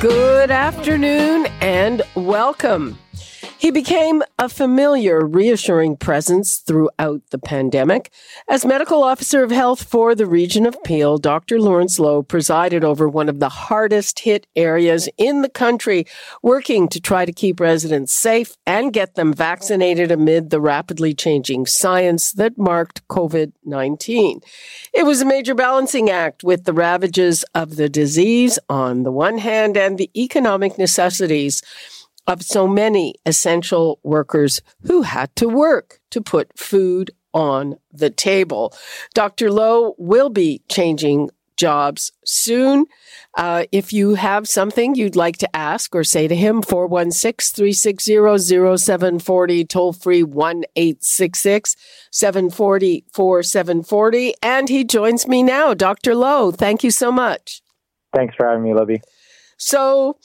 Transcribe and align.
Good 0.00 0.52
afternoon 0.52 1.46
and 1.60 2.02
welcome. 2.14 2.96
He 3.58 3.72
became 3.72 4.22
a 4.38 4.48
familiar, 4.48 5.26
reassuring 5.26 5.96
presence 5.96 6.58
throughout 6.58 7.22
the 7.30 7.40
pandemic. 7.40 8.12
As 8.48 8.64
medical 8.64 9.02
officer 9.02 9.42
of 9.42 9.50
health 9.50 9.82
for 9.82 10.14
the 10.14 10.26
region 10.26 10.64
of 10.64 10.80
Peel, 10.84 11.18
Dr. 11.18 11.60
Lawrence 11.60 11.98
Loh 11.98 12.22
presided 12.22 12.84
over 12.84 13.08
one 13.08 13.28
of 13.28 13.40
the 13.40 13.48
hardest 13.48 14.20
hit 14.20 14.46
areas 14.54 15.08
in 15.18 15.42
the 15.42 15.48
country, 15.48 16.06
working 16.40 16.86
to 16.86 17.00
try 17.00 17.24
to 17.24 17.32
keep 17.32 17.58
residents 17.58 18.12
safe 18.12 18.56
and 18.64 18.92
get 18.92 19.16
them 19.16 19.34
vaccinated 19.34 20.12
amid 20.12 20.50
the 20.50 20.60
rapidly 20.60 21.12
changing 21.12 21.66
science 21.66 22.30
that 22.30 22.58
marked 22.58 23.06
COVID 23.08 23.50
19. 23.64 24.40
It 24.94 25.04
was 25.04 25.20
a 25.20 25.26
major 25.26 25.56
balancing 25.56 26.08
act 26.10 26.44
with 26.44 26.62
the 26.62 26.72
ravages 26.72 27.44
of 27.56 27.74
the 27.74 27.88
disease 27.88 28.60
on 28.68 29.02
the 29.02 29.10
one 29.10 29.38
hand 29.38 29.76
and 29.76 29.98
the 29.98 30.12
economic 30.14 30.78
necessities 30.78 31.60
of 32.28 32.42
so 32.42 32.68
many 32.68 33.14
essential 33.26 33.98
workers 34.04 34.60
who 34.84 35.02
had 35.02 35.34
to 35.34 35.48
work 35.48 35.98
to 36.10 36.20
put 36.20 36.56
food 36.56 37.10
on 37.32 37.76
the 37.90 38.10
table. 38.10 38.72
Dr. 39.14 39.50
Loh 39.50 39.94
will 39.98 40.28
be 40.28 40.62
changing 40.68 41.30
jobs 41.56 42.12
soon. 42.24 42.86
Uh, 43.36 43.64
if 43.72 43.92
you 43.92 44.14
have 44.14 44.48
something 44.48 44.94
you'd 44.94 45.16
like 45.16 45.38
to 45.38 45.56
ask 45.56 45.94
or 45.94 46.04
say 46.04 46.28
to 46.28 46.36
him, 46.36 46.62
416 46.62 47.54
360 47.56 48.78
0740, 48.78 49.64
toll 49.64 49.92
free 49.92 50.22
1 50.22 50.64
866 50.76 51.76
740 52.12 53.04
4740. 53.12 54.34
And 54.42 54.68
he 54.68 54.84
joins 54.84 55.26
me 55.26 55.42
now. 55.42 55.74
Dr. 55.74 56.14
Loh, 56.14 56.52
thank 56.52 56.84
you 56.84 56.90
so 56.90 57.10
much. 57.10 57.60
Thanks 58.14 58.34
for 58.36 58.46
having 58.48 58.62
me, 58.62 58.74
Libby. 58.74 59.02
So, 59.58 60.18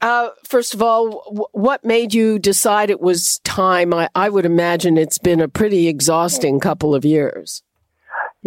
uh, 0.00 0.30
first 0.44 0.74
of 0.74 0.82
all, 0.82 1.22
w- 1.26 1.46
what 1.52 1.84
made 1.84 2.14
you 2.14 2.38
decide 2.38 2.90
it 2.90 3.00
was 3.00 3.40
time? 3.40 3.92
I, 3.92 4.08
I 4.14 4.28
would 4.28 4.44
imagine 4.44 4.96
it's 4.96 5.18
been 5.18 5.40
a 5.40 5.48
pretty 5.48 5.88
exhausting 5.88 6.60
couple 6.60 6.94
of 6.94 7.04
years. 7.04 7.62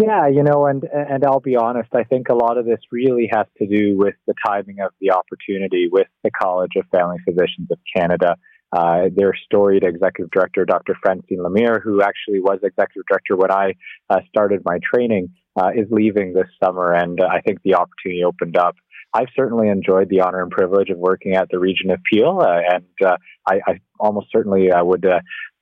Yeah, 0.02 0.28
you 0.28 0.42
know, 0.42 0.68
and 0.68 0.84
and 0.86 1.26
I'll 1.26 1.42
be 1.42 1.58
honest. 1.58 1.90
I 1.94 2.06
think 2.06 2.30
a 2.30 2.34
lot 2.34 2.58
of 2.58 2.66
this 2.66 2.80
really 2.92 3.30
has 3.32 3.46
to 3.58 3.68
do 3.68 3.98
with 3.98 4.16
the 4.26 4.34
timing 4.46 4.80
of 4.80 4.92
the 5.02 5.12
opportunity 5.12 5.90
with 5.92 6.08
the 6.24 6.32
College 6.32 6.72
of 6.78 6.86
Family 6.92 7.18
Physicians 7.28 7.70
of 7.70 7.78
Canada. 7.94 8.38
Uh, 8.72 9.10
their 9.14 9.34
storied 9.46 9.84
executive 9.84 10.32
director, 10.32 10.64
Dr. 10.64 10.96
Francine 11.04 11.40
Lemire, 11.40 11.82
who 11.84 12.02
actually 12.02 12.40
was 12.40 12.60
executive 12.64 13.04
director 13.06 13.36
when 13.36 13.52
I 13.52 13.74
uh, 14.10 14.22
started 14.30 14.62
my 14.64 14.80
training, 14.82 15.28
uh, 15.60 15.72
is 15.76 15.88
leaving 15.92 16.34
this 16.34 16.48
summer, 16.64 16.94
and 16.94 17.20
I 17.20 17.42
think 17.42 17.60
the 17.64 17.76
opportunity 17.76 18.24
opened 18.24 18.56
up. 18.56 18.76
I've 19.14 19.28
certainly 19.36 19.68
enjoyed 19.68 20.10
the 20.10 20.22
honor 20.22 20.42
and 20.42 20.52
privilege 20.52 20.90
of 20.90 20.98
working 20.98 21.36
at 21.36 21.50
the 21.50 21.60
region 21.60 21.92
of 21.92 22.00
Peel, 22.10 22.40
uh, 22.42 22.60
and 22.74 22.86
uh, 23.06 23.18
I, 23.48 23.60
I, 23.68 23.80
almost 24.00 24.28
certainly 24.32 24.72
uh, 24.72 24.84
would 24.84 25.06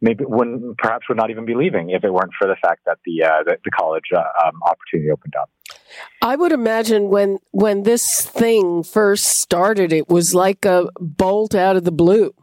maybe 0.01 0.23
wouldn't 0.25 0.77
perhaps 0.77 1.09
would 1.09 1.17
not 1.17 1.29
even 1.29 1.45
be 1.45 1.55
leaving 1.55 1.89
if 1.89 2.03
it 2.03 2.13
weren't 2.13 2.31
for 2.39 2.47
the 2.47 2.55
fact 2.61 2.81
that 2.85 2.99
the 3.05 3.23
the, 3.45 3.57
the, 3.63 3.71
college 3.71 4.03
um, 4.15 4.61
opportunity 4.63 5.11
opened 5.11 5.33
up. 5.39 5.49
I 6.21 6.35
would 6.35 6.51
imagine 6.51 7.09
when 7.09 7.39
when 7.51 7.83
this 7.83 8.23
thing 8.23 8.83
first 8.83 9.25
started, 9.25 9.91
it 9.91 10.09
was 10.09 10.35
like 10.35 10.63
a 10.65 10.87
bolt 10.99 11.55
out 11.55 11.75
of 11.75 11.83
the 11.83 11.91
blue. 11.91 12.33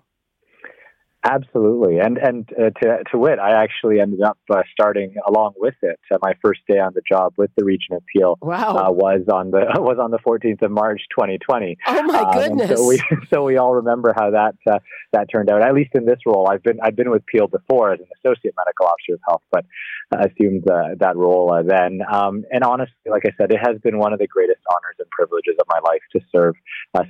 Absolutely, 1.24 1.98
and 1.98 2.18
and 2.18 2.48
uh, 2.52 2.70
to 2.80 2.98
to 3.10 3.18
wit, 3.18 3.40
I 3.40 3.62
actually 3.62 4.00
ended 4.00 4.22
up 4.22 4.38
uh, 4.48 4.62
starting 4.70 5.14
along 5.26 5.54
with 5.56 5.74
it. 5.82 5.98
Uh, 6.12 6.18
my 6.22 6.34
first 6.40 6.60
day 6.68 6.78
on 6.78 6.92
the 6.94 7.02
job 7.08 7.32
with 7.36 7.50
the 7.56 7.64
Region 7.64 7.96
of 7.96 8.02
Peel 8.06 8.38
wow. 8.40 8.76
Uh, 8.76 8.92
was 8.92 9.22
on 9.32 9.50
the 9.50 9.64
was 9.80 9.98
on 9.98 10.12
the 10.12 10.18
14th 10.18 10.62
of 10.62 10.70
March, 10.70 11.02
2020. 11.10 11.78
Oh 11.86 12.02
my 12.04 12.20
um, 12.20 12.32
goodness! 12.32 12.78
so 12.78 12.86
we 12.86 13.02
so 13.32 13.42
we 13.42 13.56
all 13.56 13.74
remember 13.74 14.14
how 14.16 14.30
that 14.30 14.54
uh, 14.70 14.78
that 15.12 15.26
turned 15.32 15.50
out. 15.50 15.62
At 15.62 15.74
least 15.74 15.90
in 15.94 16.04
this 16.04 16.18
role, 16.26 16.48
I've 16.48 16.62
been 16.62 16.78
I've 16.80 16.94
been 16.94 17.10
with 17.10 17.26
Peel 17.26 17.48
before 17.48 17.92
as 17.92 17.98
an 17.98 18.06
associate 18.18 18.54
medical 18.56 18.86
officer 18.86 19.14
of 19.14 19.20
health, 19.26 19.42
but 19.50 19.64
assumed 20.12 20.62
that 20.66 21.16
role 21.16 21.60
then. 21.66 22.02
Um, 22.12 22.44
and 22.52 22.62
honestly, 22.62 22.94
like 23.10 23.24
I 23.26 23.30
said, 23.36 23.50
it 23.50 23.58
has 23.58 23.78
been 23.82 23.98
one 23.98 24.12
of 24.12 24.20
the 24.20 24.28
greatest 24.28 24.60
honors 24.70 24.94
and 25.00 25.10
privileges 25.10 25.56
of 25.58 25.66
my 25.68 25.80
life 25.90 26.02
to 26.12 26.20
serve 26.30 26.54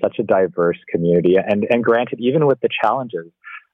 such 0.00 0.19
a 0.21 0.23
diverse 0.23 0.78
community. 0.88 1.34
And 1.37 1.67
and 1.69 1.84
granted, 1.84 2.21
even 2.21 2.47
with 2.47 2.61
the 2.61 2.71
challenges 2.83 3.27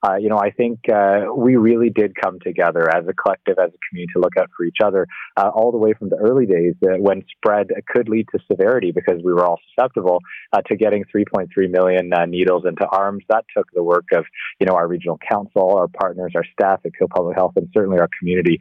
uh, 0.04 0.16
you 0.16 0.28
know, 0.28 0.38
I 0.38 0.50
think 0.50 0.80
uh, 0.92 1.26
we 1.34 1.56
really 1.56 1.90
did 1.90 2.14
come 2.20 2.40
together 2.40 2.88
as 2.94 3.06
a 3.08 3.12
collective, 3.12 3.58
as 3.58 3.70
a 3.70 3.78
community 3.88 4.12
to 4.14 4.20
look 4.20 4.36
out 4.36 4.50
for 4.56 4.64
each 4.64 4.78
other 4.84 5.06
uh, 5.36 5.50
all 5.54 5.70
the 5.70 5.78
way 5.78 5.92
from 5.94 6.08
the 6.08 6.16
early 6.16 6.46
days 6.46 6.74
uh, 6.82 6.98
when 6.98 7.24
spread 7.36 7.68
could 7.86 8.08
lead 8.08 8.26
to 8.32 8.40
severity 8.50 8.90
because 8.90 9.22
we 9.22 9.32
were 9.32 9.44
all 9.44 9.60
susceptible 9.70 10.20
uh, 10.52 10.60
to 10.62 10.76
getting 10.76 11.04
3.3 11.14 11.48
million 11.70 12.10
needles 12.28 12.64
into 12.66 12.86
arms. 12.88 13.22
That 13.28 13.44
took 13.56 13.70
the 13.72 13.82
work 13.82 14.06
of, 14.12 14.24
you 14.58 14.66
know, 14.66 14.74
our 14.74 14.88
regional 14.88 15.18
council, 15.30 15.76
our 15.76 15.88
partners, 15.88 16.32
our 16.34 16.44
staff 16.52 16.80
at 16.84 16.92
Peel 16.92 17.08
Public 17.08 17.36
Health, 17.36 17.52
and 17.56 17.68
certainly 17.72 17.98
our 17.98 18.08
community 18.18 18.58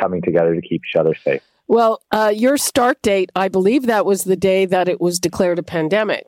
coming 0.00 0.22
together 0.22 0.54
to 0.54 0.60
keep 0.60 0.82
each 0.88 0.98
other 0.98 1.14
safe. 1.14 1.42
Well, 1.66 2.02
your 2.32 2.56
start 2.56 3.02
date, 3.02 3.30
I 3.34 3.48
believe 3.48 3.86
that 3.86 4.06
was 4.06 4.24
the 4.24 4.36
day 4.36 4.66
that 4.66 4.88
it 4.88 5.00
was 5.00 5.18
declared 5.18 5.58
a 5.58 5.62
pandemic. 5.62 6.26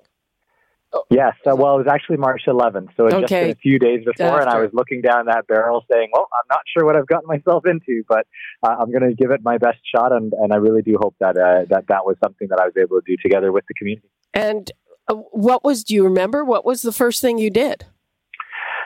Yes. 1.11 1.35
Uh, 1.47 1.55
well, 1.57 1.75
it 1.75 1.79
was 1.79 1.87
actually 1.89 2.17
March 2.17 2.43
11th, 2.47 2.89
so 2.97 3.07
it's 3.07 3.15
okay. 3.15 3.21
just 3.23 3.31
been 3.31 3.51
a 3.51 3.55
few 3.57 3.79
days 3.79 4.05
before, 4.05 4.27
After. 4.27 4.41
and 4.41 4.51
I 4.51 4.59
was 4.61 4.71
looking 4.73 5.03
down 5.03 5.27
that 5.27 5.47
barrel, 5.47 5.85
saying, 5.93 6.11
"Well, 6.13 6.29
I'm 6.33 6.47
not 6.49 6.61
sure 6.77 6.87
what 6.87 6.97
I've 6.97 7.07
gotten 7.07 7.27
myself 7.27 7.65
into, 7.67 8.03
but 8.09 8.27
uh, 8.63 8.77
I'm 8.79 8.91
going 8.91 9.09
to 9.09 9.15
give 9.15 9.31
it 9.31 9.41
my 9.43 9.59
best 9.59 9.79
shot." 9.95 10.13
And, 10.13 10.33
and 10.33 10.53
I 10.53 10.57
really 10.57 10.83
do 10.83 10.97
hope 11.01 11.15
that 11.21 11.37
uh, 11.37 11.67
that 11.71 11.85
that 11.89 12.05
was 12.05 12.17
something 12.23 12.49
that 12.49 12.61
I 12.61 12.67
was 12.67 12.75
able 12.77 13.01
to 13.01 13.03
do 13.07 13.17
together 13.23 13.53
with 13.53 13.65
the 13.69 13.75
community. 13.75 14.09
And 14.33 14.71
uh, 15.09 15.15
what 15.33 15.65
was? 15.65 15.85
Do 15.85 15.95
you 15.95 16.05
remember 16.05 16.45
what 16.45 16.65
was 16.65 16.83
the 16.83 16.93
first 16.93 17.21
thing 17.21 17.39
you 17.39 17.51
did? 17.51 17.87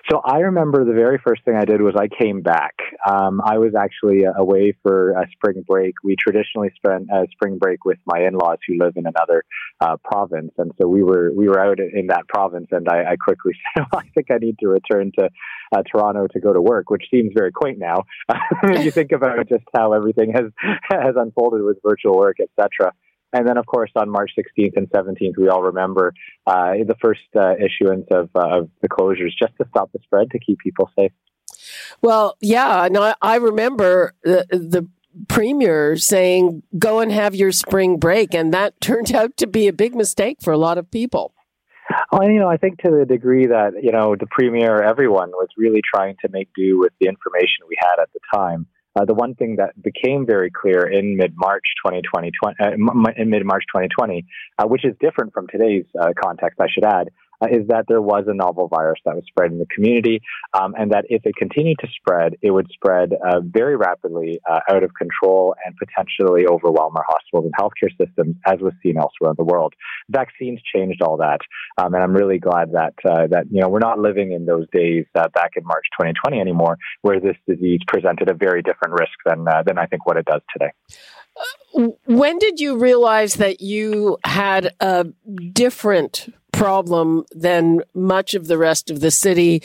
So 0.09 0.21
I 0.25 0.39
remember 0.39 0.85
the 0.85 0.95
very 0.95 1.21
first 1.25 1.45
thing 1.45 1.57
I 1.57 1.65
did 1.65 1.83
was 1.83 1.95
I 1.97 2.09
came 2.09 2.41
back. 2.41 2.75
Um, 3.09 3.41
I 3.45 3.59
was 3.59 3.75
actually 3.79 4.25
uh, 4.27 4.33
away 4.37 4.75
for 4.83 5.11
a 5.13 5.27
spring 5.33 5.65
break. 5.67 5.95
We 6.03 6.17
traditionally 6.17 6.71
spend 6.77 7.09
a 7.13 7.27
spring 7.33 7.59
break 7.59 7.85
with 7.85 7.99
my 8.07 8.21
in-laws 8.21 8.59
who 8.67 8.79
live 8.79 8.95
in 8.97 9.05
another 9.07 9.45
uh, 9.81 9.97
province, 10.03 10.53
and 10.59 10.73
so 10.81 10.89
we 10.89 11.03
were 11.03 11.33
we 11.35 11.49
were 11.49 11.61
out 11.61 11.79
in 11.81 12.07
that 12.09 12.29
province. 12.29 12.69
And 12.71 12.89
I, 12.89 13.13
I 13.13 13.17
quickly 13.17 13.53
said, 13.77 13.85
well, 13.93 14.03
"I 14.03 14.09
think 14.15 14.31
I 14.31 14.39
need 14.39 14.59
to 14.61 14.69
return 14.69 15.13
to 15.19 15.29
uh, 15.77 15.83
Toronto 15.91 16.27
to 16.29 16.41
go 16.41 16.53
to 16.53 16.61
work," 16.61 16.91
which 16.91 17.05
seems 17.11 17.33
very 17.37 17.53
quaint 17.53 17.79
now. 17.79 18.05
you 18.83 18.91
think 18.91 19.13
about 19.13 19.49
just 19.49 19.65
how 19.75 19.93
everything 19.93 20.33
has 20.33 20.47
has 20.91 21.15
unfolded 21.17 21.63
with 21.63 21.79
virtual 21.83 22.17
work, 22.17 22.39
etc. 22.41 22.93
And 23.33 23.47
then, 23.47 23.57
of 23.59 23.67
course, 23.67 23.91
on 23.95 24.11
March 24.11 24.33
16th 24.39 24.77
and 24.77 24.91
17th, 24.91 25.37
we 25.39 25.49
all 25.49 25.63
remember 25.63 26.13
uh, 26.47 26.73
the 26.85 26.97
first 27.01 27.21
uh, 27.37 27.55
issuance 27.57 28.07
of, 28.11 28.29
uh, 28.35 28.59
of 28.59 28.71
the 28.83 28.89
closures 28.89 29.31
just 29.39 29.57
to 29.59 29.67
stop 29.69 29.93
the 29.93 30.01
spread 30.03 30.31
to 30.33 30.39
keep 30.39 30.59
people 30.59 30.91
safe. 30.99 31.13
Well, 32.03 32.37
yeah, 32.41 32.89
no, 32.91 33.15
I 33.23 33.37
remember 33.37 34.15
the, 34.25 34.47
the 34.51 34.89
premier 35.29 35.97
saying, 35.97 36.63
go 36.79 37.01
and 37.01 37.13
have 37.13 37.35
your 37.35 37.53
spring 37.53 37.99
break. 37.99 38.35
And 38.35 38.53
that 38.55 38.81
turned 38.81 39.15
out 39.15 39.37
to 39.39 39.47
be 39.47 39.69
a 39.69 39.73
big 39.73 39.95
mistake 39.95 40.39
for 40.41 40.53
a 40.53 40.59
lot 40.59 40.79
of 40.79 40.91
people. 40.91 41.35
Well, 42.13 42.29
you 42.29 42.39
know, 42.39 42.49
I 42.49 42.57
think 42.57 42.81
to 42.83 42.91
the 42.91 43.05
degree 43.05 43.47
that, 43.47 43.73
you 43.83 43.91
know, 43.91 44.15
the 44.15 44.27
premier, 44.31 44.81
everyone 44.81 45.31
was 45.31 45.49
really 45.57 45.81
trying 45.83 46.17
to 46.25 46.29
make 46.31 46.49
do 46.55 46.79
with 46.79 46.93
the 47.01 47.07
information 47.07 47.67
we 47.69 47.77
had 47.81 48.01
at 48.01 48.13
the 48.13 48.21
time. 48.33 48.67
Uh, 48.97 49.05
the 49.05 49.15
one 49.15 49.35
thing 49.37 49.57
that 49.57 49.81
became 49.81 50.27
very 50.27 50.51
clear 50.51 50.83
in 50.83 51.17
mid 51.17 51.33
March 51.37 51.63
2020, 51.85 52.33
uh, 52.61 53.13
in 53.17 53.31
mid 53.31 53.45
March 53.45 53.65
2020, 53.73 54.25
uh, 54.59 54.67
which 54.67 54.85
is 54.85 54.95
different 55.01 55.33
from 55.33 55.47
today's 55.47 55.85
uh, 56.01 56.09
context, 56.23 56.61
I 56.61 56.67
should 56.69 56.85
add, 56.85 57.11
uh, 57.41 57.47
is 57.51 57.67
that 57.69 57.87
there 57.89 58.03
was 58.03 58.25
a 58.27 58.35
novel 58.35 58.69
virus 58.69 59.01
that 59.05 59.15
was 59.15 59.25
spread 59.27 59.53
in 59.53 59.59
the 59.59 59.67
community, 59.75 60.21
um, 60.55 60.75
and 60.79 60.93
that 60.93 61.05
if 61.09 61.23
it 61.25 61.35
continued 61.37 61.79
to 61.81 61.89
spread, 61.97 62.37
it 62.43 62.51
would 62.51 62.69
spread 62.73 63.13
uh, 63.13 63.41
very 63.41 63.77
rapidly 63.77 64.41
uh, 64.49 64.61
out 64.71 64.83
of 64.83 64.91
control 64.95 65.55
and 65.65 65.75
potentially 65.77 66.47
overwhelm 66.47 66.95
our 66.97 67.05
hospitals 67.07 67.45
and 67.45 67.55
healthcare 67.59 67.91
systems, 67.99 68.37
as 68.47 68.61
was 68.61 68.73
seen 68.83 68.97
elsewhere 68.97 69.31
in 69.31 69.37
the 69.39 69.45
world. 69.45 69.75
Vaccines 70.09 70.61
changed 70.75 71.03
all 71.03 71.17
that, 71.17 71.41
um, 71.79 71.95
and 71.95 72.03
I'm 72.03 72.13
really 72.13 72.39
glad 72.39 72.73
that 72.73 72.95
uh, 73.09 73.27
that 73.29 73.47
you 73.51 73.61
know 73.61 73.69
we're 73.69 73.79
not 73.79 73.99
living 73.99 74.33
in 74.33 74.47
those 74.47 74.67
days 74.73 75.07
uh, 75.15 75.29
back 75.29 75.53
in 75.57 75.65
March 75.65 75.85
2020 75.99 76.41
anymore, 76.41 76.77
where 77.03 77.21
this 77.21 77.37
disease 77.49 77.81
presented 77.87 78.31
a 78.31 78.35
very 78.35 78.63
different 78.63 78.95
risk 78.95 79.13
than 79.25 79.47
uh, 79.49 79.63
than 79.65 79.79
I 79.79 79.87
think 79.87 80.07
what 80.07 80.17
it 80.17 80.27
does 80.27 80.43
today. 80.53 80.73
When 82.07 82.39
did 82.39 82.61
you 82.61 82.77
realize 82.77 83.35
that 83.35 83.61
you 83.61 84.19
had 84.25 84.75
a 84.81 85.05
different 85.53 86.29
problem 86.61 87.25
than 87.35 87.81
much 87.95 88.35
of 88.35 88.47
the 88.47 88.59
rest 88.59 88.91
of 88.91 89.01
the 89.01 89.11
city, 89.11 89.63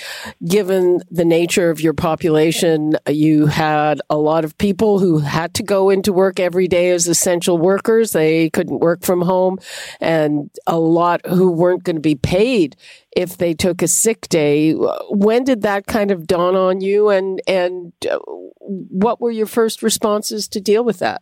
given 0.47 1.01
the 1.11 1.25
nature 1.25 1.69
of 1.69 1.81
your 1.81 1.93
population. 1.93 2.93
You 3.05 3.47
had 3.47 3.99
a 4.09 4.15
lot 4.15 4.45
of 4.45 4.57
people 4.57 4.99
who 4.99 5.19
had 5.19 5.53
to 5.55 5.63
go 5.63 5.89
into 5.89 6.13
work 6.13 6.39
every 6.39 6.69
day 6.69 6.91
as 6.91 7.05
essential 7.05 7.57
workers. 7.57 8.13
They 8.13 8.49
couldn't 8.49 8.79
work 8.79 9.03
from 9.03 9.23
home 9.23 9.59
and 9.99 10.49
a 10.67 10.79
lot 10.79 11.19
who 11.25 11.51
weren't 11.51 11.83
going 11.83 11.97
to 11.97 12.01
be 12.01 12.15
paid 12.15 12.77
if 13.11 13.37
they 13.37 13.53
took 13.53 13.81
a 13.81 13.89
sick 13.89 14.29
day. 14.29 14.71
When 15.09 15.43
did 15.43 15.63
that 15.63 15.87
kind 15.87 16.11
of 16.11 16.27
dawn 16.27 16.55
on 16.55 16.79
you 16.79 17.09
and, 17.09 17.41
and 17.45 17.91
uh, 18.09 18.19
what 18.59 19.19
were 19.19 19.31
your 19.31 19.47
first 19.47 19.83
responses 19.83 20.47
to 20.47 20.61
deal 20.61 20.85
with 20.85 20.99
that? 20.99 21.21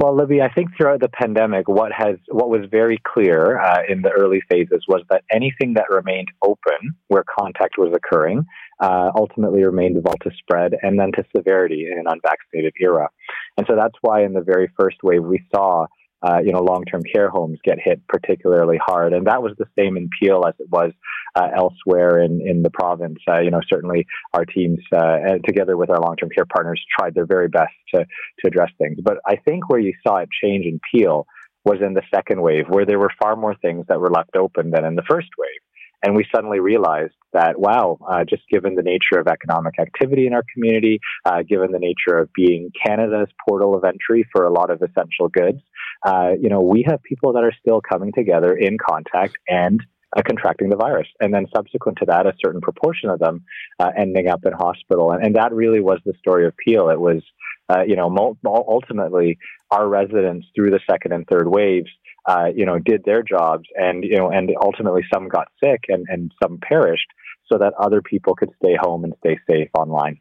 Well, 0.00 0.14
Libby, 0.16 0.40
I 0.40 0.52
think 0.52 0.76
throughout 0.76 1.00
the 1.00 1.08
pandemic, 1.08 1.68
what 1.68 1.90
has 1.90 2.18
what 2.28 2.50
was 2.50 2.60
very 2.70 2.98
clear 3.04 3.58
uh, 3.60 3.82
in 3.88 4.02
the 4.02 4.10
early 4.10 4.40
phases 4.48 4.84
was 4.86 5.02
that 5.10 5.24
anything 5.28 5.74
that 5.74 5.90
remained 5.90 6.28
open, 6.44 6.94
where 7.08 7.24
contact 7.36 7.78
was 7.78 7.92
occurring, 7.92 8.46
uh, 8.80 9.10
ultimately 9.16 9.64
remained 9.64 9.94
vulnerable 9.94 10.18
to 10.22 10.30
spread 10.36 10.74
and 10.82 11.00
then 11.00 11.10
to 11.12 11.24
severity 11.36 11.88
in 11.90 11.98
an 11.98 12.04
unvaccinated 12.06 12.74
era. 12.80 13.08
And 13.56 13.66
so 13.68 13.74
that's 13.74 13.96
why 14.00 14.24
in 14.24 14.34
the 14.34 14.40
very 14.40 14.70
first 14.78 14.98
wave 15.02 15.24
we 15.24 15.44
saw 15.52 15.86
uh, 16.22 16.38
you 16.44 16.52
know, 16.52 16.60
long-term 16.62 17.02
care 17.12 17.28
homes 17.28 17.58
get 17.64 17.78
hit 17.82 18.00
particularly 18.08 18.78
hard, 18.84 19.12
and 19.12 19.26
that 19.26 19.42
was 19.42 19.52
the 19.58 19.66
same 19.78 19.96
in 19.96 20.08
Peel 20.20 20.44
as 20.46 20.54
it 20.58 20.68
was 20.70 20.92
uh, 21.36 21.48
elsewhere 21.56 22.20
in 22.20 22.40
in 22.46 22.62
the 22.62 22.70
province. 22.70 23.18
Uh, 23.28 23.40
you 23.40 23.50
know, 23.50 23.60
certainly 23.68 24.06
our 24.34 24.44
teams, 24.44 24.78
uh, 24.96 25.38
together 25.44 25.76
with 25.76 25.90
our 25.90 26.00
long-term 26.00 26.30
care 26.34 26.46
partners, 26.46 26.82
tried 26.98 27.14
their 27.14 27.26
very 27.26 27.48
best 27.48 27.74
to 27.94 28.00
to 28.00 28.46
address 28.46 28.70
things. 28.78 28.98
But 29.02 29.18
I 29.26 29.36
think 29.36 29.68
where 29.68 29.80
you 29.80 29.92
saw 30.06 30.16
it 30.18 30.28
change 30.42 30.66
in 30.66 30.80
Peel 30.90 31.26
was 31.64 31.78
in 31.80 31.94
the 31.94 32.02
second 32.14 32.40
wave, 32.40 32.64
where 32.68 32.86
there 32.86 32.98
were 32.98 33.12
far 33.22 33.36
more 33.36 33.54
things 33.56 33.86
that 33.88 34.00
were 34.00 34.10
left 34.10 34.36
open 34.36 34.70
than 34.70 34.84
in 34.84 34.94
the 34.94 35.02
first 35.08 35.28
wave. 35.38 35.60
And 36.02 36.14
we 36.14 36.24
suddenly 36.34 36.60
realized 36.60 37.14
that, 37.32 37.58
wow, 37.58 37.98
uh, 38.08 38.24
just 38.24 38.42
given 38.50 38.74
the 38.74 38.82
nature 38.82 39.20
of 39.20 39.26
economic 39.26 39.74
activity 39.80 40.26
in 40.26 40.32
our 40.32 40.44
community, 40.54 41.00
uh, 41.24 41.42
given 41.42 41.72
the 41.72 41.78
nature 41.78 42.18
of 42.18 42.32
being 42.34 42.70
Canada's 42.84 43.28
portal 43.46 43.76
of 43.76 43.84
entry 43.84 44.26
for 44.32 44.44
a 44.44 44.52
lot 44.52 44.70
of 44.70 44.80
essential 44.80 45.28
goods, 45.28 45.58
uh, 46.06 46.30
you 46.40 46.48
know, 46.48 46.60
we 46.60 46.84
have 46.88 47.02
people 47.02 47.32
that 47.32 47.44
are 47.44 47.52
still 47.60 47.80
coming 47.80 48.12
together 48.12 48.56
in 48.56 48.76
contact 48.78 49.36
and 49.48 49.80
uh, 50.16 50.22
contracting 50.26 50.68
the 50.68 50.76
virus. 50.76 51.08
And 51.20 51.34
then 51.34 51.46
subsequent 51.54 51.98
to 51.98 52.06
that, 52.06 52.26
a 52.26 52.32
certain 52.42 52.60
proportion 52.60 53.10
of 53.10 53.18
them 53.18 53.44
uh, 53.78 53.90
ending 53.96 54.28
up 54.28 54.40
in 54.46 54.52
hospital. 54.52 55.12
And, 55.12 55.24
and, 55.24 55.36
that 55.36 55.52
really 55.52 55.80
was 55.80 55.98
the 56.06 56.14
story 56.18 56.46
of 56.46 56.56
Peel. 56.56 56.88
It 56.88 56.98
was, 56.98 57.22
uh, 57.68 57.82
you 57.86 57.96
know, 57.96 58.36
ultimately 58.46 59.38
our 59.70 59.86
residents 59.86 60.46
through 60.54 60.70
the 60.70 60.80
second 60.90 61.12
and 61.12 61.26
third 61.26 61.46
waves 61.46 61.90
uh, 62.28 62.48
you 62.54 62.66
know, 62.66 62.78
did 62.78 63.04
their 63.04 63.22
jobs, 63.22 63.64
and 63.74 64.04
you 64.04 64.16
know, 64.16 64.30
and 64.30 64.50
ultimately 64.62 65.02
some 65.12 65.28
got 65.28 65.48
sick 65.62 65.84
and 65.88 66.06
and 66.08 66.32
some 66.42 66.58
perished, 66.60 67.08
so 67.46 67.56
that 67.58 67.72
other 67.80 68.02
people 68.02 68.34
could 68.34 68.50
stay 68.62 68.76
home 68.78 69.02
and 69.02 69.14
stay 69.20 69.38
safe 69.48 69.70
online. 69.74 70.20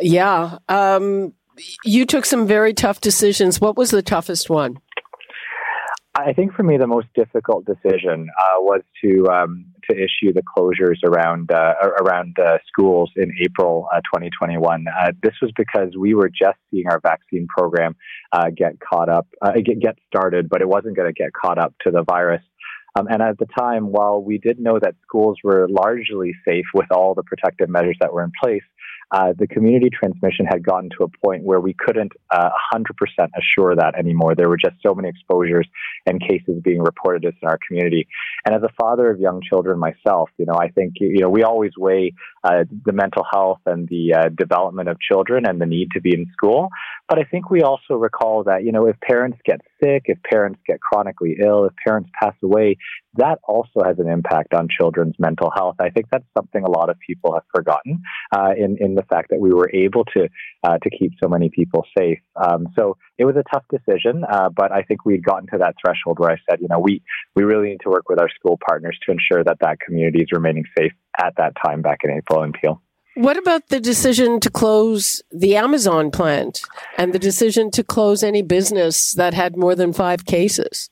Yeah, 0.00 0.58
um, 0.68 1.34
you 1.84 2.06
took 2.06 2.24
some 2.24 2.46
very 2.46 2.72
tough 2.72 3.00
decisions. 3.00 3.60
What 3.60 3.76
was 3.76 3.90
the 3.90 4.02
toughest 4.02 4.48
one? 4.48 4.78
I 6.26 6.32
think 6.32 6.52
for 6.52 6.62
me, 6.62 6.76
the 6.76 6.86
most 6.86 7.08
difficult 7.14 7.64
decision 7.64 8.28
uh, 8.38 8.60
was 8.60 8.82
to 9.02 9.26
um, 9.28 9.66
to 9.88 9.96
issue 9.96 10.32
the 10.32 10.42
closures 10.42 10.98
around 11.04 11.50
uh, 11.50 11.74
around 12.02 12.36
uh, 12.38 12.58
schools 12.66 13.10
in 13.16 13.32
April 13.42 13.88
uh, 13.92 14.00
2021. 14.14 14.86
Uh, 14.88 15.12
this 15.22 15.34
was 15.40 15.50
because 15.56 15.96
we 15.98 16.14
were 16.14 16.28
just 16.28 16.58
seeing 16.70 16.86
our 16.88 17.00
vaccine 17.00 17.46
program 17.54 17.96
uh, 18.32 18.50
get 18.54 18.78
caught 18.80 19.08
up, 19.08 19.26
get, 19.64 19.80
get 19.80 19.98
started, 20.06 20.48
but 20.48 20.60
it 20.60 20.68
wasn't 20.68 20.96
going 20.96 21.12
to 21.12 21.18
get 21.18 21.32
caught 21.32 21.58
up 21.58 21.74
to 21.82 21.90
the 21.90 22.02
virus. 22.02 22.42
Um, 22.98 23.06
and 23.08 23.22
at 23.22 23.38
the 23.38 23.46
time, 23.58 23.92
while 23.92 24.20
we 24.22 24.38
did 24.38 24.58
know 24.58 24.78
that 24.80 24.94
schools 25.02 25.38
were 25.44 25.68
largely 25.68 26.34
safe 26.44 26.66
with 26.74 26.90
all 26.90 27.14
the 27.14 27.22
protective 27.22 27.68
measures 27.68 27.96
that 28.00 28.12
were 28.12 28.24
in 28.24 28.32
place, 28.42 28.64
uh, 29.12 29.32
the 29.38 29.46
community 29.46 29.90
transmission 29.90 30.46
had 30.46 30.64
gotten 30.64 30.90
to 30.98 31.04
a 31.04 31.08
point 31.24 31.42
where 31.42 31.60
we 31.60 31.74
couldn't 31.74 32.12
uh, 32.30 32.50
100% 32.72 32.84
assure 33.36 33.74
that 33.74 33.98
anymore. 33.98 34.34
There 34.34 34.48
were 34.48 34.56
just 34.56 34.76
so 34.84 34.94
many 34.94 35.08
exposures 35.08 35.66
and 36.06 36.20
cases 36.20 36.60
being 36.62 36.80
reported 36.80 37.24
in 37.24 37.48
our 37.48 37.58
community. 37.66 38.06
And 38.46 38.54
as 38.54 38.62
a 38.62 38.72
father 38.80 39.10
of 39.10 39.18
young 39.18 39.42
children 39.42 39.78
myself, 39.78 40.30
you 40.36 40.46
know, 40.46 40.58
I 40.60 40.68
think, 40.68 40.94
you 41.00 41.20
know, 41.20 41.28
we 41.28 41.42
always 41.42 41.72
weigh 41.76 42.14
uh, 42.44 42.64
the 42.84 42.92
mental 42.92 43.24
health 43.30 43.60
and 43.66 43.88
the 43.88 44.14
uh, 44.14 44.28
development 44.28 44.88
of 44.88 45.00
children 45.00 45.46
and 45.46 45.60
the 45.60 45.66
need 45.66 45.88
to 45.92 46.00
be 46.00 46.14
in 46.14 46.26
school. 46.32 46.68
But 47.08 47.18
I 47.18 47.24
think 47.24 47.50
we 47.50 47.62
also 47.62 47.94
recall 47.94 48.44
that, 48.44 48.64
you 48.64 48.72
know, 48.72 48.86
if 48.86 48.98
parents 49.00 49.38
get 49.44 49.60
sick, 49.82 50.04
if 50.06 50.22
parents 50.22 50.60
get 50.66 50.80
chronically 50.80 51.38
ill, 51.44 51.64
if 51.64 51.72
parents 51.84 52.08
pass 52.20 52.34
away, 52.42 52.76
that 53.14 53.38
also 53.46 53.82
has 53.84 53.98
an 53.98 54.08
impact 54.08 54.54
on 54.54 54.68
children's 54.68 55.14
mental 55.18 55.50
health. 55.54 55.76
I 55.80 55.90
think 55.90 56.06
that's 56.10 56.24
something 56.36 56.62
a 56.62 56.70
lot 56.70 56.90
of 56.90 56.96
people 57.04 57.34
have 57.34 57.42
forgotten 57.54 58.02
uh, 58.32 58.50
in, 58.56 58.76
in 58.80 58.94
the 58.94 59.02
fact 59.02 59.30
that 59.30 59.40
we 59.40 59.52
were 59.52 59.70
able 59.74 60.04
to, 60.16 60.28
uh, 60.64 60.78
to 60.78 60.90
keep 60.90 61.12
so 61.22 61.28
many 61.28 61.50
people 61.50 61.84
safe. 61.98 62.18
Um, 62.36 62.68
so 62.78 62.96
it 63.18 63.24
was 63.24 63.36
a 63.36 63.42
tough 63.52 63.64
decision, 63.70 64.24
uh, 64.30 64.48
but 64.48 64.72
I 64.72 64.82
think 64.82 65.04
we'd 65.04 65.24
gotten 65.24 65.48
to 65.48 65.58
that 65.58 65.74
threshold 65.84 66.18
where 66.18 66.30
I 66.30 66.36
said, 66.48 66.60
you 66.60 66.68
know, 66.68 66.78
we, 66.78 67.02
we 67.34 67.42
really 67.42 67.70
need 67.70 67.80
to 67.82 67.90
work 67.90 68.08
with 68.08 68.20
our 68.20 68.28
school 68.30 68.58
partners 68.66 68.98
to 69.06 69.12
ensure 69.12 69.42
that 69.44 69.58
that 69.60 69.80
community 69.80 70.22
is 70.22 70.28
remaining 70.32 70.64
safe 70.78 70.92
at 71.18 71.34
that 71.36 71.54
time 71.64 71.82
back 71.82 72.00
in 72.04 72.10
April 72.10 72.42
in 72.44 72.52
Peel. 72.52 72.80
What 73.14 73.36
about 73.36 73.68
the 73.68 73.80
decision 73.80 74.38
to 74.40 74.50
close 74.50 75.20
the 75.32 75.56
Amazon 75.56 76.12
plant 76.12 76.62
and 76.96 77.12
the 77.12 77.18
decision 77.18 77.70
to 77.72 77.82
close 77.82 78.22
any 78.22 78.40
business 78.40 79.12
that 79.14 79.34
had 79.34 79.56
more 79.56 79.74
than 79.74 79.92
five 79.92 80.24
cases? 80.24 80.90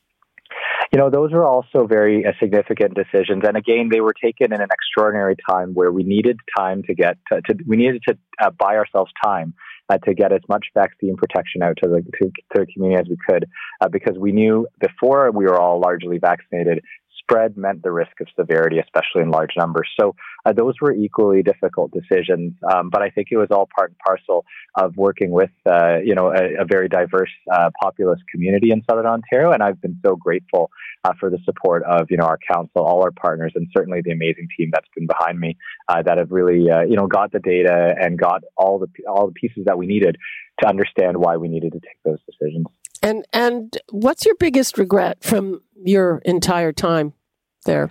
You 0.93 0.99
know, 0.99 1.11
those 1.11 1.33
were 1.33 1.47
also 1.47 1.87
very 1.87 2.25
uh, 2.25 2.33
significant 2.41 2.95
decisions. 2.95 3.43
And 3.47 3.57
again, 3.57 3.91
they 3.93 4.01
were 4.01 4.15
taken 4.15 4.53
in 4.55 4.61
an 4.61 4.69
extraordinary 4.73 5.37
time 5.49 5.75
where 5.75 5.93
we 5.93 6.03
needed 6.03 6.41
time 6.57 6.83
to 6.85 6.95
get 6.95 7.19
to, 7.31 7.43
to 7.43 7.59
we 7.67 7.77
needed 7.77 8.03
to 8.09 8.17
uh, 8.41 8.51
buy 8.51 8.77
ourselves 8.77 9.13
time 9.23 9.55
uh, 9.91 9.99
to 9.99 10.15
get 10.15 10.33
as 10.33 10.41
much 10.49 10.67
vaccine 10.75 11.17
protection 11.17 11.63
out 11.63 11.77
to 11.83 11.89
the 11.89 12.03
to, 12.19 12.31
to 12.31 12.61
the 12.61 12.67
community 12.73 13.01
as 13.01 13.09
we 13.09 13.17
could, 13.29 13.47
uh, 13.83 13.89
because 13.89 14.17
we 14.19 14.33
knew 14.33 14.67
before 14.81 15.31
we 15.31 15.45
were 15.45 15.61
all 15.61 15.79
largely 15.79 16.19
vaccinated 16.19 16.83
spread 17.29 17.57
meant 17.57 17.83
the 17.83 17.93
risk 17.93 18.21
of 18.21 18.27
severity, 18.39 18.79
especially 18.79 19.23
in 19.23 19.31
large 19.31 19.51
numbers. 19.57 19.89
So 20.01 20.15
uh, 20.47 20.53
those 20.53 20.75
were 20.81 20.93
equally 20.93 21.43
difficult 21.43 21.93
decisions. 21.93 22.55
Um, 22.73 22.91
but 22.91 23.03
I 23.03 23.11
think 23.11 23.29
it 23.31 23.37
was 23.37 23.49
all 23.51 23.69
part 23.77 23.91
and 23.91 23.99
parcel 23.99 24.45
of 24.77 24.97
working 24.97 25.31
with, 25.31 25.51
uh, 25.67 25.99
you 26.05 26.15
know, 26.15 26.29
a, 26.29 26.63
a 26.63 26.65
very 26.65 26.89
diverse 26.89 27.31
uh, 27.53 27.71
populous 27.81 28.21
community 28.33 28.71
in 28.71 28.83
Southern 28.89 29.07
Ontario. 29.07 29.53
And 29.53 29.63
I've 29.63 29.81
been 29.81 29.99
so 30.05 30.17
grateful 30.17 30.71
uh, 31.05 31.13
for 31.21 31.31
the 31.31 31.39
support 31.45 31.83
of, 31.85 32.07
you 32.11 32.17
know, 32.17 32.25
our 32.25 32.39
council, 32.51 32.83
all 32.83 33.03
our 33.03 33.11
partners, 33.11 33.53
and 33.55 33.67
certainly 33.77 34.01
the 34.03 34.13
amazing 34.13 34.49
team 34.57 34.71
that's 34.73 34.89
been 34.97 35.07
behind 35.07 35.39
me 35.39 35.57
uh, 35.89 36.03
that 36.03 36.19
have 36.19 36.31
really, 36.31 36.71
uh, 36.71 36.83
you 36.83 36.97
know, 36.97 37.07
got 37.07 37.33
the 37.33 37.41
data 37.41 37.95
and 38.01 38.19
got 38.19 38.43
all 38.57 38.79
the 38.79 38.89
all 39.07 39.27
the 39.27 39.33
pieces 39.33 39.65
that 39.67 39.77
we 39.77 39.87
needed 39.87 40.17
to 40.61 40.69
understand 40.69 41.17
why 41.19 41.37
we 41.37 41.49
needed 41.49 41.73
to 41.73 41.81
take 41.81 41.99
those 42.05 42.19
decisions. 42.27 42.67
And 43.03 43.25
and 43.33 43.77
what's 43.91 44.27
your 44.27 44.35
biggest 44.35 44.77
regret 44.77 45.23
from 45.23 45.61
your 45.77 46.21
entire 46.25 46.73
time 46.73 47.13
there? 47.69 47.91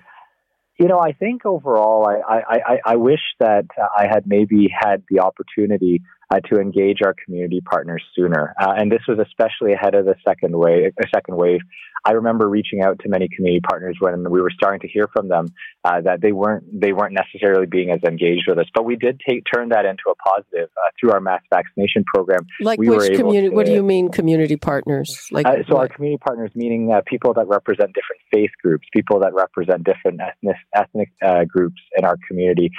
You 0.79 0.87
know, 0.87 0.99
I 0.99 1.13
think 1.13 1.45
overall, 1.45 2.07
I, 2.07 2.41
I, 2.47 2.77
I, 2.85 2.95
wish 2.97 3.21
that 3.39 3.65
I 3.97 4.05
had 4.05 4.27
maybe 4.27 4.69
had 4.71 5.03
the 5.09 5.21
opportunity 5.21 6.01
uh, 6.29 6.39
to 6.51 6.59
engage 6.59 6.99
our 7.03 7.15
community 7.25 7.61
partners 7.61 8.03
sooner. 8.15 8.53
Uh, 8.59 8.73
and 8.77 8.91
this 8.91 9.01
was 9.07 9.19
especially 9.19 9.73
ahead 9.73 9.95
of 9.95 10.05
the 10.05 10.15
second 10.27 10.57
wave. 10.57 10.93
A 10.99 11.07
second 11.13 11.35
wave, 11.37 11.61
I 12.05 12.11
remember 12.11 12.47
reaching 12.49 12.81
out 12.81 12.99
to 12.99 13.09
many 13.09 13.27
community 13.27 13.61
partners 13.67 13.97
when 13.99 14.29
we 14.29 14.41
were 14.41 14.51
starting 14.51 14.79
to 14.81 14.87
hear 14.87 15.07
from 15.13 15.27
them 15.27 15.47
uh, 15.83 16.01
that 16.01 16.21
they 16.21 16.31
weren't 16.31 16.63
they 16.71 16.93
weren't 16.93 17.13
necessarily 17.13 17.65
being 17.65 17.91
as 17.91 18.01
engaged 18.03 18.45
with 18.47 18.57
us. 18.59 18.67
But 18.73 18.85
we 18.85 18.95
did 18.95 19.21
take 19.27 19.43
turn 19.53 19.69
that 19.69 19.85
into 19.85 20.03
a 20.09 20.15
positive 20.15 20.69
uh, 20.77 20.89
through 20.99 21.11
our 21.11 21.19
mass 21.19 21.41
vaccination 21.53 22.03
program. 22.05 22.45
Like 22.61 22.79
we 22.79 22.89
which 22.89 23.17
community? 23.17 23.53
what 23.53 23.65
do 23.65 23.73
you 23.73 23.83
mean 23.83 24.09
community 24.09 24.55
partners? 24.55 25.27
Like 25.31 25.45
uh, 25.45 25.63
so, 25.67 25.75
what? 25.75 25.81
our 25.81 25.87
community 25.89 26.19
partners 26.23 26.51
meaning 26.55 26.91
uh, 26.91 27.01
people 27.05 27.33
that 27.33 27.47
represent 27.47 27.93
different 27.93 28.21
faith 28.31 28.51
groups, 28.61 28.87
people 28.93 29.19
that 29.19 29.33
represent 29.33 29.83
different 29.83 30.21
ethnic 30.21 30.55
ethnic 30.73 31.09
uh, 31.21 31.43
groups 31.45 31.81
in 31.97 32.05
our 32.05 32.17
community. 32.27 32.71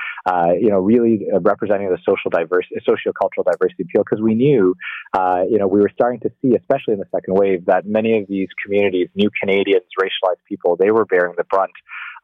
you 0.61 0.71
know, 0.71 0.79
really 0.79 1.27
representing 1.41 1.91
the 1.91 1.99
social 2.05 2.31
diversity, 2.31 2.77
sociocultural 2.89 3.38
diversity 3.45 3.85
appeal 3.85 4.03
because 4.05 4.23
we 4.23 4.35
knew, 4.35 4.75
uh, 5.15 5.43
you 5.49 5.59
know, 5.59 5.67
we 5.67 5.81
were 5.81 5.91
starting 5.93 6.21
to 6.21 6.31
see, 6.41 6.55
especially 6.55 6.95
in 6.95 7.01
the 7.01 7.09
second 7.15 7.35
wave, 7.35 7.67
that 7.67 7.87
many 7.87 8.19
of 8.19 8.29
these 8.29 8.49
communities 8.65 9.09
new 9.15 9.31
Canadians, 9.41 9.85
racialized 10.01 10.43
people, 10.49 10.77
they 10.77 10.91
were 10.91 11.05
bearing 11.05 11.35
the 11.37 11.45
brunt 11.45 11.73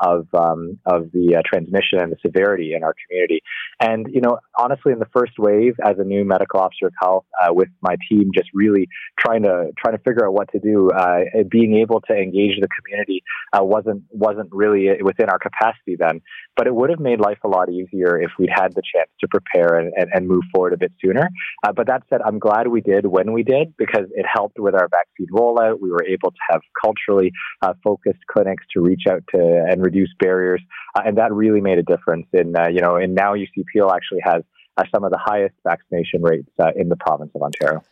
of 0.01 0.27
um, 0.35 0.79
of 0.87 1.11
the 1.13 1.37
uh, 1.37 1.43
transmission 1.45 2.01
and 2.01 2.13
the 2.13 2.17
severity 2.25 2.75
in 2.75 2.83
our 2.83 2.95
community. 3.07 3.41
And 3.81 4.07
you 4.13 4.21
know, 4.21 4.39
honestly, 4.59 4.93
in 4.93 4.99
the 4.99 5.09
first 5.13 5.33
wave, 5.39 5.75
as 5.85 5.97
a 5.99 6.05
new 6.05 6.25
medical 6.25 6.61
officer 6.61 6.87
of 6.87 6.93
health, 7.01 7.25
uh, 7.43 7.53
with 7.53 7.69
my 7.81 7.97
team, 8.09 8.31
just 8.35 8.49
really 8.55 8.89
trying 9.19 9.43
to 9.43 9.71
trying 9.79 9.97
to 9.97 10.03
figure 10.03 10.27
out 10.27 10.35
what 10.35 10.51
to 10.53 10.59
do, 10.59 10.91
uh, 10.91 11.21
being 11.51 11.77
able 11.77 12.01
to 12.03 12.15
engage 12.15 12.61
the 12.61 12.69
community 12.69 13.23
uh, 13.53 13.65
wasn't 13.65 14.03
wasn't 14.11 14.49
really 14.53 14.89
within 15.03 15.29
our 15.29 15.39
capacity 15.39 15.97
then. 15.99 16.21
But 16.57 16.67
it 16.67 16.75
would 16.75 16.91
have 16.91 17.01
made 17.01 17.21
life 17.21 17.39
a 17.45 17.49
lot 17.49 17.71
easier 17.71 18.21
if 18.21 18.31
we'd 18.39 18.51
had 18.53 18.75
the 18.75 18.83
chance 18.95 19.11
to 19.21 19.29
prepare 19.29 19.79
and, 19.79 19.93
and, 19.97 20.09
and 20.13 20.29
move 20.29 20.43
forward 20.55 20.73
a 20.73 20.77
bit 20.77 20.93
sooner. 21.05 21.29
Uh, 21.67 21.73
but 21.73 21.87
that 21.87 22.03
said, 22.09 22.21
I'm 22.25 22.39
glad 22.39 22.69
we 22.69 22.81
did 22.81 23.07
when 23.07 23.33
we 23.33 23.43
did 23.43 23.75
because 23.77 24.07
it 24.13 24.27
helped 24.33 24.59
with 24.59 24.75
our 24.75 24.89
vaccine 24.89 25.27
rollout. 25.33 25.81
We 25.81 25.91
were 25.91 26.05
able 26.05 26.31
to 26.31 26.37
have 26.51 26.61
culturally 26.83 27.33
uh, 27.63 27.75
focused 27.83 28.21
clinics 28.31 28.65
to 28.75 28.81
reach 28.81 29.03
out 29.09 29.23
to 29.35 29.65
and 29.69 29.83
reduce 29.85 30.11
barriers, 30.19 30.63
uh, 30.95 31.03
and 31.05 31.19
that 31.19 31.33
really 31.33 31.61
made 31.61 31.79
a 31.79 31.83
difference. 31.83 32.27
In 32.33 32.57
uh, 32.57 32.69
you 32.69 32.81
know, 32.81 32.97
and 32.97 33.15
now 33.15 33.35
UC 33.35 33.65
Peel 33.73 33.91
actually 33.91 34.21
has 34.25 34.43
uh, 34.77 34.85
some 34.93 35.05
of 35.05 35.11
the 35.11 35.19
highest 35.19 35.55
vaccination 35.65 36.23
rates 36.23 36.49
uh, 36.59 36.71
in 36.77 36.89
the 36.89 36.97
province 36.97 37.31
of 37.35 37.43
Ontario. 37.43 37.83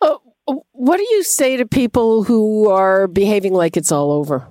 Uh, 0.00 0.16
what 0.72 0.98
do 0.98 1.06
you 1.10 1.22
say 1.22 1.56
to 1.56 1.66
people 1.66 2.24
who 2.24 2.68
are 2.68 3.08
behaving 3.08 3.52
like 3.52 3.76
it's 3.76 3.90
all 3.90 4.12
over? 4.12 4.46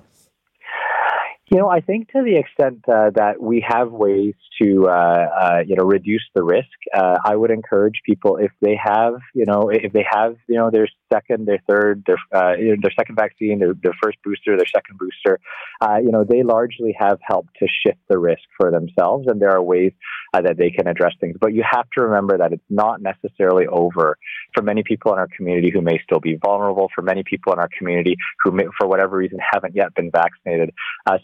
You 1.48 1.58
know, 1.58 1.68
I 1.68 1.80
think 1.80 2.10
to 2.10 2.24
the 2.24 2.36
extent 2.36 2.84
uh, 2.88 3.10
that 3.14 3.40
we 3.40 3.64
have 3.68 3.92
ways 3.92 4.34
to, 4.60 4.88
uh, 4.88 4.90
uh, 4.90 5.58
you 5.64 5.76
know, 5.76 5.84
reduce 5.84 6.24
the 6.34 6.42
risk, 6.42 6.66
uh, 6.92 7.18
I 7.24 7.36
would 7.36 7.52
encourage 7.52 8.00
people 8.04 8.36
if 8.36 8.50
they 8.60 8.76
have, 8.82 9.14
you 9.32 9.44
know, 9.46 9.70
if 9.70 9.92
they 9.92 10.04
have, 10.10 10.34
you 10.48 10.56
know, 10.56 10.72
their 10.72 10.88
second, 11.12 11.46
their 11.46 11.62
third, 11.68 12.02
their, 12.04 12.16
uh, 12.32 12.56
their 12.56 12.90
second 12.98 13.14
vaccine, 13.14 13.60
their, 13.60 13.74
their 13.80 13.94
first 14.02 14.18
booster, 14.24 14.56
their 14.56 14.66
second 14.66 14.98
booster, 14.98 15.38
uh, 15.80 15.98
you 16.02 16.10
know, 16.10 16.24
they 16.24 16.42
largely 16.42 16.96
have 16.98 17.20
helped 17.22 17.50
to 17.60 17.68
shift 17.86 18.00
the 18.08 18.18
risk 18.18 18.42
for 18.58 18.72
themselves, 18.72 19.28
and 19.28 19.40
there 19.40 19.52
are 19.52 19.62
ways 19.62 19.92
that 20.32 20.56
they 20.58 20.70
can 20.70 20.88
address 20.88 21.14
things. 21.20 21.36
But 21.40 21.54
you 21.54 21.62
have 21.70 21.88
to 21.94 22.02
remember 22.02 22.38
that 22.38 22.52
it's 22.52 22.64
not 22.68 23.00
necessarily 23.00 23.66
over 23.68 24.18
for 24.52 24.62
many 24.62 24.82
people 24.82 25.12
in 25.12 25.18
our 25.20 25.28
community 25.34 25.70
who 25.72 25.80
may 25.80 26.00
still 26.02 26.20
be 26.20 26.38
vulnerable, 26.44 26.90
for 26.92 27.02
many 27.02 27.22
people 27.22 27.52
in 27.52 27.60
our 27.60 27.70
community 27.78 28.16
who, 28.42 28.50
may, 28.50 28.64
for 28.76 28.88
whatever 28.88 29.16
reason, 29.16 29.38
haven't 29.52 29.76
yet 29.76 29.94
been 29.94 30.10
vaccinated. 30.10 30.70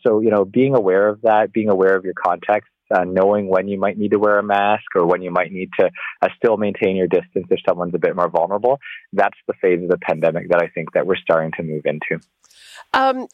so 0.06 0.11
so, 0.12 0.20
you 0.20 0.30
know, 0.30 0.44
being 0.44 0.74
aware 0.74 1.08
of 1.08 1.22
that, 1.22 1.52
being 1.52 1.70
aware 1.70 1.96
of 1.96 2.04
your 2.04 2.14
context, 2.14 2.70
uh, 2.94 3.04
knowing 3.04 3.48
when 3.48 3.68
you 3.68 3.78
might 3.78 3.96
need 3.96 4.10
to 4.10 4.18
wear 4.18 4.38
a 4.38 4.42
mask 4.42 4.84
or 4.94 5.06
when 5.06 5.22
you 5.22 5.30
might 5.30 5.50
need 5.50 5.70
to 5.78 5.90
uh, 6.20 6.28
still 6.36 6.56
maintain 6.56 6.96
your 6.96 7.06
distance 7.06 7.46
if 7.50 7.60
someone's 7.66 7.94
a 7.94 7.98
bit 7.98 8.14
more 8.14 8.28
vulnerable, 8.28 8.78
that's 9.12 9.38
the 9.46 9.54
phase 9.60 9.82
of 9.82 9.88
the 9.88 9.98
pandemic 9.98 10.50
that 10.50 10.60
I 10.60 10.68
think 10.68 10.92
that 10.92 11.06
we're 11.06 11.16
starting 11.16 11.52
to 11.56 11.62
move 11.62 11.82
into. 11.86 12.22
Um, 12.92 13.28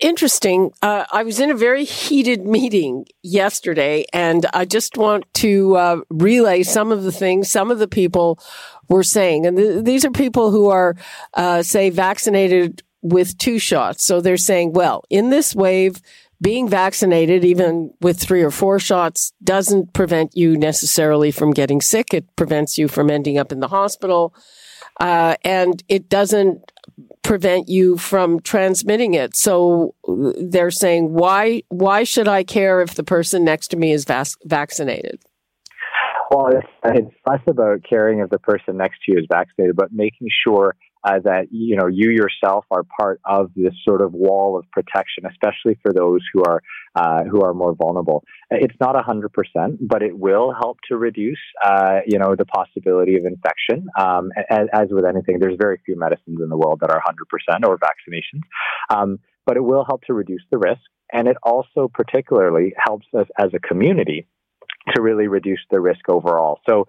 interesting. 0.00 0.72
Uh, 0.82 1.04
I 1.12 1.22
was 1.22 1.38
in 1.38 1.50
a 1.50 1.54
very 1.54 1.84
heated 1.84 2.44
meeting 2.44 3.06
yesterday, 3.22 4.04
and 4.12 4.46
I 4.52 4.64
just 4.64 4.96
want 4.96 5.32
to 5.34 5.76
uh, 5.76 6.00
relay 6.10 6.64
some 6.64 6.90
of 6.90 7.04
the 7.04 7.12
things 7.12 7.48
some 7.48 7.70
of 7.70 7.78
the 7.78 7.88
people 7.88 8.40
were 8.88 9.04
saying. 9.04 9.46
And 9.46 9.56
th- 9.56 9.84
these 9.84 10.04
are 10.04 10.10
people 10.10 10.50
who 10.50 10.68
are, 10.70 10.96
uh, 11.34 11.62
say, 11.62 11.90
vaccinated 11.90 12.82
with 13.02 13.38
two 13.38 13.58
shots. 13.58 14.04
So 14.04 14.20
they're 14.20 14.36
saying, 14.36 14.72
well, 14.72 15.04
in 15.10 15.30
this 15.30 15.54
wave, 15.54 16.00
being 16.40 16.68
vaccinated, 16.68 17.44
even 17.44 17.92
with 18.00 18.18
three 18.18 18.42
or 18.42 18.50
four 18.50 18.78
shots, 18.78 19.32
doesn't 19.42 19.92
prevent 19.92 20.36
you 20.36 20.56
necessarily 20.56 21.30
from 21.30 21.50
getting 21.50 21.80
sick. 21.80 22.14
It 22.14 22.36
prevents 22.36 22.78
you 22.78 22.86
from 22.86 23.10
ending 23.10 23.38
up 23.38 23.50
in 23.50 23.60
the 23.60 23.68
hospital. 23.68 24.34
Uh, 25.00 25.34
and 25.44 25.82
it 25.88 26.08
doesn't 26.08 26.72
prevent 27.22 27.68
you 27.68 27.96
from 27.96 28.40
transmitting 28.40 29.14
it. 29.14 29.36
So 29.36 29.94
they're 30.40 30.70
saying, 30.70 31.12
why, 31.12 31.62
why 31.68 32.04
should 32.04 32.28
I 32.28 32.44
care 32.44 32.80
if 32.80 32.94
the 32.94 33.04
person 33.04 33.44
next 33.44 33.68
to 33.68 33.76
me 33.76 33.92
is 33.92 34.04
vac- 34.04 34.28
vaccinated? 34.44 35.20
Well, 36.30 36.48
it's, 36.48 36.66
it's 36.84 37.14
less 37.26 37.40
about 37.46 37.80
caring 37.88 38.20
if 38.20 38.30
the 38.30 38.38
person 38.38 38.76
next 38.76 38.98
to 39.04 39.12
you 39.12 39.18
is 39.18 39.26
vaccinated, 39.30 39.76
but 39.76 39.92
making 39.92 40.28
sure 40.44 40.74
uh, 41.04 41.18
that 41.24 41.46
you 41.50 41.76
know 41.76 41.86
you 41.86 42.10
yourself 42.10 42.64
are 42.70 42.84
part 42.98 43.20
of 43.24 43.50
this 43.54 43.74
sort 43.84 44.02
of 44.02 44.12
wall 44.12 44.58
of 44.58 44.64
protection, 44.72 45.24
especially 45.26 45.78
for 45.82 45.92
those 45.92 46.20
who 46.32 46.42
are 46.44 46.62
uh, 46.94 47.24
who 47.24 47.42
are 47.42 47.54
more 47.54 47.74
vulnerable. 47.74 48.24
It's 48.50 48.74
not 48.80 49.02
hundred 49.04 49.32
percent, 49.32 49.78
but 49.80 50.02
it 50.02 50.18
will 50.18 50.52
help 50.52 50.78
to 50.88 50.96
reduce 50.96 51.38
uh, 51.64 52.00
you 52.06 52.18
know 52.18 52.34
the 52.36 52.44
possibility 52.46 53.16
of 53.16 53.24
infection. 53.24 53.86
Um, 53.98 54.30
as, 54.50 54.66
as, 54.72 54.88
with 54.90 55.04
anything, 55.04 55.38
there's 55.38 55.56
very 55.58 55.80
few 55.84 55.98
medicines 55.98 56.40
in 56.42 56.48
the 56.48 56.56
world 56.56 56.80
that 56.80 56.90
are 56.90 57.02
hundred 57.04 57.28
percent 57.28 57.64
or 57.64 57.78
vaccinations, 57.78 58.42
um, 58.90 59.18
but 59.46 59.56
it 59.56 59.62
will 59.62 59.84
help 59.84 60.02
to 60.04 60.14
reduce 60.14 60.42
the 60.50 60.58
risk, 60.58 60.82
and 61.12 61.28
it 61.28 61.36
also 61.42 61.88
particularly 61.92 62.74
helps 62.76 63.06
us 63.16 63.26
as 63.38 63.50
a 63.54 63.58
community 63.60 64.26
to 64.94 65.02
really 65.02 65.28
reduce 65.28 65.60
the 65.70 65.80
risk 65.80 66.08
overall. 66.08 66.60
So 66.68 66.86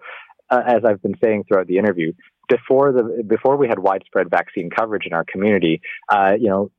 uh, 0.50 0.62
as 0.66 0.82
I've 0.84 1.02
been 1.02 1.16
saying 1.22 1.44
throughout 1.44 1.66
the 1.66 1.78
interview, 1.78 2.12
before 2.50 2.92
the 2.92 3.22
before 3.26 3.56
we 3.56 3.68
had 3.68 3.78
widespread 3.78 4.28
vaccine 4.28 4.68
coverage 4.68 5.06
in 5.06 5.14
our 5.14 5.24
community, 5.24 5.80
uh, 6.12 6.32
you 6.38 6.48
know, 6.48 6.70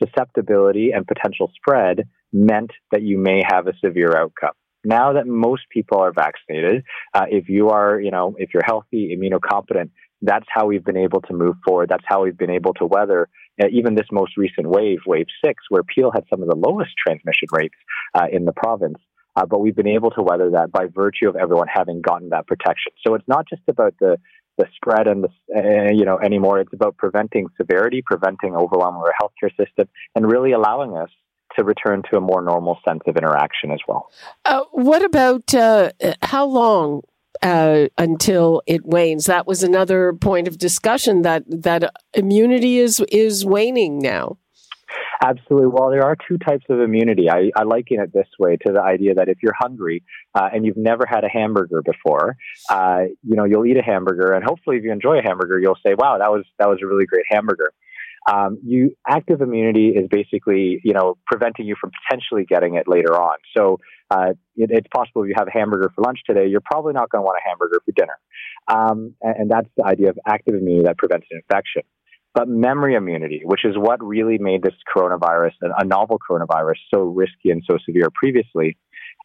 susceptibility 0.00 0.90
and 0.94 1.06
potential 1.06 1.50
spread 1.56 2.06
meant 2.32 2.70
that 2.92 3.02
you 3.02 3.16
may 3.18 3.40
have 3.52 3.66
a 3.66 3.72
severe 3.84 4.16
outcome. 4.16 4.54
Now 4.84 5.14
that 5.14 5.26
most 5.26 5.62
people 5.70 5.98
are 5.98 6.12
vaccinated, 6.12 6.84
uh, 7.14 7.24
if 7.30 7.48
you 7.48 7.70
are, 7.70 7.98
you 7.98 8.10
know, 8.10 8.36
if 8.38 8.50
you're 8.52 8.62
healthy, 8.64 9.16
immunocompetent, 9.16 9.90
that's 10.20 10.46
how 10.48 10.66
we've 10.66 10.84
been 10.84 10.96
able 11.08 11.22
to 11.22 11.32
move 11.32 11.56
forward. 11.66 11.88
That's 11.88 12.04
how 12.06 12.22
we've 12.22 12.36
been 12.36 12.50
able 12.50 12.74
to 12.74 12.86
weather 12.86 13.28
uh, 13.62 13.66
even 13.70 13.94
this 13.94 14.06
most 14.12 14.36
recent 14.36 14.66
wave, 14.68 14.98
wave 15.06 15.26
six, 15.44 15.64
where 15.68 15.82
Peel 15.82 16.10
had 16.12 16.24
some 16.28 16.42
of 16.42 16.48
the 16.48 16.56
lowest 16.56 16.90
transmission 17.06 17.48
rates 17.52 17.74
uh, 18.14 18.26
in 18.30 18.44
the 18.44 18.52
province. 18.52 18.98
Uh, 19.36 19.46
but 19.46 19.60
we've 19.60 19.74
been 19.74 19.88
able 19.88 20.10
to 20.12 20.22
weather 20.22 20.50
that 20.50 20.70
by 20.70 20.86
virtue 20.86 21.28
of 21.28 21.36
everyone 21.36 21.66
having 21.72 22.00
gotten 22.00 22.28
that 22.28 22.46
protection. 22.46 22.92
So 23.04 23.14
it's 23.14 23.26
not 23.26 23.48
just 23.48 23.62
about 23.68 23.94
the 24.00 24.16
the 24.58 24.66
spread 24.76 25.06
and 25.06 25.24
the 25.24 25.28
uh, 25.56 25.92
you 25.92 26.04
know 26.04 26.18
anymore. 26.18 26.60
It's 26.60 26.72
about 26.72 26.96
preventing 26.96 27.48
severity, 27.56 28.02
preventing 28.04 28.54
overwhelm 28.54 28.96
of 28.96 29.02
our 29.02 29.14
healthcare 29.20 29.50
system, 29.56 29.88
and 30.14 30.30
really 30.30 30.52
allowing 30.52 30.96
us 30.96 31.10
to 31.56 31.64
return 31.64 32.02
to 32.10 32.16
a 32.16 32.20
more 32.20 32.42
normal 32.42 32.78
sense 32.86 33.02
of 33.06 33.16
interaction 33.16 33.70
as 33.70 33.80
well. 33.86 34.10
Uh, 34.44 34.62
what 34.72 35.04
about 35.04 35.54
uh, 35.54 35.90
how 36.22 36.44
long 36.44 37.02
uh, 37.42 37.86
until 37.98 38.62
it 38.66 38.84
wanes? 38.84 39.26
That 39.26 39.46
was 39.46 39.62
another 39.62 40.12
point 40.12 40.48
of 40.48 40.58
discussion 40.58 41.22
that 41.22 41.44
that 41.48 41.94
immunity 42.14 42.78
is 42.78 43.00
is 43.10 43.44
waning 43.44 43.98
now. 43.98 44.38
Absolutely. 45.24 45.68
Well, 45.68 45.90
there 45.90 46.04
are 46.04 46.16
two 46.28 46.36
types 46.36 46.66
of 46.68 46.80
immunity. 46.80 47.30
I, 47.30 47.50
I 47.56 47.62
liken 47.62 47.98
it 47.98 48.12
this 48.12 48.28
way 48.38 48.58
to 48.66 48.72
the 48.72 48.82
idea 48.82 49.14
that 49.14 49.28
if 49.28 49.38
you're 49.42 49.54
hungry 49.58 50.02
uh, 50.34 50.50
and 50.52 50.66
you've 50.66 50.76
never 50.76 51.06
had 51.08 51.24
a 51.24 51.28
hamburger 51.30 51.80
before, 51.82 52.36
uh, 52.68 53.04
you 53.22 53.34
know, 53.34 53.44
you'll 53.44 53.64
eat 53.64 53.78
a 53.78 53.82
hamburger, 53.82 54.34
and 54.34 54.44
hopefully, 54.44 54.76
if 54.76 54.84
you 54.84 54.92
enjoy 54.92 55.18
a 55.18 55.22
hamburger, 55.22 55.58
you'll 55.58 55.78
say, 55.86 55.94
"Wow, 55.96 56.18
that 56.18 56.30
was 56.30 56.44
that 56.58 56.68
was 56.68 56.80
a 56.82 56.86
really 56.86 57.06
great 57.06 57.24
hamburger." 57.30 57.72
Um, 58.30 58.58
you 58.62 58.96
active 59.08 59.40
immunity 59.40 59.88
is 59.88 60.08
basically, 60.10 60.80
you 60.84 60.92
know, 60.92 61.16
preventing 61.26 61.66
you 61.66 61.76
from 61.80 61.90
potentially 62.04 62.44
getting 62.44 62.74
it 62.74 62.84
later 62.86 63.14
on. 63.14 63.36
So 63.56 63.78
uh, 64.10 64.32
it, 64.56 64.70
it's 64.70 64.88
possible 64.94 65.22
if 65.22 65.28
you 65.28 65.34
have 65.38 65.48
a 65.48 65.52
hamburger 65.58 65.90
for 65.94 66.02
lunch 66.02 66.20
today, 66.26 66.46
you're 66.48 66.62
probably 66.64 66.92
not 66.92 67.08
going 67.10 67.20
to 67.22 67.24
want 67.24 67.38
a 67.42 67.48
hamburger 67.48 67.80
for 67.84 67.92
dinner. 67.92 68.18
Um, 68.68 69.14
and, 69.22 69.36
and 69.40 69.50
that's 69.50 69.68
the 69.76 69.84
idea 69.84 70.10
of 70.10 70.18
active 70.26 70.54
immunity 70.54 70.84
that 70.84 70.98
prevents 70.98 71.26
an 71.30 71.38
infection. 71.38 71.82
But 72.34 72.48
memory 72.48 72.94
immunity, 72.94 73.42
which 73.44 73.64
is 73.64 73.76
what 73.76 74.04
really 74.04 74.38
made 74.38 74.62
this 74.62 74.74
coronavirus, 74.94 75.52
a 75.62 75.84
novel 75.84 76.18
coronavirus, 76.18 76.76
so 76.92 77.02
risky 77.02 77.50
and 77.50 77.62
so 77.70 77.78
severe 77.86 78.08
previously, 78.12 78.76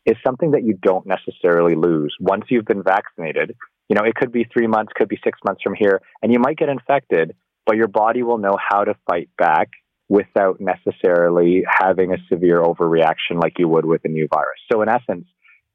is 0.05 0.15
something 0.25 0.51
that 0.51 0.63
you 0.63 0.77
don't 0.79 1.07
necessarily 1.07 1.75
lose. 1.75 2.15
Once 2.19 2.45
you've 2.49 2.65
been 2.65 2.83
vaccinated, 2.83 3.55
you 3.89 3.95
know, 3.95 4.05
it 4.05 4.13
could 4.15 4.31
be 4.31 4.45
three 4.53 4.67
months, 4.67 4.93
could 4.95 5.09
be 5.09 5.19
six 5.23 5.39
months 5.43 5.61
from 5.63 5.73
here, 5.73 6.01
and 6.21 6.31
you 6.31 6.39
might 6.39 6.57
get 6.57 6.69
infected, 6.69 7.35
but 7.65 7.75
your 7.75 7.87
body 7.87 8.21
will 8.21 8.37
know 8.37 8.57
how 8.59 8.83
to 8.83 8.93
fight 9.09 9.29
back 9.37 9.69
without 10.07 10.59
necessarily 10.59 11.63
having 11.67 12.13
a 12.13 12.17
severe 12.31 12.61
overreaction 12.61 13.41
like 13.41 13.53
you 13.57 13.67
would 13.67 13.85
with 13.85 14.01
a 14.05 14.07
new 14.07 14.27
virus. 14.31 14.59
So 14.71 14.81
in 14.81 14.89
essence, 14.89 15.25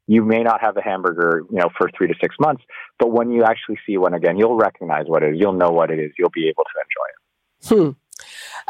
you 0.06 0.24
may 0.24 0.42
not 0.42 0.60
have 0.60 0.76
a 0.76 0.82
hamburger, 0.82 1.42
you 1.50 1.58
know, 1.58 1.70
for 1.76 1.88
three 1.96 2.08
to 2.08 2.14
six 2.20 2.36
months, 2.38 2.62
but 2.98 3.10
when 3.10 3.30
you 3.30 3.44
actually 3.44 3.78
see 3.86 3.96
one 3.96 4.14
again, 4.14 4.36
you'll 4.36 4.56
recognize 4.56 5.04
what 5.06 5.22
it 5.22 5.34
is. 5.34 5.40
You'll 5.40 5.54
know 5.54 5.70
what 5.70 5.90
it 5.90 5.98
is. 5.98 6.12
You'll 6.18 6.30
be 6.30 6.48
able 6.48 6.64
to 6.64 6.80
enjoy 6.80 7.08
it. 7.08 7.23
Hmm. 7.68 7.90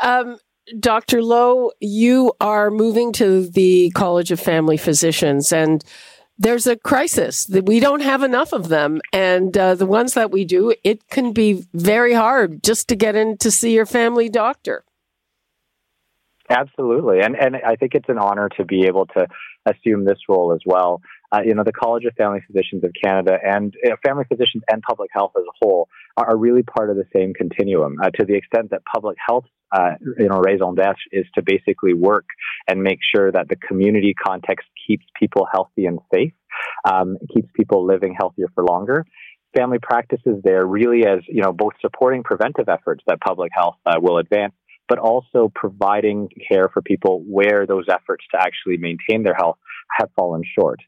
Um, 0.02 0.38
Dr. 0.80 1.22
Loh, 1.22 1.72
you 1.80 2.32
are 2.40 2.70
moving 2.70 3.12
to 3.14 3.46
the 3.46 3.90
College 3.90 4.30
of 4.30 4.40
Family 4.40 4.76
Physicians, 4.76 5.52
and 5.52 5.84
there's 6.38 6.66
a 6.66 6.76
crisis 6.76 7.44
that 7.46 7.66
we 7.66 7.80
don't 7.80 8.00
have 8.00 8.22
enough 8.22 8.52
of 8.52 8.68
them. 8.68 9.00
And 9.12 9.56
uh, 9.56 9.74
the 9.74 9.86
ones 9.86 10.14
that 10.14 10.30
we 10.30 10.44
do, 10.44 10.74
it 10.82 11.08
can 11.08 11.32
be 11.32 11.66
very 11.74 12.14
hard 12.14 12.62
just 12.62 12.88
to 12.88 12.96
get 12.96 13.14
in 13.14 13.36
to 13.38 13.50
see 13.50 13.74
your 13.74 13.86
family 13.86 14.28
doctor. 14.28 14.84
Absolutely, 16.50 17.20
and 17.20 17.36
and 17.36 17.56
I 17.56 17.74
think 17.74 17.94
it's 17.94 18.08
an 18.08 18.18
honor 18.18 18.50
to 18.58 18.64
be 18.64 18.86
able 18.86 19.06
to 19.06 19.26
assume 19.64 20.04
this 20.04 20.18
role 20.28 20.52
as 20.52 20.60
well. 20.66 21.00
Uh, 21.34 21.40
you 21.44 21.54
know, 21.54 21.64
the 21.64 21.72
College 21.72 22.04
of 22.04 22.14
Family 22.14 22.40
Physicians 22.46 22.84
of 22.84 22.92
Canada 23.02 23.36
and 23.42 23.74
you 23.82 23.90
know, 23.90 23.96
family 24.06 24.24
physicians 24.28 24.62
and 24.70 24.82
public 24.82 25.10
health 25.12 25.32
as 25.36 25.42
a 25.42 25.54
whole 25.60 25.88
are, 26.16 26.30
are 26.30 26.36
really 26.36 26.62
part 26.62 26.90
of 26.90 26.96
the 26.96 27.04
same 27.14 27.34
continuum. 27.34 27.96
Uh, 28.02 28.10
to 28.10 28.24
the 28.24 28.34
extent 28.34 28.70
that 28.70 28.82
public 28.84 29.16
health, 29.26 29.44
uh, 29.72 29.92
you 30.18 30.28
know, 30.28 30.38
raison 30.38 30.74
d'être 30.74 31.00
is 31.10 31.26
to 31.34 31.42
basically 31.42 31.94
work 31.94 32.26
and 32.68 32.82
make 32.82 33.00
sure 33.14 33.32
that 33.32 33.48
the 33.48 33.56
community 33.56 34.14
context 34.14 34.68
keeps 34.86 35.04
people 35.18 35.46
healthy 35.52 35.86
and 35.86 35.98
safe, 36.14 36.32
um, 36.84 37.16
keeps 37.34 37.48
people 37.56 37.84
living 37.84 38.14
healthier 38.18 38.46
for 38.54 38.64
longer 38.64 39.04
family 39.56 39.78
practices 39.80 40.42
there 40.42 40.66
really 40.66 41.06
as 41.06 41.20
you 41.28 41.40
know 41.40 41.52
both 41.52 41.74
supporting 41.80 42.24
preventive 42.24 42.68
efforts 42.68 43.04
that 43.06 43.20
public 43.20 43.52
health 43.54 43.76
uh, 43.86 43.94
will 44.00 44.18
advance 44.18 44.52
but 44.88 44.98
also 44.98 45.50
providing 45.54 46.28
care 46.48 46.68
for 46.72 46.82
people 46.82 47.22
where 47.26 47.66
those 47.66 47.86
efforts 47.88 48.24
to 48.30 48.38
actually 48.40 48.76
maintain 48.76 49.22
their 49.22 49.34
health 49.34 49.56
have 49.98 50.10
fallen 50.16 50.42
short. 50.58 50.80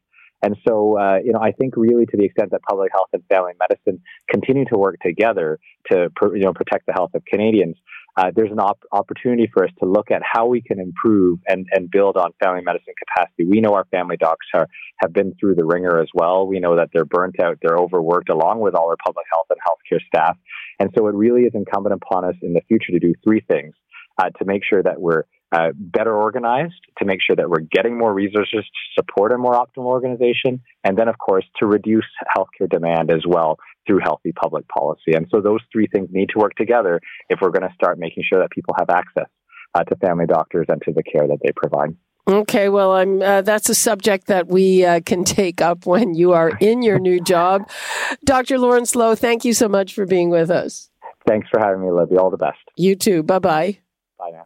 And 0.43 0.55
so, 0.67 0.99
uh, 0.99 1.17
you 1.23 1.33
know, 1.33 1.39
I 1.39 1.51
think 1.51 1.75
really 1.75 2.05
to 2.05 2.17
the 2.17 2.25
extent 2.25 2.51
that 2.51 2.61
public 2.69 2.91
health 2.93 3.09
and 3.13 3.23
family 3.27 3.53
medicine 3.59 4.01
continue 4.29 4.65
to 4.65 4.77
work 4.77 4.97
together 5.01 5.59
to, 5.91 6.09
you 6.33 6.41
know, 6.41 6.53
protect 6.53 6.85
the 6.85 6.93
health 6.93 7.11
of 7.15 7.23
Canadians, 7.25 7.75
uh, 8.17 8.31
there's 8.35 8.51
an 8.51 8.59
op- 8.59 8.83
opportunity 8.91 9.47
for 9.53 9.63
us 9.63 9.69
to 9.79 9.87
look 9.87 10.09
at 10.09 10.21
how 10.23 10.47
we 10.47 10.61
can 10.61 10.79
improve 10.79 11.39
and, 11.47 11.67
and 11.71 11.89
build 11.91 12.17
on 12.17 12.31
family 12.43 12.61
medicine 12.63 12.93
capacity. 12.97 13.45
We 13.45 13.61
know 13.61 13.73
our 13.73 13.85
family 13.91 14.17
docs 14.17 14.45
are, 14.55 14.67
have 15.01 15.13
been 15.13 15.35
through 15.39 15.55
the 15.55 15.65
ringer 15.65 15.99
as 15.99 16.07
well. 16.15 16.47
We 16.47 16.59
know 16.59 16.75
that 16.75 16.89
they're 16.93 17.05
burnt 17.05 17.39
out, 17.39 17.59
they're 17.61 17.77
overworked, 17.77 18.29
along 18.29 18.59
with 18.59 18.73
all 18.73 18.89
our 18.89 18.97
public 19.05 19.25
health 19.31 19.45
and 19.51 19.59
healthcare 19.59 20.03
staff. 20.07 20.35
And 20.79 20.89
so 20.97 21.07
it 21.07 21.13
really 21.13 21.41
is 21.41 21.51
incumbent 21.53 21.93
upon 21.93 22.25
us 22.25 22.35
in 22.41 22.53
the 22.53 22.61
future 22.67 22.91
to 22.91 22.99
do 22.99 23.13
three 23.23 23.41
things 23.47 23.75
uh, 24.19 24.29
to 24.39 24.45
make 24.45 24.63
sure 24.67 24.81
that 24.81 24.99
we're 24.99 25.23
uh, 25.51 25.69
better 25.75 26.15
organized, 26.15 26.75
to 26.97 27.05
make 27.05 27.19
sure 27.25 27.35
that 27.35 27.49
we're 27.49 27.59
getting 27.59 27.97
more 27.97 28.13
resources 28.13 28.63
to 28.63 29.01
support 29.01 29.31
a 29.31 29.37
more 29.37 29.53
optimal 29.53 29.85
organization, 29.85 30.61
and 30.83 30.97
then, 30.97 31.07
of 31.07 31.17
course, 31.17 31.45
to 31.59 31.65
reduce 31.65 32.05
healthcare 32.35 32.69
demand 32.69 33.09
as 33.11 33.23
well 33.27 33.57
through 33.85 33.99
healthy 34.03 34.33
public 34.33 34.67
policy. 34.67 35.13
And 35.13 35.27
so 35.33 35.39
those 35.41 35.61
three 35.71 35.87
things 35.87 36.09
need 36.11 36.29
to 36.33 36.39
work 36.39 36.55
together 36.55 36.99
if 37.29 37.39
we're 37.41 37.51
going 37.51 37.67
to 37.67 37.73
start 37.75 37.97
making 37.97 38.23
sure 38.31 38.41
that 38.41 38.51
people 38.51 38.75
have 38.77 38.89
access 38.89 39.29
uh, 39.73 39.83
to 39.85 39.95
family 39.97 40.25
doctors 40.25 40.65
and 40.69 40.81
to 40.83 40.91
the 40.91 41.03
care 41.03 41.27
that 41.27 41.37
they 41.43 41.51
provide. 41.55 41.95
Okay, 42.27 42.67
well, 42.67 42.91
I'm. 42.91 43.21
Uh, 43.21 43.41
that's 43.41 43.69
a 43.69 43.75
subject 43.75 44.27
that 44.27 44.49
we 44.49 44.83
uh, 44.83 44.99
can 45.05 45.23
take 45.23 45.61
up 45.61 45.85
when 45.85 46.13
you 46.13 46.33
are 46.33 46.49
in 46.59 46.81
your 46.81 46.99
new 46.99 47.21
job, 47.21 47.69
Dr. 48.25 48.59
Lawrence 48.59 48.97
Loh. 48.97 49.15
Thank 49.15 49.45
you 49.45 49.53
so 49.53 49.69
much 49.69 49.93
for 49.93 50.05
being 50.05 50.29
with 50.29 50.51
us. 50.51 50.89
Thanks 51.25 51.47
for 51.49 51.57
having 51.57 51.81
me, 51.81 51.89
Libby. 51.89 52.17
All 52.17 52.29
the 52.29 52.37
best. 52.37 52.59
You 52.75 52.97
too. 52.97 53.23
Bye 53.23 53.39
bye. 53.39 53.79
Bye 54.19 54.31
now. 54.33 54.45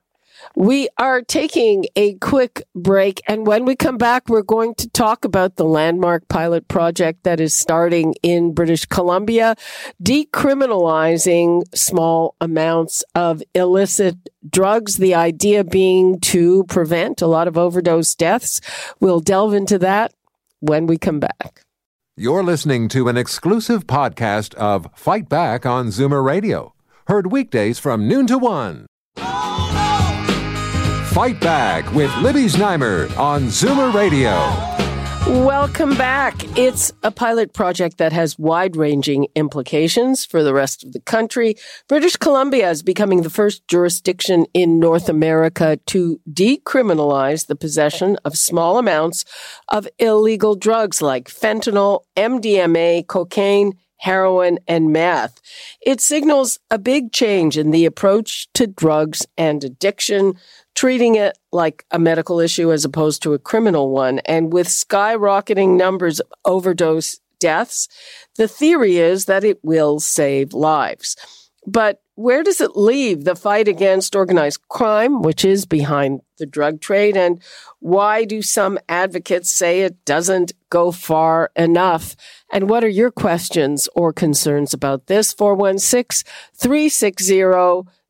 We 0.55 0.89
are 0.97 1.21
taking 1.21 1.85
a 1.95 2.15
quick 2.15 2.63
break, 2.75 3.21
and 3.27 3.47
when 3.47 3.65
we 3.65 3.75
come 3.75 3.97
back, 3.97 4.27
we're 4.27 4.41
going 4.41 4.75
to 4.75 4.89
talk 4.89 5.25
about 5.25 5.55
the 5.55 5.65
landmark 5.65 6.27
pilot 6.27 6.67
project 6.67 7.23
that 7.23 7.39
is 7.39 7.53
starting 7.53 8.15
in 8.23 8.53
British 8.53 8.85
Columbia, 8.85 9.55
decriminalizing 10.01 11.63
small 11.75 12.35
amounts 12.41 13.03
of 13.15 13.41
illicit 13.53 14.17
drugs. 14.49 14.97
The 14.97 15.15
idea 15.15 15.63
being 15.63 16.19
to 16.21 16.63
prevent 16.65 17.21
a 17.21 17.27
lot 17.27 17.47
of 17.47 17.57
overdose 17.57 18.15
deaths. 18.15 18.61
We'll 18.99 19.19
delve 19.19 19.53
into 19.53 19.79
that 19.79 20.13
when 20.59 20.87
we 20.87 20.97
come 20.97 21.19
back. 21.19 21.63
You're 22.17 22.43
listening 22.43 22.87
to 22.89 23.07
an 23.07 23.17
exclusive 23.17 23.87
podcast 23.87 24.53
of 24.55 24.87
Fight 24.93 25.29
Back 25.29 25.65
on 25.65 25.87
Zoomer 25.87 26.23
Radio, 26.23 26.75
heard 27.07 27.31
weekdays 27.31 27.79
from 27.79 28.07
noon 28.07 28.27
to 28.27 28.37
one. 28.37 28.85
Fight 31.11 31.41
Back 31.41 31.93
with 31.93 32.15
Libby 32.19 32.45
Znaimer 32.45 33.13
on 33.17 33.47
Zoomer 33.47 33.93
Radio. 33.93 34.31
Welcome 35.43 35.97
back. 35.97 36.35
It's 36.57 36.93
a 37.03 37.11
pilot 37.11 37.51
project 37.51 37.97
that 37.97 38.13
has 38.13 38.39
wide 38.39 38.77
ranging 38.77 39.27
implications 39.35 40.25
for 40.25 40.41
the 40.41 40.53
rest 40.53 40.85
of 40.85 40.93
the 40.93 41.01
country. 41.01 41.55
British 41.89 42.15
Columbia 42.15 42.69
is 42.69 42.81
becoming 42.81 43.23
the 43.23 43.29
first 43.29 43.67
jurisdiction 43.67 44.45
in 44.53 44.79
North 44.79 45.09
America 45.09 45.77
to 45.87 46.21
decriminalize 46.31 47.47
the 47.47 47.57
possession 47.57 48.15
of 48.23 48.37
small 48.37 48.77
amounts 48.77 49.25
of 49.67 49.89
illegal 49.99 50.55
drugs 50.55 51.01
like 51.01 51.27
fentanyl, 51.27 52.03
MDMA, 52.15 53.05
cocaine, 53.05 53.73
heroin, 54.01 54.57
and 54.67 54.91
meth. 54.91 55.39
It 55.79 56.01
signals 56.01 56.57
a 56.71 56.79
big 56.79 57.11
change 57.11 57.57
in 57.57 57.69
the 57.69 57.85
approach 57.85 58.47
to 58.53 58.65
drugs 58.65 59.27
and 59.37 59.63
addiction 59.63 60.33
treating 60.75 61.15
it 61.15 61.37
like 61.51 61.85
a 61.91 61.99
medical 61.99 62.39
issue 62.39 62.71
as 62.71 62.85
opposed 62.85 63.21
to 63.23 63.33
a 63.33 63.39
criminal 63.39 63.91
one. 63.91 64.19
And 64.19 64.53
with 64.53 64.67
skyrocketing 64.67 65.77
numbers 65.77 66.19
of 66.19 66.31
overdose 66.45 67.19
deaths, 67.39 67.87
the 68.37 68.47
theory 68.47 68.97
is 68.97 69.25
that 69.25 69.43
it 69.43 69.59
will 69.63 69.99
save 69.99 70.53
lives. 70.53 71.15
But 71.67 72.01
where 72.15 72.43
does 72.43 72.61
it 72.61 72.75
leave 72.75 73.23
the 73.23 73.35
fight 73.35 73.67
against 73.67 74.15
organized 74.15 74.61
crime, 74.69 75.21
which 75.21 75.45
is 75.45 75.65
behind 75.65 76.21
the 76.37 76.45
drug 76.45 76.81
trade? 76.81 77.15
And 77.15 77.41
why 77.79 78.25
do 78.25 78.41
some 78.41 78.77
advocates 78.89 79.51
say 79.51 79.81
it 79.81 80.03
doesn't 80.05 80.53
go 80.69 80.91
far 80.91 81.51
enough? 81.55 82.15
And 82.51 82.69
what 82.69 82.83
are 82.83 82.89
your 82.89 83.11
questions 83.11 83.87
or 83.95 84.13
concerns 84.13 84.73
about 84.73 85.07
this? 85.07 85.33
416 85.33 86.29
360 86.55 87.41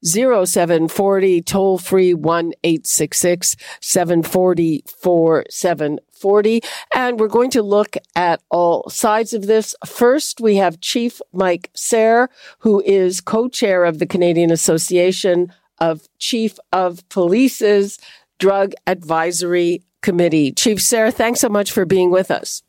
0740 0.03 1.41
toll 1.41 1.77
free 1.77 2.13
1 2.13 2.53
866 2.63 3.55
740 3.79 4.83
4740. 4.87 6.61
And 6.93 7.19
we're 7.19 7.27
going 7.27 7.51
to 7.51 7.63
look 7.63 7.95
at 8.15 8.41
all 8.49 8.89
sides 8.89 9.33
of 9.33 9.47
this. 9.47 9.75
First, 9.85 10.41
we 10.41 10.55
have 10.57 10.81
Chief 10.81 11.21
Mike 11.33 11.69
Serr, 11.73 12.29
who 12.59 12.81
is 12.81 13.21
co-chair 13.21 13.85
of 13.85 13.99
the 13.99 14.05
Canadian 14.05 14.51
Association 14.51 15.53
of 15.79 16.07
Chief 16.19 16.57
of 16.71 17.07
Police's 17.09 17.99
Drug 18.37 18.73
Advisory 18.87 19.83
Committee. 20.01 20.51
Chief 20.51 20.81
Serr, 20.81 21.11
thanks 21.11 21.39
so 21.39 21.49
much 21.49 21.71
for 21.71 21.85
being 21.85 22.11
with 22.11 22.31
us. 22.31 22.63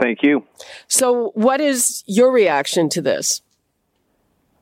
Thank 0.00 0.22
you. 0.22 0.44
So, 0.88 1.30
what 1.34 1.60
is 1.60 2.02
your 2.06 2.32
reaction 2.32 2.88
to 2.90 3.02
this? 3.02 3.42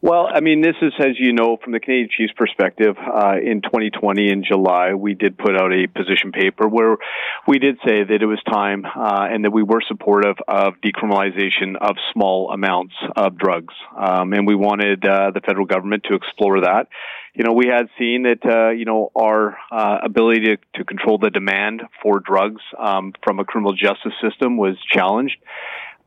Well, 0.03 0.27
I 0.33 0.41
mean, 0.41 0.63
this 0.63 0.77
is, 0.81 0.95
as 0.99 1.19
you 1.19 1.35
know, 1.35 1.59
from 1.63 1.73
the 1.73 1.81
Canadian 1.81 2.09
Chiefs 2.09 2.33
perspective, 2.35 2.97
uh, 2.97 3.35
in 3.37 3.61
2020 3.61 4.31
in 4.31 4.45
July, 4.45 4.95
we 4.95 5.13
did 5.13 5.37
put 5.37 5.55
out 5.61 5.75
a 5.75 5.87
position 5.89 6.33
paper 6.33 6.67
where 6.67 6.97
we 7.47 7.59
did 7.59 7.77
say 7.87 8.03
that 8.03 8.23
it 8.23 8.25
was 8.25 8.41
time 8.51 8.87
uh, 8.87 9.29
and 9.31 9.45
that 9.45 9.51
we 9.51 9.63
were 9.63 9.83
supportive 9.87 10.37
of 10.49 10.73
decriminalization 10.83 11.77
of 11.79 11.97
small 12.15 12.51
amounts 12.51 12.95
of 13.15 13.37
drugs. 13.37 13.75
Um, 13.95 14.33
and 14.33 14.47
we 14.47 14.55
wanted 14.55 15.05
uh, 15.05 15.33
the 15.35 15.43
federal 15.43 15.67
government 15.67 16.05
to 16.09 16.15
explore 16.15 16.63
that. 16.63 16.87
You 17.35 17.45
know, 17.45 17.53
we 17.53 17.67
had 17.67 17.89
seen 17.99 18.23
that, 18.23 18.41
uh, 18.43 18.71
you 18.71 18.87
know, 18.87 19.11
our 19.15 19.59
uh, 19.71 19.99
ability 20.03 20.47
to, 20.47 20.57
to 20.77 20.85
control 20.87 21.19
the 21.19 21.29
demand 21.29 21.83
for 22.03 22.21
drugs 22.21 22.63
um, 22.79 23.13
from 23.23 23.39
a 23.39 23.45
criminal 23.45 23.75
justice 23.75 24.15
system 24.27 24.57
was 24.57 24.79
challenged. 24.91 25.37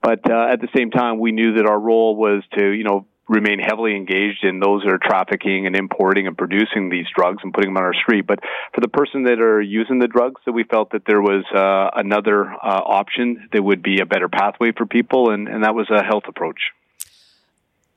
But 0.01 0.29
uh, 0.29 0.47
at 0.51 0.61
the 0.61 0.67
same 0.75 0.89
time, 0.89 1.19
we 1.19 1.31
knew 1.31 1.53
that 1.53 1.65
our 1.65 1.79
role 1.79 2.15
was 2.15 2.43
to, 2.57 2.71
you 2.71 2.83
know, 2.83 3.05
remain 3.33 3.59
heavily 3.59 3.95
engaged 3.95 4.43
in 4.43 4.59
those 4.59 4.83
that 4.83 4.93
are 4.93 4.99
trafficking 5.01 5.65
and 5.65 5.75
importing 5.75 6.27
and 6.27 6.37
producing 6.37 6.89
these 6.89 7.07
drugs 7.15 7.39
and 7.43 7.53
putting 7.53 7.71
them 7.71 7.77
on 7.77 7.83
our 7.83 7.93
street. 7.93 8.27
But 8.27 8.39
for 8.73 8.81
the 8.81 8.87
person 8.87 9.23
that 9.23 9.39
are 9.39 9.61
using 9.61 9.99
the 9.99 10.07
drugs, 10.07 10.39
that 10.45 10.51
we 10.51 10.63
felt 10.63 10.91
that 10.91 11.03
there 11.07 11.21
was 11.21 11.43
uh, 11.53 11.99
another 11.99 12.45
uh, 12.45 12.81
option 13.01 13.49
that 13.51 13.63
would 13.63 13.81
be 13.81 13.99
a 13.99 14.05
better 14.05 14.29
pathway 14.29 14.71
for 14.71 14.85
people, 14.85 15.31
and, 15.31 15.47
and 15.47 15.63
that 15.63 15.73
was 15.73 15.89
a 15.89 16.03
health 16.03 16.23
approach. 16.27 16.71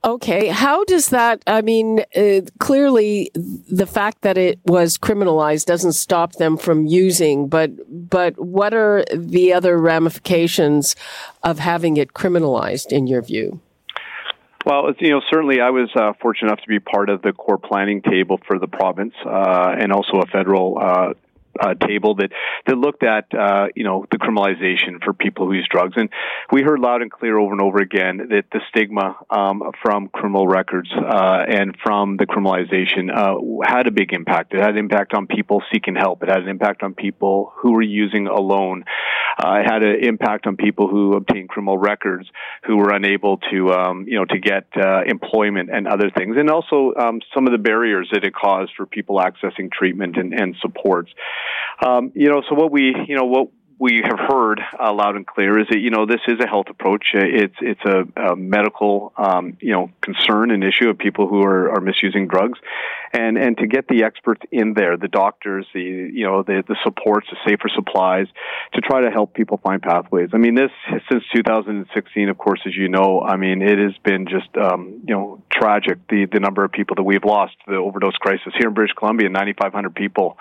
Okay, 0.04 0.48
how 0.48 0.84
does 0.84 1.08
that? 1.08 1.42
I 1.48 1.62
mean, 1.62 2.04
uh, 2.14 2.42
clearly, 2.60 3.30
the 3.34 3.86
fact 3.86 4.22
that 4.22 4.38
it 4.38 4.60
was 4.64 4.98
criminalized 4.98 5.64
doesn't 5.64 5.94
stop 5.94 6.34
them 6.34 6.56
from 6.56 6.86
using. 6.86 7.48
But 7.48 7.72
but 7.88 8.38
what 8.38 8.72
are 8.72 9.04
the 9.12 9.52
other 9.52 9.76
ramifications 9.78 10.94
of 11.42 11.58
having 11.58 11.96
it 11.96 12.14
criminalized, 12.14 12.92
in 12.92 13.08
your 13.08 13.20
view? 13.20 13.60
Well, 14.66 14.92
you 14.98 15.10
know, 15.10 15.20
certainly 15.30 15.60
I 15.60 15.70
was 15.70 15.88
uh, 15.94 16.12
fortunate 16.20 16.48
enough 16.48 16.62
to 16.62 16.68
be 16.68 16.80
part 16.80 17.08
of 17.08 17.22
the 17.22 17.32
core 17.32 17.56
planning 17.56 18.02
table 18.02 18.40
for 18.48 18.58
the 18.58 18.66
province 18.66 19.14
uh, 19.24 19.76
and 19.78 19.92
also 19.92 20.18
a 20.18 20.26
federal 20.26 20.76
uh, 21.60 21.74
table 21.86 22.14
that 22.16 22.30
that 22.66 22.76
looked 22.76 23.02
at 23.02 23.26
uh, 23.34 23.66
you 23.74 23.84
know 23.84 24.06
the 24.10 24.18
criminalization 24.18 25.02
for 25.04 25.12
people 25.12 25.46
who 25.46 25.54
use 25.54 25.68
drugs, 25.70 25.94
and 25.96 26.08
we 26.52 26.62
heard 26.62 26.80
loud 26.80 27.02
and 27.02 27.10
clear 27.10 27.38
over 27.38 27.52
and 27.52 27.60
over 27.60 27.78
again 27.78 28.28
that 28.30 28.44
the 28.52 28.60
stigma 28.70 29.16
um, 29.30 29.62
from 29.82 30.08
criminal 30.08 30.46
records 30.46 30.90
uh, 30.92 31.44
and 31.48 31.76
from 31.82 32.16
the 32.16 32.26
criminalization 32.26 33.10
uh, 33.14 33.36
had 33.66 33.86
a 33.86 33.90
big 33.90 34.12
impact. 34.12 34.54
It 34.54 34.60
had 34.60 34.70
an 34.70 34.78
impact 34.78 35.14
on 35.14 35.26
people 35.26 35.62
seeking 35.72 35.94
help. 35.94 36.22
It 36.22 36.28
had 36.28 36.42
an 36.42 36.48
impact 36.48 36.82
on 36.82 36.94
people 36.94 37.52
who 37.56 37.72
were 37.72 37.82
using 37.82 38.26
alone. 38.26 38.84
Uh, 39.38 39.60
it 39.60 39.70
had 39.70 39.82
an 39.82 40.02
impact 40.02 40.46
on 40.46 40.56
people 40.56 40.88
who 40.88 41.14
obtained 41.14 41.48
criminal 41.48 41.76
records 41.76 42.28
who 42.66 42.76
were 42.76 42.90
unable 42.90 43.38
to 43.50 43.70
um, 43.70 44.06
you 44.08 44.18
know 44.18 44.24
to 44.24 44.38
get 44.38 44.66
uh, 44.76 45.02
employment 45.06 45.70
and 45.72 45.86
other 45.86 46.10
things, 46.10 46.36
and 46.38 46.50
also 46.50 46.92
um, 46.98 47.20
some 47.34 47.46
of 47.46 47.52
the 47.52 47.58
barriers 47.58 48.08
that 48.12 48.24
it 48.24 48.34
caused 48.34 48.72
for 48.76 48.86
people 48.86 49.18
accessing 49.18 49.70
treatment 49.70 50.16
and, 50.16 50.32
and 50.32 50.56
supports. 50.60 51.10
Um, 51.84 52.12
you 52.14 52.28
know, 52.28 52.42
so 52.48 52.54
what 52.54 52.70
we, 52.70 52.94
you 53.08 53.16
know, 53.16 53.24
what 53.24 53.48
we 53.78 54.00
have 54.02 54.18
heard 54.18 54.60
uh, 54.80 54.92
loud 54.92 55.16
and 55.16 55.26
clear 55.26 55.60
is 55.60 55.66
that 55.68 55.78
you 55.78 55.90
know 55.90 56.06
this 56.06 56.20
is 56.26 56.40
a 56.40 56.46
health 56.46 56.66
approach. 56.70 57.08
It's 57.12 57.54
it's 57.60 57.80
a, 57.84 58.30
a 58.32 58.36
medical 58.36 59.12
um, 59.18 59.58
you 59.60 59.72
know 59.72 59.90
concern 60.00 60.50
and 60.50 60.64
issue 60.64 60.88
of 60.88 60.98
people 60.98 61.28
who 61.28 61.42
are, 61.42 61.70
are 61.72 61.80
misusing 61.80 62.26
drugs, 62.26 62.58
and 63.12 63.36
and 63.36 63.58
to 63.58 63.66
get 63.66 63.86
the 63.88 64.04
experts 64.04 64.40
in 64.50 64.72
there, 64.72 64.96
the 64.96 65.08
doctors, 65.08 65.66
the 65.74 65.80
you 65.80 66.24
know 66.24 66.42
the 66.42 66.62
the 66.66 66.76
supports, 66.84 67.26
the 67.30 67.36
safer 67.46 67.68
supplies, 67.74 68.26
to 68.72 68.80
try 68.80 69.02
to 69.02 69.10
help 69.10 69.34
people 69.34 69.60
find 69.62 69.82
pathways. 69.82 70.30
I 70.32 70.38
mean, 70.38 70.54
this 70.54 70.70
since 71.12 71.24
2016, 71.34 72.30
of 72.30 72.38
course, 72.38 72.60
as 72.66 72.74
you 72.74 72.88
know, 72.88 73.20
I 73.20 73.36
mean 73.36 73.60
it 73.60 73.78
has 73.78 73.92
been 74.02 74.26
just 74.26 74.56
um, 74.56 75.02
you 75.06 75.14
know 75.14 75.42
tragic 75.52 75.98
the 76.08 76.26
the 76.32 76.40
number 76.40 76.64
of 76.64 76.72
people 76.72 76.96
that 76.96 77.02
we've 77.02 77.24
lost 77.24 77.56
the 77.66 77.74
overdose 77.76 78.16
crisis 78.16 78.54
here 78.58 78.68
in 78.68 78.74
British 78.74 78.94
Columbia, 78.94 79.28
9,500 79.28 79.94
people 79.94 80.38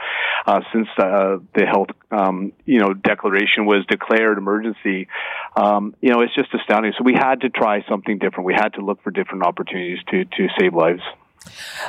uh, 0.48 0.62
since 0.72 0.88
uh, 0.98 1.38
the 1.54 1.66
health 1.66 1.90
um, 2.12 2.54
you 2.66 2.80
know 2.80 2.94
declaration 2.94 3.25
was 3.66 3.86
declared 3.88 4.38
emergency. 4.38 5.08
Um, 5.56 5.96
you 6.02 6.12
know, 6.12 6.22
it's 6.22 6.36
just 6.36 6.54
astounding. 6.54 6.94
So 6.98 7.04
we 7.04 7.14
had 7.14 7.42
to 7.42 7.50
try 7.50 7.84
something 7.90 8.20
different. 8.20 8.46
We 8.46 8.54
had 8.54 8.74
to 8.74 8.82
look 8.82 9.02
for 9.04 9.12
different 9.12 9.44
opportunities 9.44 10.00
to 10.12 10.26
to 10.26 10.48
save 10.60 10.74
lives. 10.74 11.02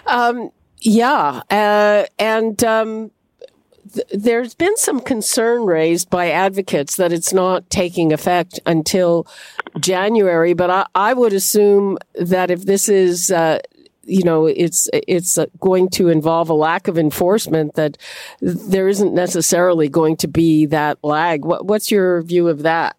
Um, 0.07 0.51
Yeah, 0.81 1.41
uh, 1.51 2.05
and 2.19 2.63
um, 2.63 3.11
th- 3.93 4.07
there's 4.13 4.55
been 4.55 4.77
some 4.77 5.01
concern 5.01 5.65
raised 5.65 6.11
by 6.11 6.31
advocates 6.31 6.97
that 6.97 7.13
it's 7.13 7.33
not 7.33 7.69
taking 7.71 8.13
effect 8.13 8.61
until 8.67 9.27
January. 9.81 10.53
But 10.53 10.71
I, 10.71 10.87
I 10.95 11.15
would 11.15 11.33
assume 11.33 11.97
that 12.15 12.51
if 12.51 12.67
this 12.67 12.89
is 12.89 13.31
uh, 13.31 13.61
you 14.07 14.23
know 14.23 14.47
it's 14.47 14.89
it's 14.93 15.39
going 15.61 15.89
to 15.91 16.09
involve 16.09 16.49
a 16.49 16.55
lack 16.55 16.89
of 16.89 16.99
enforcement 16.99 17.75
that 17.75 17.99
there 18.41 18.89
isn't 18.89 19.15
necessarily 19.15 19.89
going 19.89 20.17
to 20.17 20.29
be 20.29 20.67
that 20.67 20.99
lag. 21.03 21.45
What, 21.45 21.67
what's 21.67 21.91
your 21.91 22.23
view 22.23 22.49
of 22.49 22.63
that 22.63 22.97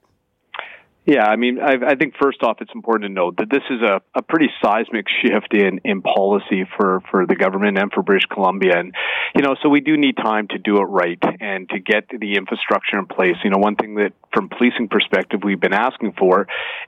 yeah, 1.08 1.24
I 1.24 1.38
mean, 1.38 1.58
I, 1.58 1.76
I 1.92 1.96
think 1.96 2.16
first 2.22 2.44
off, 2.44 2.58
it's 2.60 2.72
important 2.76 3.10
to 3.10 3.14
note 3.14 3.38
that 3.38 3.50
this 3.50 3.64
is 3.70 3.82
a, 3.82 4.02
a 4.14 4.22
pretty 4.22 4.50
seismic 4.62 5.06
shift 5.22 5.54
in, 5.54 5.80
in 5.86 6.02
policy 6.02 6.68
for, 6.76 7.02
for 7.10 7.26
the 7.26 7.36
government 7.36 7.78
and 7.78 7.90
for 7.94 8.04
British 8.04 8.26
Columbia. 8.26 8.74
And, 8.78 8.94
you 9.34 9.42
know, 9.42 9.56
so 9.64 9.70
we 9.70 9.80
do 9.80 9.96
need 9.96 10.18
time 10.18 10.50
to 10.50 10.58
do 10.58 10.80
it 10.80 10.84
right 10.84 11.18
and 11.40 11.70
to 11.70 11.80
get 11.80 12.10
the 12.10 12.36
infrastructure 12.36 13.00
in 13.00 13.06
place. 13.06 13.38
You 13.42 13.52
know, 13.52 13.58
one 13.58 13.78
thing 13.78 13.96
that 13.96 14.12
from 14.34 14.50
policing 14.50 14.90
perspective 14.90 15.40
we've 15.46 15.62
been 15.62 15.74
asking 15.74 16.12
for 16.20 16.42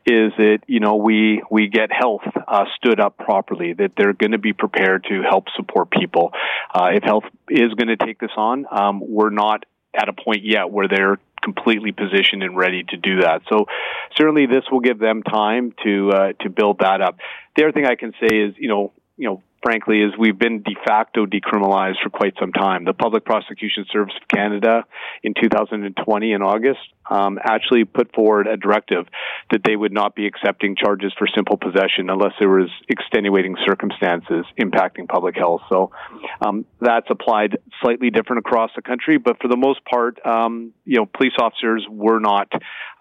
is 0.06 0.34
that, 0.38 0.60
you 0.68 0.82
know, 0.82 0.98
we, 0.98 1.42
we 1.50 1.70
get 1.70 1.90
health 1.90 2.24
uh, 2.46 2.66
stood 2.76 3.00
up 3.00 3.18
properly, 3.18 3.72
that 3.72 3.94
they're 3.96 4.12
going 4.12 4.34
to 4.34 4.38
be 4.38 4.52
prepared 4.52 5.06
to 5.06 5.22
help 5.22 5.46
support 5.56 5.92
people. 5.92 6.34
Uh, 6.76 6.90
if 6.94 7.04
health 7.04 7.24
is 7.50 7.74
going 7.76 7.88
to 7.88 7.96
take 7.96 8.20
this 8.20 8.32
on, 8.36 8.66
um, 8.70 9.02
we're 9.02 9.30
not 9.30 9.64
at 9.94 10.10
a 10.10 10.14
point 10.14 10.44
yet 10.44 10.70
where 10.72 10.88
they're 10.88 11.18
completely 11.42 11.92
positioned 11.92 12.44
and 12.44 12.58
ready 12.58 12.84
to 12.84 12.98
do 12.98 13.22
that. 13.22 13.42
So 13.50 13.66
certainly 14.18 14.46
this 14.46 14.64
will 14.72 14.82
give 14.82 15.00
them 15.00 15.24
time 15.24 15.74
to 15.84 16.12
uh, 16.12 16.34
to 16.42 16.50
build 16.50 16.80
that 16.80 17.02
up. 17.02 17.18
The 17.56 17.64
other 17.64 17.72
thing 17.72 17.86
I 17.86 17.96
can 17.96 18.14
say 18.20 18.36
is, 18.36 18.56
you 18.58 18.68
know, 18.68 18.92
you 19.18 19.28
know, 19.28 19.42
frankly, 19.64 20.02
is 20.02 20.14
we've 20.18 20.38
been 20.38 20.64
de 20.64 20.76
facto 20.86 21.26
decriminalized 21.26 22.02
for 22.04 22.10
quite 22.10 22.34
some 22.40 22.52
time. 22.52 22.86
The 22.86 22.94
Public 22.94 23.26
Prosecution 23.26 23.86
Service 23.92 24.14
of 24.22 24.28
Canada 24.28 24.86
in 25.24 25.34
2020 25.34 26.32
in 26.32 26.42
August 26.42 26.80
um, 27.10 27.40
actually 27.44 27.86
put 27.86 28.14
forward 28.14 28.48
a 28.48 28.58
directive 28.58 29.08
that 29.52 29.62
they 29.66 29.76
would 29.76 29.92
not 29.92 30.16
be 30.16 30.28
accepting 30.28 30.76
charges 30.76 31.12
for 31.18 31.28
simple 31.36 31.58
possession 31.58 32.10
unless 32.10 32.34
there 32.40 32.50
was 32.50 32.70
extenuating 32.88 33.56
circumstances 33.66 34.46
impacting 34.60 35.08
public 35.08 35.36
health. 35.36 35.62
So 35.70 35.92
um, 36.42 36.66
that's 36.80 37.08
applied 37.10 37.58
slightly 37.82 38.10
different 38.10 38.40
across 38.40 38.72
the 38.76 38.82
country, 38.82 39.18
but 39.18 39.42
for 39.42 39.48
the 39.48 39.58
most 39.58 39.84
part, 39.86 40.24
um, 40.26 40.74
you 40.86 40.98
know, 40.98 41.06
police 41.06 41.34
officers 41.40 41.86
were 41.90 42.20
not 42.20 42.52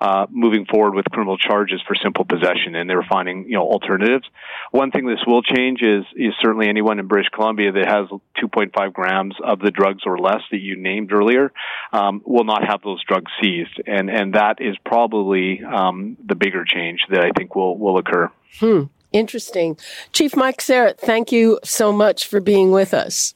uh, 0.01 0.27
moving 0.31 0.64
forward 0.64 0.94
with 0.94 1.05
criminal 1.07 1.37
charges 1.37 1.81
for 1.87 1.97
simple 1.97 2.25
possession, 2.25 2.77
and 2.77 2.88
they 2.88 2.94
were 2.94 3.07
finding 3.11 3.47
you 3.49 3.55
know 3.55 3.62
alternatives. 3.62 4.25
One 4.71 4.92
thing 4.92 5.07
this 5.07 5.25
will 5.27 5.42
change 5.42 5.83
is 5.83 6.05
is 6.14 6.35
certainly 6.40 6.68
anyone 6.68 7.01
in 7.01 7.09
British 7.09 7.31
Columbia 7.31 7.73
that 7.73 7.87
has 7.88 8.07
2.5 8.40 8.92
grams 8.92 9.35
of 9.42 9.59
the 9.59 9.73
drugs 9.73 10.03
or 10.07 10.18
less 10.18 10.42
that 10.53 10.61
you 10.61 10.77
named 10.77 11.12
earlier 11.12 11.53
um, 11.92 12.23
will 12.25 12.44
not 12.44 12.62
have 12.64 12.81
those 12.83 13.03
drugs 13.05 13.31
seized, 13.42 13.81
and 13.87 13.97
and 14.11 14.34
that 14.34 14.61
is 14.61 14.76
probably 14.84 15.62
um, 15.64 16.16
the 16.24 16.34
bigger 16.34 16.64
change 16.64 17.00
that 17.11 17.24
I 17.24 17.30
think 17.37 17.54
will 17.54 17.76
will 17.76 17.98
occur. 17.98 18.30
Hmm. 18.61 18.84
Interesting, 19.12 19.78
Chief 20.12 20.37
Mike 20.37 20.61
Sarrett. 20.61 20.98
Thank 21.00 21.32
you 21.32 21.58
so 21.64 21.92
much 21.92 22.26
for 22.26 22.40
being 22.40 22.70
with 22.70 22.92
us. 22.92 23.34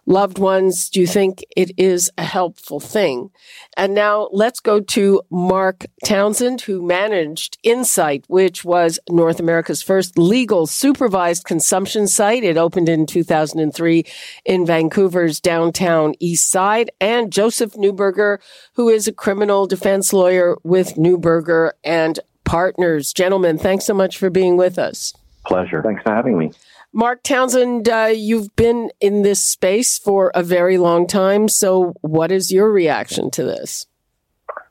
Loved 0.06 0.38
ones, 0.38 0.88
do 0.88 1.00
you 1.00 1.08
think 1.08 1.44
it 1.56 1.72
is 1.76 2.08
a 2.16 2.22
helpful 2.22 2.78
thing? 2.78 3.30
And 3.76 3.94
now 3.94 4.28
let's 4.30 4.60
go 4.60 4.78
to 4.80 5.22
Mark 5.28 5.86
Townsend, 6.04 6.60
who 6.60 6.86
managed 6.86 7.58
Insite, 7.64 8.24
which 8.28 8.64
was 8.64 9.00
North 9.10 9.40
America's 9.40 9.82
first 9.82 10.16
legal 10.16 10.68
supervised 10.68 11.44
consumption 11.44 12.06
site. 12.06 12.44
It 12.44 12.56
opened 12.56 12.88
in 12.88 13.06
2003 13.26 14.04
in 14.44 14.66
Vancouver's 14.66 15.40
downtown 15.40 16.14
east 16.20 16.50
side, 16.50 16.90
and 17.00 17.32
Joseph 17.32 17.74
Neuberger, 17.74 18.38
who 18.74 18.88
is 18.88 19.08
a 19.08 19.12
criminal 19.12 19.66
defense 19.66 20.12
lawyer 20.12 20.56
with 20.62 20.94
Neuberger 20.94 21.72
and 21.84 22.20
Partners. 22.44 23.12
Gentlemen, 23.12 23.58
thanks 23.58 23.84
so 23.84 23.94
much 23.94 24.18
for 24.18 24.30
being 24.30 24.56
with 24.56 24.78
us. 24.78 25.12
Pleasure. 25.44 25.82
Thanks 25.82 26.02
for 26.02 26.14
having 26.14 26.38
me. 26.38 26.52
Mark 26.92 27.22
Townsend, 27.22 27.88
uh, 27.88 28.10
you've 28.14 28.54
been 28.56 28.90
in 29.00 29.22
this 29.22 29.42
space 29.42 29.98
for 29.98 30.30
a 30.34 30.42
very 30.42 30.78
long 30.78 31.06
time. 31.06 31.48
So, 31.48 31.94
what 32.00 32.32
is 32.32 32.50
your 32.50 32.70
reaction 32.72 33.30
to 33.32 33.42
this? 33.44 33.86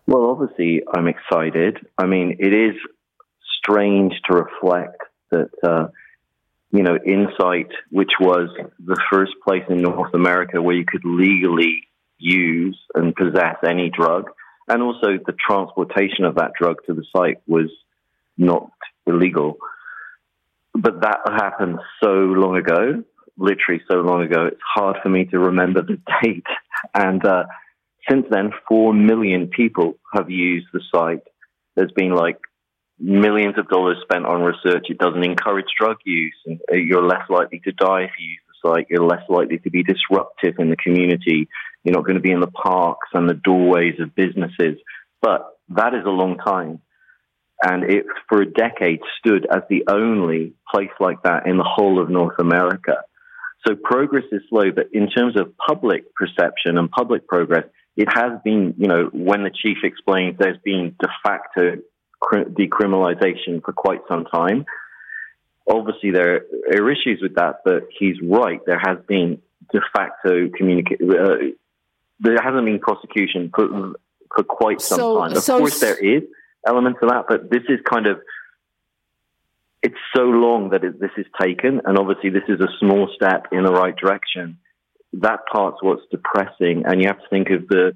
Well, 0.07 0.31
obviously, 0.31 0.83
I'm 0.93 1.07
excited. 1.07 1.85
I 1.97 2.05
mean, 2.05 2.37
it 2.39 2.53
is 2.53 2.75
strange 3.59 4.13
to 4.29 4.37
reflect 4.37 5.01
that 5.31 5.49
uh, 5.63 5.87
you 6.75 6.83
know, 6.83 6.97
Insite, 7.05 7.71
which 7.91 8.11
was 8.19 8.49
the 8.83 8.99
first 9.11 9.33
place 9.43 9.63
in 9.69 9.77
North 9.77 10.13
America 10.13 10.61
where 10.61 10.75
you 10.75 10.85
could 10.85 11.05
legally 11.05 11.87
use 12.17 12.77
and 12.93 13.15
possess 13.15 13.57
any 13.65 13.89
drug. 13.89 14.29
And 14.67 14.81
also 14.81 15.19
the 15.25 15.35
transportation 15.47 16.25
of 16.25 16.35
that 16.35 16.51
drug 16.59 16.77
to 16.87 16.93
the 16.93 17.05
site 17.15 17.37
was 17.47 17.69
not 18.37 18.71
illegal. 19.05 19.57
But 20.73 21.01
that 21.01 21.19
happened 21.25 21.79
so 22.03 22.09
long 22.09 22.57
ago, 22.57 23.03
literally 23.37 23.81
so 23.89 23.97
long 23.97 24.23
ago, 24.23 24.47
it's 24.47 24.61
hard 24.75 24.97
for 25.01 25.09
me 25.09 25.25
to 25.25 25.39
remember 25.39 25.81
the 25.81 25.99
date. 26.23 26.45
And 26.93 27.25
uh, 27.25 27.43
since 28.09 28.25
then, 28.29 28.51
4 28.67 28.93
million 28.93 29.47
people 29.47 29.95
have 30.13 30.29
used 30.29 30.67
the 30.73 30.81
site. 30.93 31.23
There's 31.75 31.91
been 31.91 32.13
like 32.13 32.39
millions 32.99 33.57
of 33.57 33.67
dollars 33.67 33.97
spent 34.01 34.25
on 34.25 34.41
research. 34.41 34.85
It 34.89 34.97
doesn't 34.97 35.23
encourage 35.23 35.65
drug 35.79 35.97
use, 36.05 36.35
and 36.45 36.59
uh, 36.71 36.75
you're 36.75 37.05
less 37.05 37.29
likely 37.29 37.59
to 37.65 37.71
die 37.71 38.03
if 38.03 38.11
you 38.19 38.29
use 38.29 38.39
the 38.47 38.69
site. 38.69 38.87
You're 38.89 39.05
less 39.05 39.23
likely 39.29 39.57
to 39.59 39.69
be 39.69 39.83
disruptive 39.83 40.55
in 40.59 40.69
the 40.69 40.77
community. 40.77 41.47
You're 41.83 41.95
not 41.95 42.05
going 42.05 42.15
to 42.15 42.21
be 42.21 42.31
in 42.31 42.39
the 42.39 42.47
parks 42.47 43.09
and 43.13 43.29
the 43.29 43.33
doorways 43.33 43.99
of 43.99 44.15
businesses. 44.15 44.79
But 45.21 45.45
that 45.69 45.93
is 45.93 46.05
a 46.05 46.09
long 46.09 46.37
time. 46.37 46.79
And 47.63 47.83
it, 47.83 48.05
for 48.27 48.41
a 48.41 48.51
decade, 48.51 48.99
stood 49.19 49.47
as 49.49 49.61
the 49.69 49.85
only 49.89 50.53
place 50.71 50.89
like 50.99 51.23
that 51.23 51.47
in 51.47 51.57
the 51.57 51.63
whole 51.63 52.01
of 52.01 52.09
North 52.09 52.37
America. 52.39 52.97
So 53.65 53.75
progress 53.75 54.25
is 54.31 54.41
slow, 54.49 54.71
but 54.75 54.87
in 54.93 55.09
terms 55.09 55.39
of 55.39 55.53
public 55.57 56.13
perception 56.13 56.77
and 56.77 56.89
public 56.91 57.27
progress, 57.27 57.63
it 57.95 58.07
has 58.13 58.33
been, 58.43 58.75
you 58.77 58.87
know, 58.87 59.09
when 59.13 59.43
the 59.43 59.49
chief 59.49 59.77
explains 59.83 60.37
there's 60.37 60.59
been 60.63 60.95
de 60.99 61.07
facto 61.23 61.77
decriminalization 62.33 63.63
for 63.63 63.73
quite 63.73 64.01
some 64.07 64.25
time. 64.25 64.65
Obviously, 65.67 66.11
there 66.11 66.41
are 66.71 66.91
issues 66.91 67.19
with 67.21 67.35
that, 67.35 67.61
but 67.65 67.87
he's 67.97 68.17
right. 68.21 68.59
There 68.65 68.79
has 68.83 68.97
been 69.07 69.41
de 69.71 69.81
facto 69.95 70.49
communication. 70.55 71.09
Uh, 71.09 71.35
there 72.19 72.37
hasn't 72.41 72.65
been 72.65 72.79
prosecution 72.79 73.51
for, 73.53 73.95
for 74.35 74.43
quite 74.43 74.81
some 74.81 74.99
so, 74.99 75.19
time. 75.19 75.31
Of 75.31 75.43
so 75.43 75.57
course, 75.59 75.79
there 75.79 75.97
is 75.97 76.23
elements 76.65 76.99
of 77.01 77.09
that, 77.09 77.25
but 77.27 77.49
this 77.49 77.63
is 77.67 77.79
kind 77.89 78.07
of 78.07 78.19
it's 79.85 79.95
so 80.15 80.23
long 80.23 80.69
that 80.71 80.83
it, 80.83 80.99
this 80.99 81.11
is 81.15 81.27
taken, 81.39 81.81
and 81.85 81.97
obviously, 81.97 82.31
this 82.31 82.47
is 82.47 82.59
a 82.59 82.69
small 82.79 83.07
step 83.15 83.47
in 83.51 83.63
the 83.63 83.71
right 83.71 83.95
direction. 83.95 84.57
That 85.13 85.41
part's 85.51 85.77
what's 85.81 86.01
depressing, 86.09 86.83
and 86.85 87.01
you 87.01 87.07
have 87.07 87.19
to 87.19 87.29
think 87.29 87.49
of 87.51 87.67
the 87.67 87.95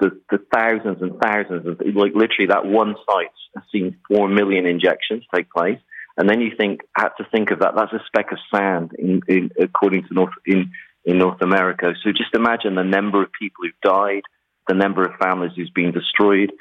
the, 0.00 0.20
the 0.30 0.38
thousands 0.52 1.02
and 1.02 1.20
thousands 1.20 1.66
of 1.66 1.80
like 1.94 2.14
literally 2.14 2.48
that 2.48 2.64
one 2.66 2.96
site 3.06 3.28
has 3.54 3.64
seen 3.70 3.96
four 4.08 4.28
million 4.28 4.66
injections 4.66 5.24
take 5.34 5.50
place, 5.50 5.78
and 6.16 6.28
then 6.28 6.40
you 6.40 6.52
think 6.56 6.80
had 6.96 7.10
to 7.18 7.26
think 7.30 7.50
of 7.50 7.60
that. 7.60 7.74
That's 7.76 7.92
a 7.92 8.02
speck 8.06 8.32
of 8.32 8.38
sand 8.52 8.92
in, 8.98 9.20
in 9.28 9.50
according 9.60 10.08
to 10.08 10.14
North 10.14 10.32
in 10.46 10.72
in 11.04 11.18
North 11.18 11.40
America. 11.42 11.92
So 12.02 12.10
just 12.10 12.34
imagine 12.34 12.74
the 12.74 12.82
number 12.82 13.22
of 13.22 13.30
people 13.38 13.64
who've 13.64 13.80
died, 13.82 14.22
the 14.66 14.74
number 14.74 15.04
of 15.04 15.18
families 15.20 15.52
who's 15.54 15.70
been 15.70 15.92
destroyed, 15.92 16.52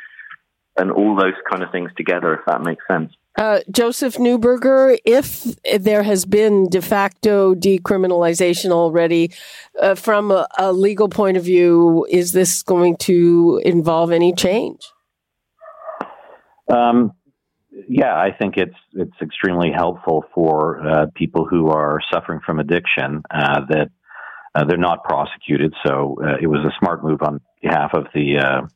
and 0.77 0.91
all 0.91 1.15
those 1.15 1.33
kind 1.49 1.63
of 1.63 1.71
things 1.71 1.91
together. 1.97 2.33
If 2.33 2.45
that 2.45 2.61
makes 2.61 2.83
sense. 2.87 3.11
Uh, 3.39 3.61
Joseph 3.71 4.15
Neuberger, 4.15 4.97
if 5.05 5.45
there 5.79 6.03
has 6.03 6.25
been 6.25 6.67
de 6.67 6.81
facto 6.81 7.55
decriminalization 7.55 8.71
already, 8.71 9.31
uh, 9.81 9.95
from 9.95 10.29
a, 10.29 10.45
a, 10.57 10.73
legal 10.73 11.07
point 11.07 11.37
of 11.37 11.43
view, 11.45 12.05
is 12.09 12.33
this 12.33 12.61
going 12.63 12.97
to 12.97 13.61
involve 13.63 14.11
any 14.11 14.33
change? 14.33 14.81
Um, 16.69 17.13
yeah, 17.87 18.13
I 18.13 18.31
think 18.37 18.57
it's 18.57 18.75
it's 18.91 19.15
extremely 19.21 19.71
helpful 19.73 20.25
for 20.35 20.85
uh, 20.85 21.05
people 21.15 21.45
who 21.45 21.69
are 21.69 22.01
suffering 22.11 22.41
from 22.45 22.59
addiction 22.59 23.21
uh, 23.31 23.61
that 23.69 23.89
uh, 24.53 24.65
they're 24.65 24.77
not 24.77 25.05
prosecuted. 25.05 25.73
So 25.87 26.17
uh, 26.21 26.35
it 26.41 26.47
was 26.47 26.59
a 26.65 26.75
smart 26.77 27.05
move 27.05 27.21
on 27.21 27.39
behalf 27.61 27.91
of 27.93 28.07
the 28.13 28.67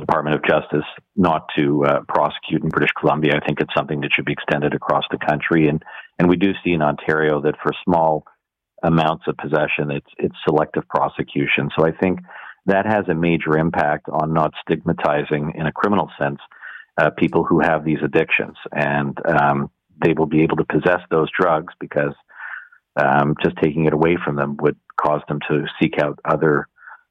Department 0.00 0.36
of 0.36 0.44
Justice 0.44 0.86
not 1.16 1.48
to 1.56 1.84
uh, 1.84 2.00
prosecute 2.08 2.62
in 2.62 2.68
British 2.68 2.92
Columbia. 2.98 3.34
I 3.36 3.46
think 3.46 3.60
it's 3.60 3.74
something 3.76 4.00
that 4.00 4.10
should 4.12 4.24
be 4.24 4.32
extended 4.32 4.74
across 4.74 5.04
the 5.10 5.18
country, 5.18 5.68
and 5.68 5.82
and 6.18 6.28
we 6.28 6.36
do 6.36 6.52
see 6.64 6.72
in 6.72 6.82
Ontario 6.82 7.40
that 7.42 7.54
for 7.62 7.72
small 7.84 8.24
amounts 8.82 9.24
of 9.26 9.36
possession, 9.36 9.90
it's 9.90 10.10
it's 10.18 10.34
selective 10.46 10.88
prosecution. 10.88 11.70
So 11.76 11.86
I 11.86 11.92
think 11.92 12.20
that 12.66 12.86
has 12.86 13.08
a 13.08 13.14
major 13.14 13.56
impact 13.56 14.08
on 14.10 14.32
not 14.32 14.52
stigmatizing, 14.62 15.52
in 15.54 15.66
a 15.66 15.72
criminal 15.72 16.10
sense, 16.20 16.38
uh, 17.00 17.10
people 17.10 17.44
who 17.44 17.60
have 17.60 17.84
these 17.84 17.98
addictions, 18.04 18.56
and 18.72 19.18
um, 19.26 19.70
they 20.04 20.12
will 20.12 20.26
be 20.26 20.42
able 20.42 20.56
to 20.56 20.64
possess 20.64 21.00
those 21.10 21.28
drugs 21.38 21.72
because 21.80 22.14
um, 22.96 23.34
just 23.42 23.56
taking 23.62 23.86
it 23.86 23.92
away 23.92 24.16
from 24.22 24.36
them 24.36 24.56
would 24.60 24.76
cause 25.00 25.22
them 25.28 25.38
to 25.48 25.64
seek 25.80 25.94
out 26.00 26.18
other 26.24 26.68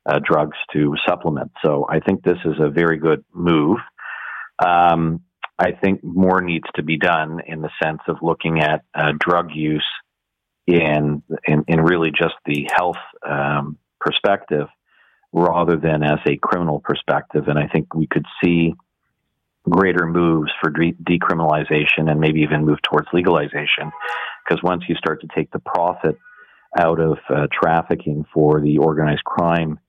uh, 0.07 0.19
drugs 0.23 0.57
to 0.73 0.95
supplement. 1.07 1.51
So 1.63 1.85
I 1.89 1.99
think 1.99 2.23
this 2.23 2.37
is 2.45 2.55
a 2.59 2.69
very 2.69 2.97
good 2.97 3.23
move. 3.33 3.79
Um, 4.65 5.21
I 5.59 5.71
think 5.71 6.03
more 6.03 6.41
needs 6.41 6.67
to 6.75 6.83
be 6.83 6.97
done 6.97 7.41
in 7.45 7.61
the 7.61 7.69
sense 7.81 8.01
of 8.07 8.17
looking 8.21 8.61
at 8.61 8.83
uh, 8.93 9.13
drug 9.19 9.49
use 9.53 9.87
in, 10.67 11.23
in, 11.45 11.63
in 11.67 11.81
really 11.81 12.11
just 12.11 12.35
the 12.45 12.67
health 12.73 12.97
um, 13.27 13.77
perspective 13.99 14.67
rather 15.33 15.77
than 15.77 16.03
as 16.03 16.19
a 16.27 16.37
criminal 16.37 16.79
perspective. 16.79 17.47
And 17.47 17.57
I 17.57 17.67
think 17.67 17.93
we 17.93 18.07
could 18.07 18.25
see 18.43 18.73
greater 19.69 20.05
moves 20.05 20.51
for 20.61 20.69
de- 20.69 20.93
decriminalization 20.93 22.09
and 22.09 22.19
maybe 22.19 22.41
even 22.41 22.65
move 22.65 22.81
towards 22.83 23.07
legalization. 23.11 23.91
Because 24.47 24.63
once 24.63 24.83
you 24.87 24.95
start 24.95 25.21
to 25.21 25.27
take 25.35 25.51
the 25.51 25.59
profit 25.59 26.17
out 26.79 26.99
of 26.99 27.17
uh, 27.29 27.47
trafficking 27.51 28.25
for 28.33 28.61
the 28.61 28.77
organized 28.77 29.23
crime 29.23 29.79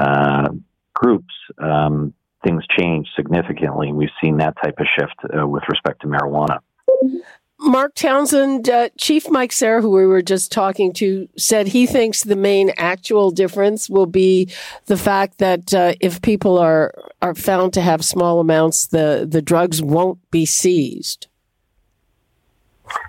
uh, 0.00 0.48
groups, 0.94 1.34
um, 1.58 2.14
things 2.44 2.64
change 2.78 3.08
significantly. 3.16 3.92
We've 3.92 4.08
seen 4.22 4.38
that 4.38 4.54
type 4.62 4.78
of 4.78 4.86
shift 4.98 5.14
uh, 5.24 5.46
with 5.46 5.64
respect 5.68 6.02
to 6.02 6.08
marijuana. 6.08 6.58
Mark 7.60 7.94
Townsend, 7.96 8.68
uh, 8.68 8.88
Chief 8.98 9.28
Mike 9.28 9.50
Serra, 9.50 9.82
who 9.82 9.90
we 9.90 10.06
were 10.06 10.22
just 10.22 10.52
talking 10.52 10.92
to, 10.94 11.28
said 11.36 11.66
he 11.66 11.86
thinks 11.86 12.22
the 12.22 12.36
main 12.36 12.70
actual 12.76 13.32
difference 13.32 13.90
will 13.90 14.06
be 14.06 14.48
the 14.86 14.96
fact 14.96 15.38
that 15.38 15.74
uh, 15.74 15.94
if 16.00 16.22
people 16.22 16.56
are 16.56 16.94
are 17.20 17.34
found 17.34 17.72
to 17.72 17.80
have 17.80 18.04
small 18.04 18.38
amounts, 18.38 18.86
the 18.86 19.26
the 19.28 19.42
drugs 19.42 19.82
won't 19.82 20.18
be 20.30 20.46
seized. 20.46 21.26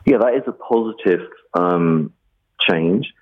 Yeah, 0.06 0.17
that 0.17 0.34
is 0.34 0.43
a 0.47 0.52
positive 0.52 1.28
um, 1.54 2.12
change. 2.67 3.13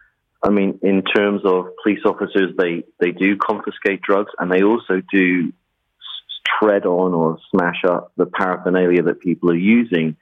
I 0.48 0.50
mean, 0.50 0.80
in 0.82 1.04
terms 1.04 1.42
of 1.44 1.66
police 1.84 2.00
officers, 2.06 2.56
they 2.58 2.84
they 3.02 3.12
do 3.12 3.36
confiscate 3.36 4.02
drugs, 4.02 4.32
and 4.40 4.50
they 4.50 4.64
also 4.64 5.02
do 5.12 5.52
tread 6.60 6.86
on 6.86 7.14
or 7.14 7.38
smash 7.52 7.84
up 7.86 8.14
the 8.16 8.26
paraphernalia 8.26 9.04
that 9.04 9.20
people 9.20 9.52
are 9.52 9.56
using 9.56 10.16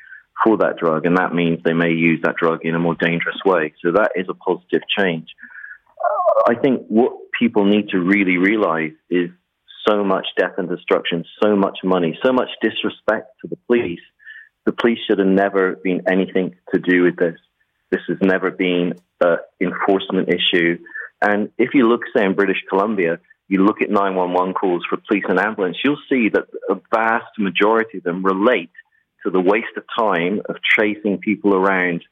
for 0.43 0.57
that 0.57 0.77
drug, 0.77 1.05
and 1.05 1.17
that 1.17 1.33
means 1.33 1.59
they 1.63 1.73
may 1.73 1.91
use 1.91 2.21
that 2.23 2.37
drug 2.37 2.61
in 2.63 2.73
a 2.73 2.79
more 2.79 2.95
dangerous 2.95 3.37
way. 3.45 3.73
So 3.83 3.91
that 3.91 4.13
is 4.15 4.25
a 4.27 4.33
positive 4.33 4.81
change. 4.97 5.27
I 6.47 6.55
think 6.55 6.87
what 6.87 7.13
people 7.39 7.65
need 7.65 7.89
to 7.89 7.99
really 7.99 8.37
realize 8.37 8.93
is 9.11 9.29
so 9.87 10.03
much 10.03 10.25
death 10.37 10.53
and 10.57 10.67
destruction, 10.67 11.23
so 11.41 11.55
much 11.55 11.77
money, 11.83 12.17
so 12.25 12.33
much 12.33 12.49
disrespect 12.61 13.27
to 13.41 13.47
the 13.47 13.57
police. 13.67 14.01
The 14.65 14.71
police 14.71 14.99
should 15.07 15.19
have 15.19 15.27
never 15.27 15.75
been 15.75 16.01
anything 16.11 16.55
to 16.73 16.79
do 16.79 17.03
with 17.03 17.15
this. 17.15 17.39
This 17.91 18.01
has 18.07 18.17
never 18.21 18.49
been 18.49 18.95
enforcement 19.61 20.29
issue. 20.29 20.77
And 21.21 21.49
if 21.57 21.73
you 21.73 21.87
look, 21.87 22.01
say, 22.15 22.25
in 22.25 22.33
British 22.35 22.61
Columbia, 22.69 23.19
you 23.47 23.63
look 23.63 23.81
at 23.81 23.89
911 23.89 24.53
calls 24.53 24.83
for 24.89 24.97
police 24.97 25.23
and 25.29 25.39
ambulance, 25.39 25.77
you'll 25.83 26.01
see 26.09 26.29
that 26.29 26.47
a 26.69 26.75
vast 26.93 27.37
majority 27.37 27.99
of 27.99 28.03
them 28.03 28.25
relate 28.25 28.71
to 29.23 29.31
the 29.31 29.39
waste 29.39 29.77
of 29.77 29.83
time 29.97 30.41
of 30.49 30.57
chasing 30.77 31.17
people 31.17 31.55
around 31.55 32.03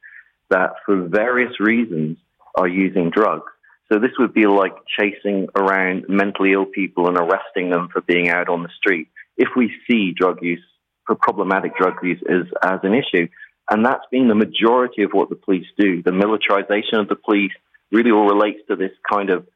that 0.50 0.76
for 0.86 1.08
various 1.08 1.60
reasons 1.60 2.18
are 2.56 2.68
using 2.68 3.10
drugs. 3.10 3.52
So 3.92 4.00
this 4.00 4.12
would 4.18 4.34
be 4.34 4.46
like 4.48 4.74
chasing 5.00 5.48
around 5.56 6.06
mentally 6.08 6.54
ill 6.54 6.66
people 6.66 7.08
and 7.08 7.18
arresting 7.18 7.70
them 7.70 7.90
for 7.92 8.02
being 8.02 8.30
out 8.30 8.50
on 8.50 8.64
the 8.64 8.70
street. 8.78 9.08
If 9.38 9.50
we 9.56 9.72
see 9.88 10.12
drug 10.12 10.42
use, 10.42 10.64
for 11.06 11.16
problematic 11.16 11.76
drug 11.76 11.96
use 12.02 12.22
as 12.30 12.80
an 12.84 12.94
issue, 12.94 13.28
and 13.70 13.86
that's 13.86 14.06
been 14.12 14.28
the 14.28 14.36
majority 14.36 15.04
of 15.04 15.12
what 15.12 15.30
the 15.30 15.36
police 15.36 15.68
do. 15.78 16.04
The 16.04 16.12
militarization 16.12 17.00
of 17.00 17.08
the 17.08 17.16
police 17.16 17.52
really 17.92 18.12
all 18.12 18.28
relates 18.28 18.60
to 18.70 18.76
this 18.76 18.92
kind 19.10 19.30
of 19.30 19.48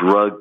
drug 0.00 0.38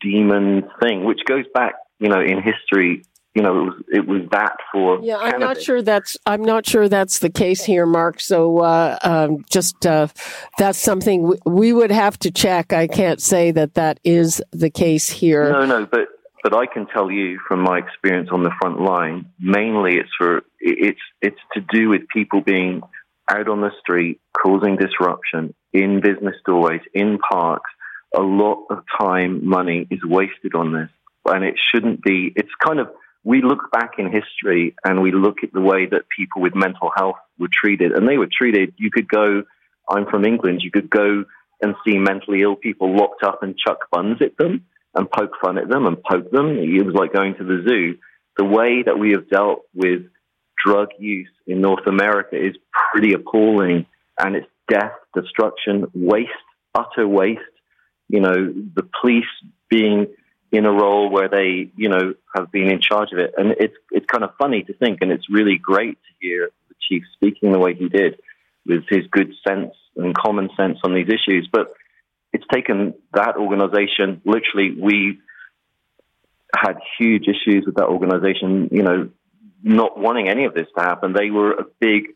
demon 0.00 0.68
thing, 0.80 1.04
which 1.04 1.20
goes 1.26 1.44
back, 1.54 1.74
you 1.98 2.08
know, 2.08 2.20
in 2.20 2.42
history 2.42 3.02
you 3.36 3.42
know, 3.42 3.58
it 3.58 3.64
was 3.64 3.82
it 3.88 4.06
was 4.06 4.22
that 4.30 4.56
for. 4.72 4.98
Yeah, 5.02 5.18
I'm 5.18 5.38
not 5.38 5.60
sure 5.60 5.82
that's 5.82 6.16
I'm 6.24 6.42
not 6.42 6.66
sure 6.66 6.88
that's 6.88 7.18
the 7.18 7.28
case 7.28 7.62
here, 7.62 7.84
Mark. 7.84 8.18
So 8.18 8.60
uh, 8.60 8.98
um, 9.02 9.44
just 9.50 9.84
uh, 9.84 10.08
that's 10.56 10.78
something 10.78 11.22
we, 11.22 11.36
we, 11.44 11.72
would 11.74 11.90
have 11.90 12.18
to 12.20 12.30
check. 12.30 12.72
I 12.72 12.86
can't 12.86 13.20
say 13.20 13.50
that 13.50 13.74
that 13.74 14.00
is 14.04 14.42
the 14.52 14.70
case 14.70 15.10
here. 15.10 15.52
No, 15.52 15.66
no, 15.66 15.84
but 15.84 16.08
but 16.46 16.54
I 16.54 16.66
can 16.66 16.86
tell 16.86 17.10
you 17.10 17.40
from 17.48 17.60
my 17.60 17.78
experience 17.78 18.28
on 18.30 18.44
the 18.44 18.52
front 18.60 18.80
line, 18.80 19.32
mainly 19.40 19.96
it's 19.96 20.10
for 20.16 20.42
it's 20.60 21.00
it's 21.20 21.40
to 21.54 21.60
do 21.60 21.88
with 21.88 22.02
people 22.06 22.40
being 22.40 22.82
out 23.28 23.48
on 23.48 23.62
the 23.62 23.72
street 23.80 24.20
causing 24.40 24.76
disruption 24.76 25.56
in 25.72 26.00
business 26.00 26.36
doorways, 26.46 26.82
in 26.94 27.18
parks. 27.18 27.68
A 28.16 28.20
lot 28.20 28.64
of 28.70 28.84
time, 28.96 29.44
money 29.44 29.88
is 29.90 29.98
wasted 30.04 30.54
on 30.54 30.72
this, 30.72 30.88
and 31.24 31.44
it 31.44 31.56
shouldn't 31.58 32.00
be. 32.04 32.32
It's 32.36 32.54
kind 32.64 32.78
of 32.78 32.90
we 33.24 33.42
look 33.42 33.72
back 33.72 33.94
in 33.98 34.12
history 34.12 34.76
and 34.84 35.02
we 35.02 35.10
look 35.10 35.38
at 35.42 35.52
the 35.52 35.60
way 35.60 35.86
that 35.86 36.02
people 36.16 36.42
with 36.42 36.54
mental 36.54 36.92
health 36.96 37.16
were 37.40 37.50
treated, 37.52 37.90
and 37.90 38.08
they 38.08 38.18
were 38.18 38.30
treated. 38.30 38.72
You 38.76 38.92
could 38.92 39.08
go, 39.08 39.42
I'm 39.90 40.06
from 40.06 40.24
England, 40.24 40.60
you 40.62 40.70
could 40.70 40.90
go 40.90 41.24
and 41.60 41.74
see 41.84 41.98
mentally 41.98 42.42
ill 42.42 42.54
people 42.54 42.96
locked 42.96 43.24
up 43.24 43.42
and 43.42 43.58
chuck 43.58 43.90
buns 43.90 44.22
at 44.22 44.36
them 44.36 44.64
and 44.96 45.10
poke 45.10 45.32
fun 45.42 45.58
at 45.58 45.68
them 45.68 45.86
and 45.86 46.02
poke 46.02 46.30
them. 46.30 46.58
It 46.58 46.84
was 46.84 46.94
like 46.94 47.12
going 47.12 47.34
to 47.36 47.44
the 47.44 47.64
zoo. 47.68 47.98
The 48.36 48.44
way 48.44 48.82
that 48.84 48.98
we 48.98 49.10
have 49.12 49.28
dealt 49.28 49.62
with 49.74 50.02
drug 50.64 50.88
use 50.98 51.28
in 51.46 51.60
North 51.60 51.86
America 51.86 52.36
is 52.36 52.56
pretty 52.92 53.12
appalling, 53.12 53.86
and 54.18 54.36
it's 54.36 54.46
death, 54.68 54.92
destruction, 55.14 55.86
waste, 55.94 56.30
utter 56.74 57.06
waste. 57.06 57.40
You 58.08 58.20
know, 58.20 58.34
the 58.34 58.88
police 59.00 59.24
being 59.68 60.06
in 60.52 60.64
a 60.64 60.72
role 60.72 61.10
where 61.10 61.28
they, 61.28 61.70
you 61.76 61.88
know, 61.88 62.14
have 62.34 62.50
been 62.52 62.70
in 62.70 62.80
charge 62.80 63.12
of 63.12 63.18
it. 63.18 63.34
And 63.36 63.54
it's 63.58 63.74
it's 63.90 64.06
kind 64.06 64.24
of 64.24 64.30
funny 64.38 64.62
to 64.62 64.72
think, 64.74 64.98
and 65.02 65.10
it's 65.10 65.28
really 65.30 65.58
great 65.58 65.98
to 65.98 66.12
hear 66.20 66.50
the 66.68 66.74
chief 66.88 67.02
speaking 67.14 67.52
the 67.52 67.58
way 67.58 67.74
he 67.74 67.88
did, 67.88 68.18
with 68.64 68.84
his 68.88 69.06
good 69.10 69.32
sense 69.46 69.74
and 69.96 70.14
common 70.14 70.50
sense 70.56 70.78
on 70.84 70.94
these 70.94 71.08
issues. 71.08 71.48
But 71.50 71.74
it's 72.32 72.44
taken 72.52 72.94
that 73.14 73.36
organization. 73.36 74.20
Literally, 74.24 74.76
we 74.80 75.18
had 76.54 76.74
huge 76.98 77.26
issues 77.28 77.64
with 77.66 77.76
that 77.76 77.86
organization. 77.86 78.68
You 78.70 78.82
know, 78.82 79.08
not 79.62 79.98
wanting 79.98 80.28
any 80.28 80.44
of 80.44 80.54
this 80.54 80.66
to 80.76 80.82
happen. 80.82 81.12
They 81.12 81.30
were 81.30 81.52
a 81.52 81.64
big 81.80 82.08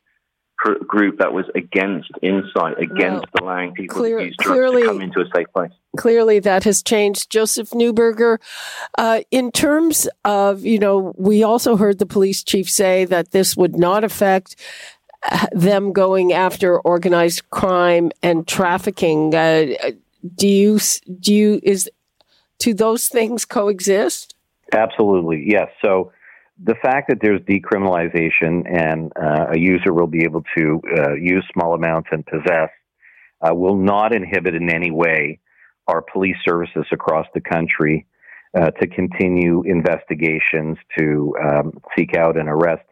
group 0.87 1.19
that 1.19 1.33
was 1.33 1.47
against 1.55 2.11
Insite, 2.23 2.79
against 2.79 3.25
well, 3.33 3.45
allowing 3.45 3.73
people 3.73 3.97
clear, 3.97 4.19
to 4.19 4.27
use 4.27 4.37
drugs 4.39 4.57
clearly, 4.57 4.83
to 4.83 4.89
come 4.89 5.01
into 5.01 5.21
a 5.21 5.25
safe 5.35 5.47
place. 5.55 5.73
Clearly, 5.97 6.39
that 6.41 6.65
has 6.65 6.83
changed. 6.83 7.31
Joseph 7.31 7.71
Neuberger, 7.71 8.39
uh, 8.99 9.21
in 9.31 9.51
terms 9.53 10.09
of, 10.25 10.65
you 10.65 10.79
know, 10.79 11.15
we 11.17 11.43
also 11.43 11.77
heard 11.77 11.99
the 11.99 12.07
police 12.07 12.45
chief 12.45 12.69
say 12.69 13.05
that 13.07 13.31
this 13.31 13.57
would 13.57 13.77
not 13.77 14.05
affect 14.05 14.57
them 15.53 15.93
going 15.93 16.33
after 16.33 16.79
organized 16.81 17.49
crime 17.51 18.11
and 18.23 18.47
trafficking. 18.47 19.35
Uh, 19.35 19.93
do 20.35 20.49
you, 20.49 20.79
do 21.21 21.35
you, 21.35 21.61
is, 21.63 21.91
do 22.59 22.75
those 22.75 23.09
things 23.09 23.45
coexist? 23.45 24.35
Absolutely, 24.73 25.45
yes. 25.47 25.69
So, 25.83 26.13
the 26.63 26.75
fact 26.83 27.09
that 27.09 27.19
there's 27.23 27.41
decriminalization 27.41 28.71
and 28.71 29.11
uh, 29.17 29.47
a 29.53 29.59
user 29.59 29.95
will 29.95 30.07
be 30.07 30.25
able 30.25 30.43
to 30.59 30.81
uh, 30.99 31.15
use 31.15 31.43
small 31.55 31.73
amounts 31.73 32.11
and 32.13 32.25
possess 32.27 32.69
uh, 33.41 33.55
will 33.55 33.77
not 33.77 34.15
inhibit 34.15 34.55
in 34.55 34.69
any 34.71 34.91
way 34.91 35.39
our 35.89 36.03
police 36.03 36.37
services 36.45 36.85
across 36.93 37.27
the 37.35 37.41
country 37.41 38.07
uh, 38.55 38.71
to 38.73 38.87
continue 38.87 39.63
investigations 39.63 40.77
to 40.99 41.35
um, 41.43 41.73
seek 41.97 42.15
out 42.15 42.37
and 42.37 42.49
arrest 42.49 42.85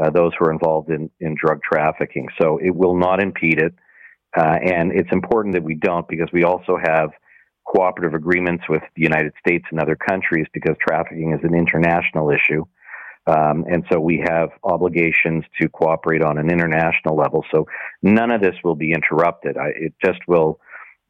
uh, 0.00 0.10
those 0.10 0.32
who 0.38 0.46
are 0.46 0.52
involved 0.52 0.90
in, 0.90 1.10
in 1.20 1.34
drug 1.34 1.60
trafficking. 1.62 2.28
So 2.40 2.58
it 2.62 2.74
will 2.74 2.96
not 2.96 3.22
impede 3.22 3.60
it. 3.60 3.74
Uh, 4.36 4.58
and 4.62 4.92
it's 4.92 5.10
important 5.12 5.54
that 5.54 5.62
we 5.62 5.74
don't 5.74 6.06
because 6.06 6.28
we 6.32 6.44
also 6.44 6.76
have 6.82 7.10
cooperative 7.66 8.14
agreements 8.14 8.64
with 8.68 8.82
the 8.96 9.02
United 9.02 9.32
States 9.38 9.64
and 9.70 9.80
other 9.80 9.96
countries 9.96 10.46
because 10.52 10.76
trafficking 10.86 11.32
is 11.32 11.40
an 11.42 11.54
international 11.54 12.30
issue. 12.30 12.64
Um, 13.26 13.64
and 13.70 13.84
so 13.92 14.00
we 14.00 14.24
have 14.26 14.48
obligations 14.64 15.44
to 15.60 15.68
cooperate 15.68 16.22
on 16.22 16.38
an 16.38 16.50
international 16.50 17.14
level. 17.14 17.44
So 17.52 17.66
none 18.02 18.30
of 18.30 18.40
this 18.40 18.54
will 18.64 18.74
be 18.74 18.92
interrupted. 18.92 19.58
I, 19.58 19.68
it 19.76 19.94
just 20.02 20.20
will, 20.26 20.60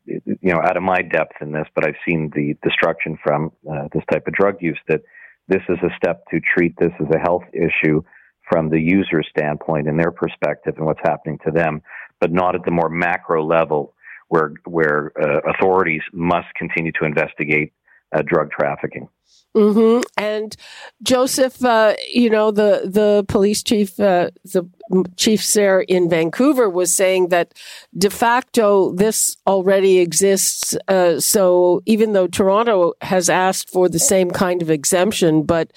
you 0.05 0.37
know, 0.43 0.61
out 0.61 0.77
of 0.77 0.83
my 0.83 1.01
depth 1.03 1.35
in 1.41 1.53
this, 1.53 1.67
but 1.77 1.87
I've 1.87 1.95
seen 2.09 2.33
the 2.35 2.57
destruction 2.65 3.19
from 3.23 3.53
uh, 3.71 3.87
this 3.93 4.03
type 4.11 4.27
of 4.27 4.33
drug 4.33 4.57
use 4.61 4.79
that 4.89 5.03
this 5.47 5.63
is 5.69 5.79
a 5.83 5.95
step 5.97 6.25
to 6.33 6.41
treat 6.41 6.75
this 6.79 6.93
as 6.99 7.07
a 7.15 7.19
health 7.19 7.45
issue 7.53 8.03
from 8.49 8.71
the 8.71 8.81
user 8.81 9.23
standpoint 9.23 9.89
and 9.89 9.99
their 9.99 10.11
perspective 10.11 10.75
and 10.77 10.87
what's 10.87 11.01
happening 11.03 11.39
to 11.45 11.51
them, 11.51 11.83
but 12.21 12.33
not 12.33 12.55
at 12.55 12.65
the 12.65 12.71
more 12.71 12.89
macro 12.89 13.45
level 13.45 13.95
where 14.29 14.53
where 14.67 15.13
uh, 15.21 15.41
authorities 15.51 16.03
must 16.13 16.49
continue 16.55 16.93
to 16.93 17.05
investigate 17.05 17.73
uh, 18.13 18.23
drug 18.23 18.51
trafficking. 18.51 19.09
Mm-hmm. 19.57 20.03
And 20.17 20.55
Joseph, 21.03 21.65
uh, 21.65 21.95
you 22.09 22.29
know, 22.29 22.51
the 22.51 22.83
the 22.85 23.25
police 23.29 23.63
chief, 23.63 23.99
uh, 23.99 24.31
the 24.45 24.69
chief 25.17 25.53
there 25.55 25.81
in 25.81 26.09
Vancouver, 26.09 26.69
was 26.69 26.93
saying 26.93 27.29
that 27.29 27.55
de 27.97 28.11
facto 28.11 28.93
this 28.93 29.37
already 29.47 29.99
exists. 29.99 30.77
Uh, 30.87 31.19
so 31.19 31.83
even 31.87 32.13
though 32.13 32.27
Toronto 32.29 32.93
has 33.01 33.31
asked 33.31 33.71
for 33.71 33.89
the 33.89 33.99
same 33.99 34.31
kind 34.31 34.61
of 34.61 34.71
exemption, 34.71 35.43
but 35.43 35.73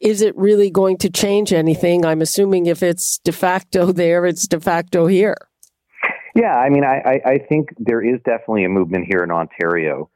is 0.00 0.20
it 0.20 0.36
really 0.36 0.70
going 0.70 0.98
to 0.98 1.10
change 1.10 1.52
anything? 1.52 2.04
I'm 2.04 2.20
assuming 2.20 2.66
if 2.66 2.82
it's 2.82 3.18
de 3.18 3.32
facto 3.32 3.90
there, 3.92 4.26
it's 4.26 4.46
de 4.46 4.60
facto 4.60 5.06
here. 5.06 5.36
Yeah, 6.36 6.56
I 6.56 6.68
mean, 6.68 6.84
I, 6.84 7.20
I 7.24 7.38
think 7.38 7.68
there 7.78 8.02
is 8.02 8.20
definitely 8.24 8.64
a 8.64 8.68
movement 8.68 9.06
here 9.08 9.22
in 9.22 9.30
Ontario 9.30 10.10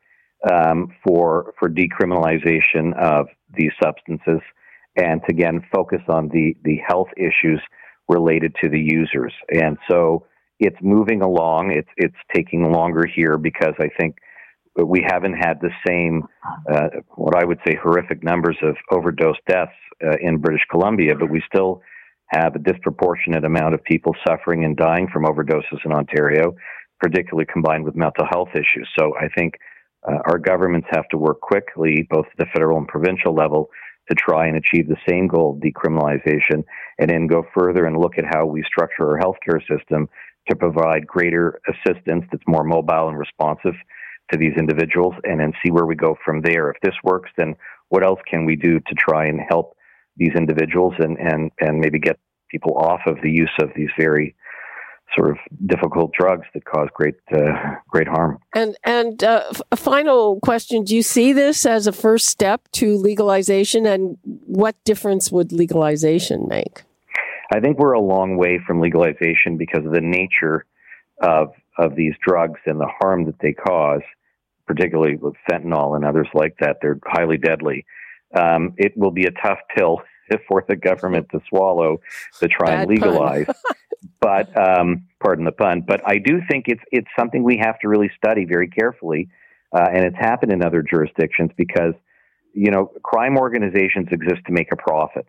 um, 0.51 0.95
for 1.07 1.55
for 1.59 1.69
decriminalization 1.69 2.97
of 2.97 3.27
these 3.57 3.73
substances, 3.83 4.41
and 4.97 5.21
to 5.27 5.33
again 5.33 5.65
focus 5.73 6.01
on 6.09 6.29
the 6.29 6.57
the 6.65 6.79
health 6.87 7.09
issues 7.17 7.61
related 8.09 8.55
to 8.63 8.69
the 8.69 8.81
users. 8.81 9.33
And 9.53 9.77
so 9.91 10.27
it's 10.59 10.77
moving 10.81 11.23
along. 11.23 11.73
It's 11.73 11.89
it's 11.97 12.17
taking 12.35 12.71
longer 12.73 13.07
here 13.07 13.39
because 13.39 13.75
I 13.79 13.89
think 13.99 14.17
we 14.77 15.05
haven't 15.07 15.35
had 15.35 15.61
the 15.61 15.71
same 15.87 16.23
uh, 16.71 16.89
what 17.17 17.37
I 17.37 17.45
would 17.45 17.59
say 17.67 17.77
horrific 17.83 18.23
numbers 18.23 18.57
of 18.63 18.77
overdose 18.91 19.37
deaths 19.49 19.73
uh, 20.05 20.17
in 20.21 20.39
British 20.39 20.65
Columbia, 20.71 21.15
but 21.17 21.31
we 21.31 21.43
still 21.53 21.83
have 22.29 22.55
a 22.55 22.59
disproportionate 22.59 23.45
amount 23.45 23.75
of 23.75 23.83
people 23.85 24.15
suffering 24.27 24.65
and 24.65 24.77
dying 24.77 25.09
from 25.13 25.25
overdoses 25.25 25.85
in 25.85 25.93
Ontario, 25.93 26.55
particularly 27.01 27.47
combined 27.51 27.85
with 27.85 27.97
mental 27.97 28.27
health 28.31 28.51
issues. 28.55 28.89
So 28.99 29.15
I 29.19 29.29
think 29.29 29.55
uh, 30.07 30.19
our 30.27 30.39
governments 30.39 30.89
have 30.91 31.09
to 31.09 31.19
work 31.19 31.41
quickly, 31.41 32.07
both 32.11 32.27
at 32.27 32.37
the 32.39 32.47
federal 32.53 32.79
and 32.79 32.89
provincial 32.89 33.35
level, 33.35 33.71
to 34.09 34.15
try 34.15 34.47
and 34.47 34.57
achieve 34.57 34.89
the 34.89 34.97
same 35.09 35.27
goal, 35.27 35.55
of 35.55 35.63
decriminalization, 35.63 36.65
and 36.99 37.11
then 37.11 37.27
go 37.27 37.45
further 37.55 37.85
and 37.87 37.97
look 37.97 38.17
at 38.19 38.25
how 38.25 38.47
we 38.47 38.63
structure 38.63 39.11
our 39.11 39.19
healthcare 39.19 39.61
system 39.69 40.09
to 40.49 40.57
provide 40.57 41.07
greater 41.07 41.61
assistance 41.69 42.25
that's 42.31 42.43
more 42.47 42.65
mobile 42.65 43.09
and 43.09 43.19
responsive 43.19 43.75
to 44.33 44.39
these 44.39 44.53
individuals, 44.59 45.15
and 45.25 45.41
then 45.41 45.53
see 45.63 45.71
where 45.71 45.87
we 45.87 45.95
go 45.95 46.17
from 46.25 46.41
there. 46.43 46.71
If 46.71 46.81
this 46.83 46.95
works, 47.03 47.31
then 47.37 47.55
what 47.89 48.05
else 48.05 48.21
can 48.31 48.45
we 48.45 48.57
do 48.57 48.79
to 48.79 48.95
try 48.95 49.27
and 49.27 49.41
help 49.49 49.75
these 50.17 50.33
individuals 50.37 50.95
and, 50.99 51.17
and, 51.19 51.51
and 51.61 51.81
maybe 51.81 51.99
get 51.99 52.19
people 52.51 52.77
off 52.77 53.01
of 53.07 53.17
the 53.23 53.31
use 53.31 53.53
of 53.61 53.71
these 53.77 53.91
very 53.99 54.35
sort 55.17 55.31
of 55.31 55.39
difficult 55.67 56.13
drugs 56.13 56.47
that 56.55 56.65
cause 56.65 56.89
great 56.93 57.15
uh, 57.33 57.77
great 57.89 58.09
harm. 58.09 58.39
And 58.55 58.77
and 58.85 59.23
uh, 59.23 59.45
a 59.73 59.77
final 59.77 60.41
question: 60.41 60.85
Do 60.85 60.95
you 60.95 61.03
see 61.03 61.33
this 61.33 61.67
as 61.67 61.87
a 61.87 61.93
first 61.93 62.29
step 62.29 62.69
to 62.73 62.97
legalization, 62.97 63.87
and 63.87 64.19
what 64.23 64.77
difference 64.85 65.31
would 65.31 65.53
legalization 65.53 66.47
make? 66.49 66.83
I 67.53 67.61
think 67.61 67.79
we're 67.79 67.93
a 67.93 68.01
long 68.01 68.37
way 68.37 68.61
from 68.67 68.81
legalization 68.81 69.57
because 69.57 69.85
of 69.87 69.93
the 69.93 70.01
nature 70.01 70.67
of 71.23 71.53
of 71.79 71.95
these 71.95 72.15
drugs 72.27 72.61
and 72.67 72.81
the 72.81 72.91
harm 73.01 73.25
that 73.27 73.39
they 73.41 73.53
cause, 73.53 74.03
particularly 74.67 75.17
with 75.17 75.35
fentanyl 75.51 75.97
and 75.97 76.05
others 76.05 76.29
like 76.35 76.57
that. 76.61 76.79
They're 76.83 77.01
highly 77.07 77.39
deadly. 77.39 77.87
Um, 78.35 78.75
it 78.77 78.97
will 78.97 79.13
be 79.13 79.25
a 79.25 79.31
tough 79.31 79.59
pill 79.75 80.03
for 80.49 80.65
the 80.69 80.77
government 80.77 81.29
to 81.31 81.41
swallow 81.49 82.01
to 82.41 82.49
try 82.49 82.71
Bad 82.71 82.81
and 82.81 82.91
legalize. 82.91 83.47
but 84.21 84.49
um, 84.59 85.07
pardon 85.21 85.45
the 85.45 85.53
pun. 85.53 85.83
But 85.87 86.01
I 86.07 86.19
do 86.19 86.41
think 86.51 86.65
it's 86.69 86.83
it's 86.91 87.09
something 87.19 87.43
we 87.43 87.59
have 87.59 87.79
to 87.81 87.89
really 87.89 88.11
study 88.17 88.45
very 88.45 88.69
carefully, 88.69 89.29
uh, 89.73 89.87
and 89.93 90.05
it's 90.05 90.17
happened 90.17 90.53
in 90.53 90.65
other 90.65 90.83
jurisdictions 90.83 91.51
because 91.57 91.95
you 92.53 92.71
know 92.71 92.93
crime 93.03 93.37
organizations 93.37 94.09
exist 94.11 94.43
to 94.47 94.53
make 94.53 94.73
a 94.73 94.77
profit. 94.77 95.27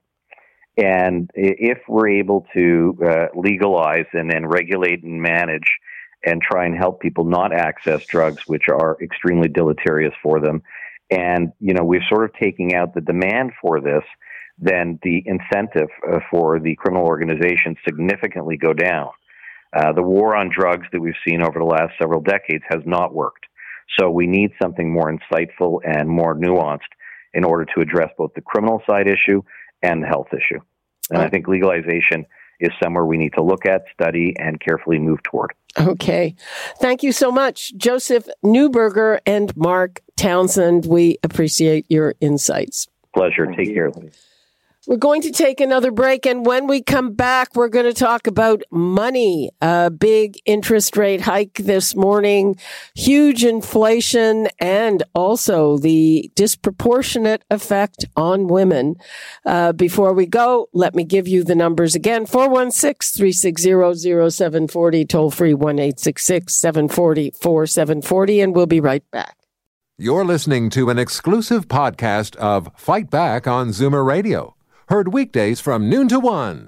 And 0.77 1.29
if 1.33 1.79
we're 1.89 2.09
able 2.09 2.45
to 2.53 2.97
uh, 3.05 3.25
legalize 3.35 4.05
and 4.13 4.31
then 4.31 4.45
regulate 4.45 5.03
and 5.03 5.21
manage 5.21 5.67
and 6.25 6.41
try 6.41 6.65
and 6.65 6.75
help 6.75 7.01
people 7.01 7.25
not 7.25 7.53
access 7.53 8.05
drugs, 8.05 8.43
which 8.47 8.69
are 8.69 8.97
extremely 9.01 9.49
deleterious 9.49 10.13
for 10.23 10.39
them, 10.39 10.61
and 11.11 11.51
you 11.59 11.73
know 11.73 11.83
we're 11.83 12.03
sort 12.07 12.23
of 12.23 12.33
taking 12.35 12.75
out 12.75 12.93
the 12.93 13.01
demand 13.01 13.51
for 13.61 13.81
this, 13.81 14.03
then 14.61 14.99
the 15.03 15.23
incentive 15.25 15.89
uh, 16.11 16.19
for 16.29 16.59
the 16.59 16.75
criminal 16.75 17.05
organizations 17.05 17.77
significantly 17.85 18.57
go 18.57 18.73
down. 18.73 19.09
Uh, 19.75 19.93
the 19.93 20.01
war 20.01 20.35
on 20.35 20.49
drugs 20.49 20.87
that 20.91 20.99
we've 20.99 21.13
seen 21.27 21.41
over 21.41 21.59
the 21.59 21.65
last 21.65 21.93
several 22.01 22.21
decades 22.21 22.63
has 22.69 22.81
not 22.85 23.13
worked. 23.13 23.45
So 23.97 24.09
we 24.09 24.27
need 24.27 24.51
something 24.61 24.91
more 24.91 25.11
insightful 25.11 25.79
and 25.85 26.09
more 26.09 26.35
nuanced 26.35 26.79
in 27.33 27.43
order 27.43 27.65
to 27.75 27.81
address 27.81 28.09
both 28.17 28.33
the 28.33 28.41
criminal 28.41 28.81
side 28.89 29.07
issue 29.07 29.41
and 29.81 30.03
the 30.03 30.07
health 30.07 30.27
issue. 30.31 30.59
And 31.11 31.21
I 31.21 31.29
think 31.29 31.47
legalization 31.47 32.25
is 32.59 32.69
somewhere 32.83 33.05
we 33.05 33.17
need 33.17 33.33
to 33.33 33.43
look 33.43 33.65
at, 33.65 33.83
study, 33.93 34.35
and 34.37 34.59
carefully 34.59 34.99
move 34.99 35.19
toward. 35.23 35.51
Okay. 35.79 36.35
Thank 36.79 37.03
you 37.03 37.11
so 37.11 37.31
much, 37.31 37.75
Joseph 37.77 38.27
Neuberger 38.43 39.19
and 39.25 39.55
Mark 39.55 40.01
Townsend. 40.17 40.85
We 40.85 41.17
appreciate 41.23 41.85
your 41.89 42.15
insights. 42.19 42.87
Pleasure. 43.13 43.47
Take 43.55 43.73
care. 43.73 43.91
We're 44.87 44.95
going 44.95 45.21
to 45.23 45.31
take 45.31 45.59
another 45.59 45.91
break. 45.91 46.25
And 46.25 46.45
when 46.45 46.65
we 46.65 46.81
come 46.81 47.13
back, 47.13 47.53
we're 47.53 47.67
going 47.67 47.85
to 47.85 47.93
talk 47.93 48.27
about 48.27 48.63
money. 48.71 49.51
A 49.61 49.89
big 49.89 50.39
interest 50.45 50.95
rate 50.95 51.19
hike 51.19 51.55
this 51.55 51.97
morning, 51.97 52.55
huge 52.95 53.43
inflation, 53.43 54.47
and 54.57 55.03
also 55.13 55.77
the 55.77 56.31
disproportionate 56.35 57.43
effect 57.49 58.05
on 58.15 58.47
women. 58.47 58.95
Uh, 59.45 59.73
before 59.73 60.13
we 60.13 60.25
go, 60.25 60.69
let 60.73 60.95
me 60.95 61.03
give 61.03 61.27
you 61.27 61.43
the 61.43 61.55
numbers 61.55 61.93
again 61.93 62.25
416 62.25 63.17
360 63.17 64.29
0740, 64.31 65.05
toll 65.05 65.29
free 65.29 65.53
1 65.53 65.77
740 65.97 67.31
4740. 67.31 68.39
And 68.39 68.55
we'll 68.55 68.65
be 68.65 68.79
right 68.79 69.03
back. 69.11 69.35
You're 69.97 70.23
listening 70.23 70.69
to 70.69 70.89
an 70.89 70.97
exclusive 70.97 71.67
podcast 71.67 72.37
of 72.37 72.69
Fight 72.77 73.09
Back 73.09 73.45
on 73.45 73.69
Zoomer 73.69 74.05
Radio 74.05 74.55
Heard 74.89 75.13
weekdays 75.13 75.59
from 75.59 75.87
noon 75.87 76.07
to 76.07 76.19
one. 76.19 76.67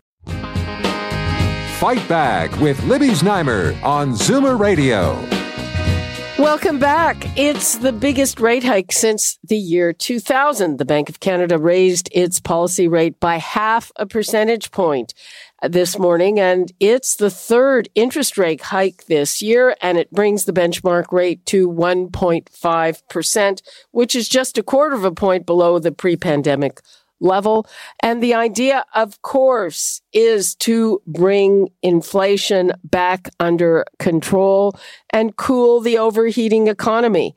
Fight 1.80 2.08
Back 2.08 2.56
with 2.60 2.80
Libby 2.84 3.08
Znaimer 3.08 3.82
on 3.82 4.12
Zoomer 4.12 4.60
Radio. 4.60 5.20
Welcome 6.38 6.78
back. 6.78 7.18
It's 7.36 7.80
the 7.80 7.92
biggest 7.92 8.40
rate 8.40 8.64
hike 8.64 8.92
since 8.92 9.40
the 9.44 9.58
year 9.58 9.92
2000. 9.92 10.78
The 10.78 10.86
Bank 10.86 11.10
of 11.10 11.20
Canada 11.20 11.58
raised 11.58 12.10
its 12.12 12.40
policy 12.40 12.88
rate 12.88 13.20
by 13.20 13.38
half 13.38 13.92
a 13.96 14.06
percentage 14.06 14.70
point 14.70 15.16
this 15.68 15.98
morning, 15.98 16.40
and 16.40 16.72
it's 16.80 17.16
the 17.16 17.32
third 17.32 17.90
interest 17.96 18.38
rate 18.38 18.62
hike 18.62 19.06
this 19.06 19.42
year, 19.42 19.76
and 19.82 19.98
it 19.98 20.12
brings 20.12 20.46
the 20.46 20.54
benchmark 20.54 21.12
rate 21.12 21.44
to 21.48 21.68
1.5%, 21.68 23.62
which 23.90 24.16
is 24.16 24.30
just 24.30 24.60
a 24.60 24.64
quarter 24.64 24.96
of 24.96 25.06
a 25.06 25.12
point 25.12 25.48
below 25.48 25.80
the 25.80 25.92
pre-pandemic 25.92 26.82
level. 27.22 27.68
And 28.02 28.22
the 28.22 28.34
idea, 28.34 28.86
of 28.94 29.22
course, 29.22 30.02
is 30.12 30.56
to 30.56 31.02
bring 31.08 31.70
inflation 31.82 32.74
back 32.84 33.30
under 33.40 33.86
control 34.00 34.76
and 35.12 35.36
cool 35.38 35.80
the 35.80 35.98
overheating 35.98 36.68
economy. 36.68 37.36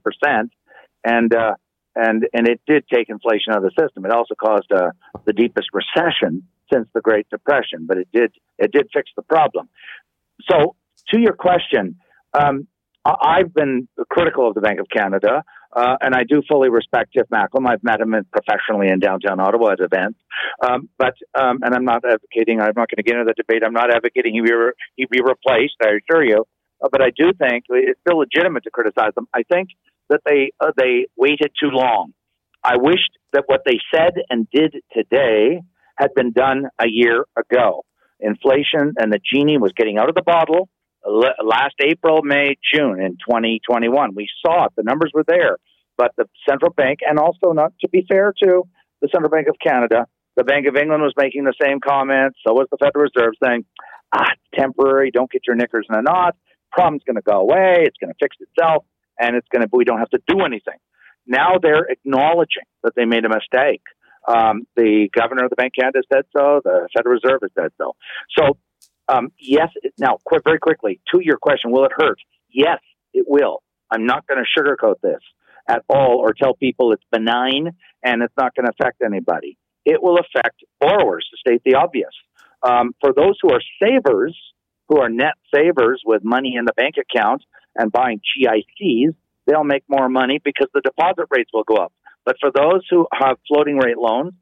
and 1.04 1.34
uh, 1.34 1.54
and 1.96 2.28
and 2.34 2.48
it 2.48 2.62
did 2.68 2.86
take 2.88 3.10
inflation 3.10 3.54
out 3.54 3.58
of 3.58 3.64
the 3.64 3.82
system. 3.82 4.06
It 4.06 4.12
also 4.12 4.36
caused 4.36 4.72
uh, 4.72 4.92
the 5.26 5.34
deepest 5.34 5.70
recession 5.74 6.48
since 6.72 6.88
the 6.94 7.02
Great 7.02 7.30
Depression, 7.30 7.86
but 7.88 7.98
it 7.98 8.08
did 8.14 8.32
it 8.58 8.72
did 8.72 8.90
fix 8.94 9.10
the 9.16 9.24
problem. 9.24 9.70
So, 10.50 10.76
to 11.10 11.20
your 11.20 11.34
question, 11.34 11.98
um, 12.34 12.68
I've 13.04 13.54
been 13.54 13.88
critical 14.10 14.48
of 14.48 14.56
the 14.56 14.62
Bank 14.62 14.80
of 14.80 14.88
Canada. 14.90 15.44
Uh, 15.74 15.96
and 16.02 16.14
I 16.14 16.24
do 16.24 16.42
fully 16.48 16.70
respect 16.70 17.14
Tiff 17.14 17.28
Macklem. 17.32 17.68
I've 17.68 17.84
met 17.84 18.02
him 18.02 18.14
professionally 18.32 18.90
in 18.90 19.00
downtown 19.00 19.40
Ottawa 19.40 19.72
at 19.72 19.80
events. 19.80 20.20
Um, 20.62 20.90
but, 20.98 21.14
um, 21.40 21.60
and 21.64 21.74
I'm 21.74 21.86
not 21.86 22.04
advocating, 22.04 22.60
I'm 22.60 22.74
not 22.76 22.90
going 22.90 22.98
to 22.98 23.04
get 23.04 23.16
into 23.16 23.26
the 23.26 23.34
debate. 23.34 23.64
I'm 23.66 23.74
not 23.74 23.94
advocating 23.94 24.34
he 24.34 24.42
be, 24.42 24.52
re- 24.52 24.74
he 24.96 25.06
be 25.10 25.22
replaced, 25.22 25.76
I 25.82 25.92
assure 26.02 26.26
you. 26.26 26.46
Uh, 26.84 26.90
but 26.92 27.02
I 27.02 27.12
do 27.16 27.32
think 27.34 27.66
it's 27.70 28.00
still 28.02 28.20
legitimate 28.20 28.64
to 28.64 28.72
criticize 28.72 29.14
them. 29.16 29.28
I 29.34 29.44
think 29.44 29.70
that 30.10 30.22
they, 30.26 30.52
uh, 30.60 30.72
they 30.76 31.08
waited 31.16 31.52
too 31.58 31.70
long. 31.70 32.14
I 32.64 32.78
wished 32.78 33.18
that 33.34 33.44
what 33.48 33.62
they 33.66 33.80
said 33.94 34.14
and 34.30 34.48
did 34.52 34.76
today 34.94 35.62
had 35.96 36.14
been 36.16 36.32
done 36.32 36.66
a 36.80 36.88
year 36.88 37.26
ago. 37.38 37.86
Inflation 38.20 38.94
and 38.98 39.12
the 39.12 39.20
genie 39.34 39.58
was 39.58 39.72
getting 39.76 39.98
out 39.98 40.10
of 40.10 40.16
the 40.16 40.22
bottle 40.22 40.70
last 41.06 41.76
April, 41.84 42.22
May, 42.24 42.58
June 42.74 43.02
in 43.02 43.18
2021. 43.28 44.16
We 44.16 44.28
saw 44.46 44.66
it. 44.66 44.72
The 44.76 44.84
numbers 44.84 45.12
were 45.14 45.26
there. 45.28 45.58
But 45.98 46.12
the 46.18 46.26
central 46.48 46.74
bank, 46.74 47.00
and 47.08 47.20
also 47.20 47.54
not 47.54 47.74
to 47.82 47.90
be 47.90 48.06
fair 48.10 48.34
to 48.44 48.64
the 49.02 49.10
Central 49.12 49.30
Bank 49.30 49.48
of 49.48 49.56
Canada, 49.62 50.08
the 50.36 50.44
Bank 50.44 50.68
of 50.68 50.76
England 50.76 51.04
was 51.04 51.14
making 51.18 51.44
the 51.44 51.54
same 51.62 51.80
comments. 51.80 52.40
So 52.46 52.54
was 52.54 52.68
the 52.72 52.78
Federal 52.78 53.06
Reserve 53.06 53.34
saying, 53.44 53.66
ah, 54.14 54.32
temporary, 54.56 55.12
don't 55.12 55.30
get 55.30 55.44
your 55.46 55.56
knickers 55.56 55.86
in 55.90 55.96
a 55.96 56.02
knot. 56.02 56.36
Problem's 56.72 57.04
going 57.06 57.18
to 57.18 57.22
go 57.22 57.42
away. 57.42 57.84
It's 57.86 57.98
going 57.98 58.12
to 58.14 58.18
fix 58.20 58.38
itself. 58.40 58.86
And 59.20 59.36
it's 59.36 59.48
going 59.50 59.62
to, 59.62 59.70
we 59.72 59.84
don't 59.84 60.00
have 60.00 60.10
to 60.10 60.20
do 60.28 60.42
anything. 60.42 60.80
Now 61.28 61.60
they're 61.62 61.86
acknowledging 61.86 62.64
that 62.84 62.94
they 62.96 63.06
made 63.06 63.26
a 63.26 63.30
mistake. 63.30 63.84
Um, 64.28 64.66
the 64.76 65.10
governor 65.14 65.46
of 65.46 65.50
the 65.50 65.56
Bank 65.56 65.74
of 65.78 65.82
Canada 65.82 66.02
said 66.12 66.26
so. 66.36 66.62
The 66.64 66.88
Federal 66.96 67.16
Reserve 67.16 67.40
has 67.42 67.52
said 67.56 67.72
so. 67.78 67.94
So 68.38 68.58
um, 69.08 69.32
yes. 69.40 69.70
Now, 69.98 70.18
quick, 70.24 70.44
very 70.44 70.60
quickly 70.60 71.02
to 71.14 71.20
your 71.22 71.38
question, 71.38 71.72
will 71.72 71.86
it 71.86 71.92
hurt? 71.96 72.20
Yes, 72.50 72.80
it 73.14 73.26
will. 73.28 73.62
I'm 73.90 74.06
not 74.06 74.26
going 74.28 74.44
to 74.44 74.62
sugarcoat 74.62 75.02
this 75.02 75.20
at 75.68 75.84
all 75.90 76.18
or 76.20 76.34
tell 76.34 76.54
people 76.54 76.94
it's 76.94 77.04
benign 77.12 77.72
and 78.04 78.24
it's 78.24 78.34
not 78.38 78.56
going 78.56 78.66
to 78.66 78.72
affect 78.80 79.02
anybody. 79.06 79.58
It 79.86 80.02
will 80.02 80.18
affect 80.18 80.64
borrowers, 80.80 81.28
to 81.32 81.38
state 81.38 81.62
the 81.66 81.76
obvious. 81.76 82.12
Um, 82.64 82.94
for 83.02 83.14
those 83.14 83.38
who 83.42 83.52
are 83.52 83.62
savers, 83.82 84.38
who 84.88 85.00
are 85.00 85.10
net 85.10 85.34
savers 85.54 86.02
with 86.06 86.24
money 86.24 86.56
in 86.58 86.66
the 86.66 86.74
bank 86.74 86.96
account 86.98 87.44
and 87.76 87.92
buying 87.92 88.20
GICs, 88.20 89.16
they'll 89.48 89.64
make 89.64 89.84
more 89.88 90.10
money 90.10 90.40
because 90.44 90.68
the 90.74 90.82
deposit 90.82 91.26
rates 91.32 91.50
will 91.54 91.64
go 91.64 91.76
up. 91.76 91.94
But 92.26 92.36
for 92.40 92.52
those 92.52 92.86
who 92.90 93.08
have 93.14 93.38
floating 93.48 93.78
rate 93.78 93.98
loans, 93.98 94.34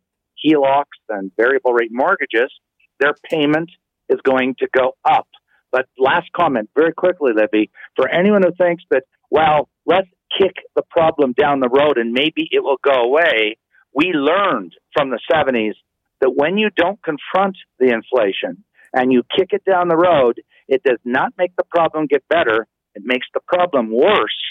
HELOCs, 0.46 0.86
and 1.10 1.32
variable 1.38 1.74
rate 1.74 1.92
mortgages, 1.92 2.52
their 3.00 3.14
payment 3.30 3.72
is 4.10 4.20
going 4.24 4.56
to 4.60 4.68
go 4.76 4.96
up. 5.06 5.28
But 5.72 5.86
last 5.98 6.30
comment, 6.36 6.70
very 6.76 6.94
quickly, 6.94 7.32
Libby, 7.36 7.70
for 7.96 8.10
anyone 8.10 8.42
who 8.44 8.52
thinks 8.58 8.84
that, 8.90 9.04
well, 9.30 9.70
let's 9.86 10.08
kick 10.38 10.56
the 10.76 10.84
problem 10.90 11.34
down 11.34 11.60
the 11.60 11.70
road 11.70 11.98
and 11.98 12.12
maybe 12.12 12.48
it 12.52 12.64
will 12.64 12.80
go 12.84 13.04
away, 13.04 13.58
we 13.94 14.12
learned 14.14 14.74
from 14.94 15.10
the 15.10 15.20
70s 15.32 15.74
that 16.22 16.32
when 16.36 16.58
you 16.58 16.70
don't 16.76 17.00
confront 17.04 17.58
the 17.80 17.94
inflation 17.94 18.64
and 18.94 19.12
you 19.12 19.24
kick 19.36 19.50
it 19.52 19.64
down 19.64 19.88
the 19.88 19.98
road, 19.98 20.42
it 20.68 20.84
does 20.84 21.00
not 21.06 21.34
make 21.38 21.56
the 21.56 21.64
problem 21.64 22.08
get 22.08 22.28
better. 22.28 22.68
It 22.96 23.04
makes 23.06 23.28
the 23.34 23.42
problem 23.48 23.92
worse 23.92 24.42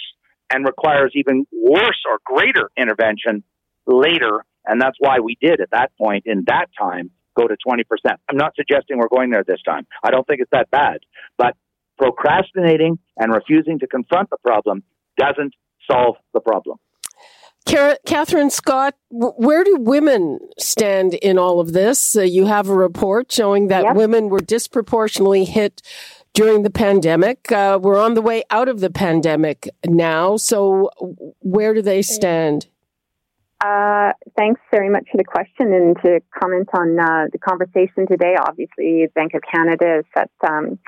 and 0.51 0.65
requires 0.65 1.13
even 1.15 1.47
worse 1.53 2.03
or 2.09 2.19
greater 2.25 2.71
intervention 2.77 3.43
later. 3.87 4.45
And 4.65 4.81
that's 4.81 4.97
why 4.99 5.21
we 5.21 5.37
did 5.41 5.61
at 5.61 5.71
that 5.71 5.93
point 5.99 6.25
in 6.27 6.45
that 6.47 6.67
time 6.79 7.11
go 7.39 7.47
to 7.47 7.57
20%. 7.66 7.82
I'm 8.28 8.36
not 8.36 8.55
suggesting 8.57 8.99
we're 8.99 9.09
going 9.09 9.30
there 9.30 9.45
this 9.45 9.62
time. 9.62 9.86
I 10.03 10.11
don't 10.11 10.26
think 10.26 10.41
it's 10.41 10.51
that 10.51 10.70
bad. 10.70 10.99
But 11.36 11.55
procrastinating 11.97 12.99
and 13.16 13.32
refusing 13.32 13.78
to 13.80 13.86
confront 13.86 14.30
the 14.30 14.39
problem 14.43 14.82
doesn't 15.16 15.55
solve 15.91 16.16
the 16.32 16.41
problem. 16.41 16.78
Catherine 18.07 18.49
Scott, 18.49 18.95
where 19.11 19.62
do 19.62 19.76
women 19.78 20.39
stand 20.59 21.14
in 21.14 21.39
all 21.39 21.61
of 21.61 21.74
this? 21.74 22.16
Uh, 22.16 22.22
you 22.22 22.47
have 22.47 22.68
a 22.68 22.74
report 22.74 23.30
showing 23.30 23.68
that 23.68 23.84
yep. 23.84 23.95
women 23.95 24.30
were 24.30 24.41
disproportionately 24.41 25.45
hit 25.45 25.82
during 26.32 26.62
the 26.62 26.70
pandemic. 26.70 27.53
Uh, 27.53 27.78
we're 27.80 28.01
on 28.01 28.14
the 28.14 28.22
way 28.22 28.43
out 28.49 28.68
of 28.68 28.80
the 28.80 28.89
pandemic 28.89 29.68
now. 29.84 30.39
So, 30.39 30.91
where 31.41 31.74
do 31.74 31.82
they 31.82 32.01
stand? 32.01 32.68
Uh, 33.65 34.13
thanks 34.37 34.61
very 34.71 34.89
much 34.89 35.05
for 35.11 35.17
the 35.17 35.25
question 35.25 35.73
and 35.73 35.97
to 36.05 36.21
comment 36.41 36.69
on 36.75 36.99
uh, 36.99 37.27
the 37.33 37.39
conversation 37.39 38.07
today. 38.09 38.37
Obviously, 38.41 39.07
Bank 39.15 39.35
of 39.35 39.43
Canada 39.53 40.05
has, 40.15 40.29
um, 40.49 40.79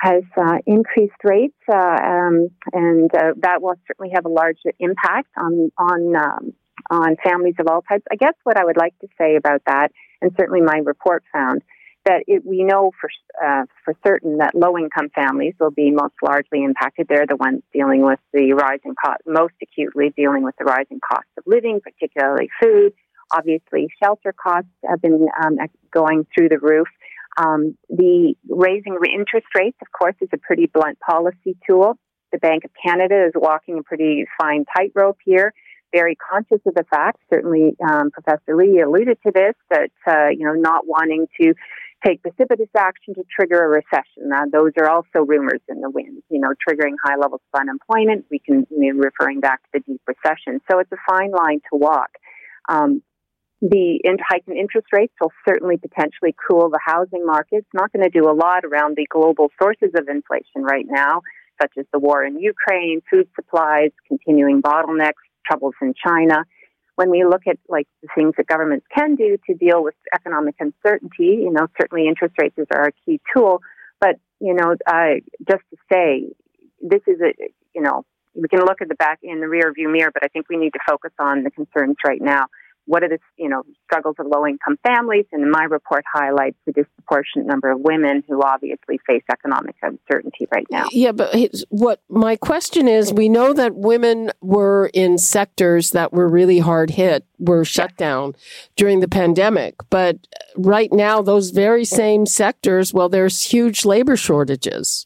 has 0.00 0.22
uh, 0.36 0.58
increased 0.66 1.18
rates, 1.24 1.56
uh, 1.68 1.76
um, 1.76 2.48
and 2.72 3.12
uh, 3.12 3.32
that 3.38 3.60
will 3.60 3.74
certainly 3.88 4.12
have 4.14 4.24
a 4.24 4.28
large 4.28 4.58
impact 4.78 5.30
on 5.36 5.72
on 5.78 6.14
um, 6.14 6.52
on 6.90 7.16
families 7.24 7.54
of 7.58 7.66
all 7.66 7.82
types. 7.82 8.04
I 8.10 8.14
guess 8.14 8.34
what 8.44 8.56
I 8.56 8.64
would 8.64 8.76
like 8.76 8.96
to 9.00 9.08
say 9.18 9.34
about 9.34 9.62
that, 9.66 9.88
and 10.22 10.30
certainly 10.38 10.60
my 10.60 10.78
report 10.84 11.24
found, 11.32 11.62
that 12.06 12.22
it, 12.26 12.46
we 12.46 12.62
know 12.62 12.92
for 13.00 13.10
uh, 13.44 13.64
for 13.84 13.94
certain 14.06 14.38
that 14.38 14.54
low 14.54 14.78
income 14.78 15.10
families 15.14 15.54
will 15.60 15.70
be 15.70 15.90
most 15.90 16.14
largely 16.22 16.62
impacted. 16.64 17.06
They're 17.08 17.26
the 17.26 17.36
ones 17.36 17.62
dealing 17.72 18.02
with 18.02 18.20
the 18.32 18.52
rising 18.52 18.94
cost, 18.94 19.22
most 19.26 19.54
acutely 19.62 20.14
dealing 20.16 20.42
with 20.42 20.54
the 20.58 20.64
rising 20.64 21.00
cost 21.06 21.26
of 21.36 21.44
living, 21.46 21.80
particularly 21.82 22.48
food. 22.62 22.92
Obviously, 23.32 23.88
shelter 24.02 24.32
costs 24.32 24.70
have 24.88 25.02
been 25.02 25.26
um, 25.44 25.58
going 25.92 26.26
through 26.34 26.48
the 26.48 26.58
roof. 26.58 26.88
Um, 27.36 27.76
the 27.90 28.34
raising 28.48 28.96
interest 29.12 29.48
rates, 29.54 29.76
of 29.82 29.88
course, 29.92 30.14
is 30.20 30.28
a 30.32 30.38
pretty 30.38 30.66
blunt 30.66 30.98
policy 31.00 31.56
tool. 31.68 31.98
The 32.32 32.38
Bank 32.38 32.64
of 32.64 32.70
Canada 32.82 33.26
is 33.26 33.32
walking 33.34 33.78
a 33.78 33.82
pretty 33.82 34.26
fine 34.40 34.64
tightrope 34.76 35.18
here 35.24 35.52
very 35.92 36.16
conscious 36.16 36.60
of 36.66 36.74
the 36.74 36.84
fact, 36.90 37.18
certainly 37.32 37.74
um, 37.88 38.10
Professor 38.10 38.56
Lee 38.56 38.80
alluded 38.80 39.18
to 39.24 39.32
this, 39.32 39.54
that, 39.70 39.90
uh, 40.06 40.28
you 40.28 40.44
know, 40.44 40.52
not 40.52 40.86
wanting 40.86 41.26
to 41.40 41.54
take 42.04 42.22
precipitous 42.22 42.68
action 42.76 43.14
to 43.14 43.24
trigger 43.34 43.64
a 43.64 43.68
recession. 43.68 44.30
Uh, 44.32 44.44
those 44.52 44.72
are 44.78 44.88
also 44.88 45.24
rumors 45.26 45.60
in 45.68 45.80
the 45.80 45.90
wind, 45.90 46.22
you 46.30 46.40
know, 46.40 46.52
triggering 46.68 46.94
high 47.02 47.16
levels 47.16 47.40
of 47.52 47.60
unemployment. 47.60 48.26
We 48.30 48.38
can, 48.38 48.66
you 48.70 48.94
know, 48.94 49.00
referring 49.00 49.40
back 49.40 49.62
to 49.62 49.68
the 49.74 49.80
deep 49.80 50.02
recession. 50.06 50.60
So 50.70 50.78
it's 50.78 50.92
a 50.92 50.96
fine 51.08 51.30
line 51.30 51.60
to 51.72 51.78
walk. 51.78 52.10
Um, 52.68 53.02
the 53.62 54.00
hike 54.28 54.44
in 54.46 54.56
interest 54.56 54.88
rates 54.92 55.14
will 55.20 55.32
certainly 55.48 55.78
potentially 55.78 56.34
cool 56.46 56.68
the 56.68 56.80
housing 56.84 57.24
market. 57.24 57.58
It's 57.58 57.74
not 57.74 57.90
going 57.92 58.02
to 58.02 58.10
do 58.10 58.28
a 58.28 58.36
lot 58.36 58.64
around 58.64 58.96
the 58.96 59.06
global 59.08 59.50
sources 59.60 59.90
of 59.96 60.08
inflation 60.08 60.62
right 60.62 60.84
now, 60.86 61.22
such 61.60 61.72
as 61.78 61.86
the 61.92 61.98
war 61.98 62.22
in 62.22 62.38
Ukraine, 62.38 63.00
food 63.10 63.28
supplies, 63.34 63.92
continuing 64.06 64.60
bottlenecks, 64.60 65.24
troubles 65.46 65.74
in 65.80 65.94
China 65.94 66.44
when 66.96 67.10
we 67.10 67.24
look 67.24 67.42
at 67.46 67.58
like 67.68 67.86
the 68.02 68.08
things 68.14 68.34
that 68.36 68.46
governments 68.46 68.86
can 68.94 69.14
do 69.14 69.38
to 69.46 69.54
deal 69.54 69.82
with 69.82 69.94
economic 70.14 70.56
uncertainty, 70.58 71.38
you 71.42 71.50
know, 71.50 71.68
certainly 71.80 72.08
interest 72.08 72.34
rates 72.40 72.56
are 72.70 72.88
a 72.88 72.92
key 73.04 73.20
tool, 73.34 73.60
but 74.00 74.16
you 74.40 74.54
know, 74.54 74.74
uh, 74.86 75.20
just 75.48 75.62
to 75.70 75.76
say, 75.90 76.26
this 76.80 77.02
is 77.06 77.20
a, 77.20 77.32
you 77.74 77.80
know, 77.80 78.04
we 78.34 78.48
can 78.48 78.60
look 78.60 78.82
at 78.82 78.88
the 78.88 78.94
back 78.94 79.20
in 79.22 79.40
the 79.40 79.48
rear 79.48 79.72
view 79.72 79.88
mirror, 79.88 80.10
but 80.12 80.24
I 80.24 80.28
think 80.28 80.48
we 80.48 80.56
need 80.56 80.72
to 80.74 80.80
focus 80.86 81.12
on 81.18 81.42
the 81.42 81.50
concerns 81.50 81.96
right 82.06 82.20
now 82.20 82.46
what 82.86 83.02
are 83.02 83.08
the 83.08 83.18
you 83.36 83.48
know 83.48 83.62
struggles 83.84 84.16
of 84.18 84.26
low 84.26 84.46
income 84.46 84.78
families? 84.86 85.26
And 85.32 85.50
my 85.50 85.64
report 85.64 86.04
highlights 86.12 86.56
the 86.66 86.72
disproportionate 86.72 87.46
number 87.46 87.70
of 87.70 87.80
women 87.80 88.22
who 88.28 88.42
obviously 88.42 88.98
face 89.06 89.22
economic 89.30 89.76
uncertainty 89.82 90.48
right 90.50 90.66
now. 90.70 90.86
Yeah 90.90 91.12
but 91.12 91.34
what 91.68 92.00
my 92.08 92.36
question 92.36 92.88
is 92.88 93.12
we 93.12 93.28
know 93.28 93.52
that 93.52 93.74
women 93.74 94.30
were 94.40 94.90
in 94.94 95.18
sectors 95.18 95.90
that 95.92 96.12
were 96.12 96.28
really 96.28 96.58
hard 96.58 96.90
hit 96.90 97.24
were 97.38 97.64
shut 97.64 97.96
down 97.96 98.34
during 98.76 99.00
the 99.00 99.08
pandemic. 99.08 99.74
But 99.90 100.26
right 100.56 100.92
now 100.92 101.22
those 101.22 101.50
very 101.50 101.84
same 101.84 102.26
sectors 102.26 102.92
well 102.94 103.08
there's 103.08 103.42
huge 103.42 103.84
labor 103.84 104.16
shortages 104.16 105.05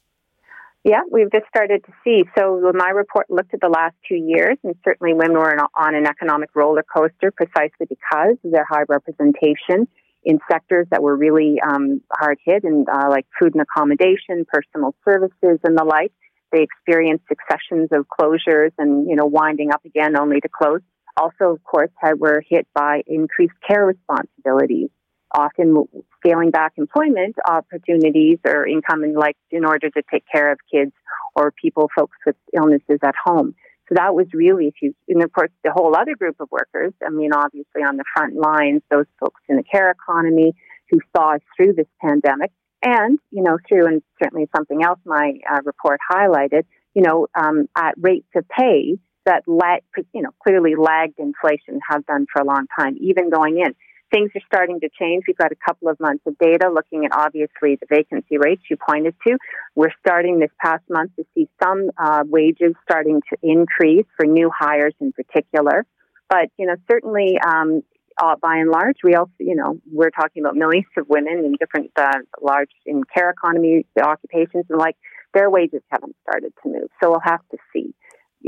yeah, 0.85 1.01
we've 1.11 1.31
just 1.31 1.47
started 1.49 1.85
to 1.85 1.93
see. 2.03 2.25
So 2.39 2.73
my 2.75 2.91
report 2.91 3.27
looked 3.29 3.53
at 3.53 3.61
the 3.61 3.69
last 3.69 3.95
two 4.09 4.15
years, 4.15 4.57
and 4.65 4.75
certainly 4.85 5.13
women 5.13 5.37
were 5.37 5.55
on 5.75 5.95
an 5.95 6.07
economic 6.07 6.51
roller 6.55 6.83
coaster 6.83 7.31
precisely 7.31 7.87
because 7.87 8.37
of 8.43 8.51
their 8.51 8.67
high 8.69 8.85
representation 8.89 9.87
in 10.25 10.39
sectors 10.51 10.87
that 10.91 11.03
were 11.03 11.17
really 11.17 11.61
um, 11.61 12.01
hard 12.13 12.39
hit, 12.45 12.65
and 12.65 12.89
uh, 12.89 13.09
like 13.11 13.27
food 13.39 13.55
and 13.55 13.63
accommodation, 13.63 14.47
personal 14.51 14.95
services, 15.05 15.59
and 15.65 15.77
the 15.77 15.85
like. 15.85 16.13
They 16.53 16.63
experienced 16.63 17.25
successions 17.29 17.91
of 17.93 18.07
closures 18.09 18.73
and 18.79 19.07
you 19.09 19.17
know 19.17 19.27
winding 19.27 19.73
up 19.73 19.85
again 19.85 20.17
only 20.19 20.41
to 20.41 20.49
close. 20.49 20.81
Also, 21.17 21.53
of 21.53 21.63
course, 21.63 21.91
had, 21.99 22.19
were 22.19 22.43
hit 22.49 22.67
by 22.75 23.03
increased 23.07 23.55
care 23.67 23.85
responsibilities 23.85 24.89
often 25.33 25.85
scaling 26.19 26.51
back 26.51 26.73
employment 26.77 27.37
opportunities 27.49 28.39
or 28.45 28.67
income 28.67 29.05
in 29.05 29.15
like 29.15 29.37
in 29.51 29.65
order 29.65 29.91
to 29.91 30.03
take 30.11 30.25
care 30.31 30.53
of 30.53 30.59
kids 30.73 30.93
or 31.35 31.53
people 31.53 31.91
folks 31.97 32.17
with 32.27 32.37
illnesses 32.55 32.99
at 33.03 33.15
home. 33.25 33.55
So 33.89 33.95
that 33.97 34.15
was 34.15 34.27
really 34.33 34.73
huge. 34.81 34.95
and 35.09 35.23
of 35.23 35.33
course 35.33 35.51
the 35.65 35.73
whole 35.73 35.97
other 35.97 36.15
group 36.15 36.37
of 36.41 36.49
workers, 36.51 36.93
I 37.05 37.11
mean 37.11 37.33
obviously 37.33 37.83
on 37.83 37.97
the 37.97 38.05
front 38.15 38.35
lines, 38.37 38.83
those 38.91 39.07
folks 39.19 39.41
in 39.49 39.57
the 39.57 39.65
care 39.65 39.91
economy 39.91 40.55
who 40.91 41.01
saw 41.17 41.35
us 41.35 41.41
through 41.57 41.75
this 41.75 41.87
pandemic 42.01 42.51
and, 42.83 43.19
you 43.31 43.43
know, 43.43 43.59
through 43.69 43.87
and 43.87 44.03
certainly 44.23 44.49
something 44.57 44.83
else 44.83 44.99
my 45.05 45.35
uh, 45.53 45.61
report 45.65 46.01
highlighted, 46.11 46.65
you 46.95 47.03
know, 47.03 47.27
um, 47.35 47.69
at 47.77 47.95
rates 47.99 48.29
of 48.35 48.45
pay 48.49 48.99
that 49.27 49.43
lag, 49.47 49.83
you 50.15 50.23
know, 50.23 50.31
clearly 50.43 50.75
lagged 50.77 51.19
inflation 51.19 51.79
have 51.89 52.05
done 52.07 52.27
for 52.33 52.43
a 52.43 52.45
long 52.45 52.67
time, 52.79 52.97
even 53.01 53.31
going 53.31 53.59
in 53.59 53.75
things 54.11 54.31
are 54.35 54.43
starting 54.47 54.81
to 54.81 54.89
change. 54.99 55.25
We've 55.27 55.37
got 55.37 55.53
a 55.53 55.57
couple 55.57 55.89
of 55.89 55.99
months 56.01 56.25
of 56.27 56.37
data 56.39 56.71
looking 56.73 57.05
at 57.05 57.13
obviously 57.17 57.77
the 57.77 57.87
vacancy 57.89 58.39
rates 58.39 58.63
you 58.71 58.77
pointed 58.77 59.15
to. 59.27 59.37
We're 59.75 59.93
starting 60.01 60.39
this 60.41 60.51
past 60.59 60.83
month 60.89 61.15
to 61.17 61.25
see 61.35 61.49
some 61.63 61.91
uh, 61.97 62.25
wages 62.27 62.75
starting 62.83 63.21
to 63.31 63.39
increase 63.43 64.07
for 64.17 64.27
new 64.27 64.51
hires 64.57 64.95
in 65.01 65.13
particular. 65.13 65.87
But, 66.29 66.51
you 66.57 66.67
know, 66.67 66.77
certainly, 66.91 67.39
um, 67.45 67.83
uh, 68.21 68.37
by 68.41 68.57
and 68.59 68.71
large, 68.71 68.99
we 69.03 69.15
also, 69.15 69.33
you 69.39 69.55
know, 69.55 69.81
we're 69.91 70.11
talking 70.11 70.43
about 70.45 70.55
millions 70.55 70.87
of 70.97 71.09
women 71.09 71.43
in 71.45 71.55
different 71.59 71.91
uh, 71.97 72.19
large 72.43 72.71
in 72.85 73.03
care 73.05 73.31
economy 73.31 73.87
occupations 74.01 74.67
and 74.69 74.79
like 74.79 74.97
their 75.33 75.49
wages 75.49 75.81
haven't 75.91 76.15
started 76.23 76.53
to 76.63 76.69
move. 76.69 76.89
So 77.03 77.11
we'll 77.11 77.21
have 77.25 77.41
to 77.51 77.59
see 77.73 77.95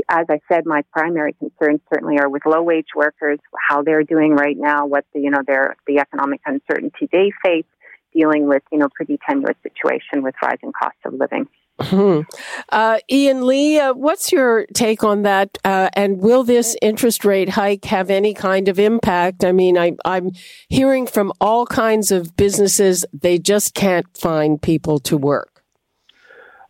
as 0.09 0.25
I 0.29 0.39
said, 0.51 0.65
my 0.65 0.83
primary 0.91 1.33
concerns 1.33 1.81
certainly 1.91 2.17
are 2.19 2.29
with 2.29 2.43
low 2.45 2.61
wage 2.61 2.87
workers, 2.95 3.39
how 3.69 3.83
they're 3.83 4.03
doing 4.03 4.35
right 4.35 4.57
now, 4.57 4.85
what 4.85 5.05
the, 5.13 5.21
you 5.21 5.29
know, 5.29 5.41
their, 5.45 5.75
the 5.87 5.99
economic 5.99 6.41
uncertainty 6.45 7.09
they 7.11 7.31
face, 7.43 7.65
dealing 8.13 8.47
with, 8.47 8.63
you 8.71 8.79
know, 8.79 8.87
pretty 8.95 9.19
tenuous 9.27 9.55
situation 9.63 10.23
with 10.23 10.35
rising 10.41 10.71
costs 10.71 10.99
of 11.05 11.13
living. 11.13 11.47
Hmm. 11.79 12.21
Uh, 12.69 12.99
Ian 13.11 13.47
Lee, 13.47 13.79
uh, 13.79 13.93
what's 13.93 14.31
your 14.31 14.67
take 14.75 15.03
on 15.03 15.23
that? 15.23 15.57
Uh, 15.65 15.89
and 15.93 16.19
will 16.19 16.43
this 16.43 16.77
interest 16.83 17.25
rate 17.25 17.49
hike 17.49 17.85
have 17.85 18.11
any 18.11 18.35
kind 18.35 18.67
of 18.67 18.79
impact? 18.79 19.43
I 19.43 19.51
mean, 19.51 19.77
I, 19.77 19.93
I'm 20.05 20.31
hearing 20.69 21.07
from 21.07 21.33
all 21.41 21.65
kinds 21.65 22.11
of 22.11 22.37
businesses, 22.37 23.05
they 23.11 23.39
just 23.39 23.73
can't 23.73 24.05
find 24.15 24.61
people 24.61 24.99
to 24.99 25.17
work. 25.17 25.52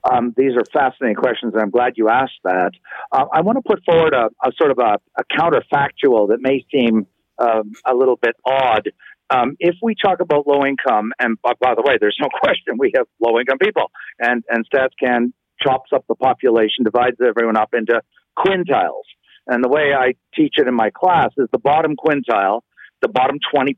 Um, 0.04 0.34
these 0.36 0.52
are 0.54 0.64
fascinating 0.74 1.16
questions, 1.16 1.54
and 1.54 1.62
I'm 1.62 1.70
glad 1.70 1.94
you 1.96 2.10
asked 2.10 2.40
that. 2.44 2.72
Uh, 3.12 3.26
I 3.32 3.42
want 3.42 3.58
to 3.58 3.62
put 3.66 3.84
forward 3.86 4.14
a, 4.14 4.30
a 4.46 4.52
sort 4.58 4.72
of 4.72 4.80
a, 4.80 5.00
a, 5.18 5.24
counterfactual 5.38 6.30
that 6.30 6.40
may 6.42 6.66
seem 6.74 7.08
um, 7.40 7.72
a 7.86 7.96
little 7.96 8.18
bit 8.18 8.36
odd. 8.46 8.92
Um, 9.30 9.56
if 9.60 9.76
we 9.82 9.96
talk 9.96 10.20
about 10.20 10.46
low 10.46 10.66
income, 10.66 11.14
and 11.20 11.42
by, 11.42 11.54
by, 11.60 11.74
the 11.76 11.84
way, 11.88 11.96
there's 12.00 12.18
no 12.20 12.28
question 12.42 12.78
we 12.78 12.92
have 12.96 13.08
low 13.22 13.40
income 13.40 13.60
people, 13.60 13.92
and 14.20 14.44
and 14.50 14.66
StatsCan 14.70 15.32
chops 15.62 15.92
up 15.94 16.04
the 16.10 16.16
population, 16.16 16.84
divides 16.84 17.18
everyone 17.26 17.56
up 17.56 17.74
into 17.74 18.02
quintiles. 18.38 19.08
And 19.48 19.64
the 19.64 19.70
way 19.70 19.94
I 19.98 20.14
teach 20.36 20.56
it 20.58 20.68
in 20.68 20.74
my 20.74 20.90
class 20.90 21.30
is 21.38 21.48
the 21.52 21.60
bottom 21.60 21.96
quintile, 21.96 22.62
the 23.02 23.10
bottom 23.10 23.38
20% 23.54 23.76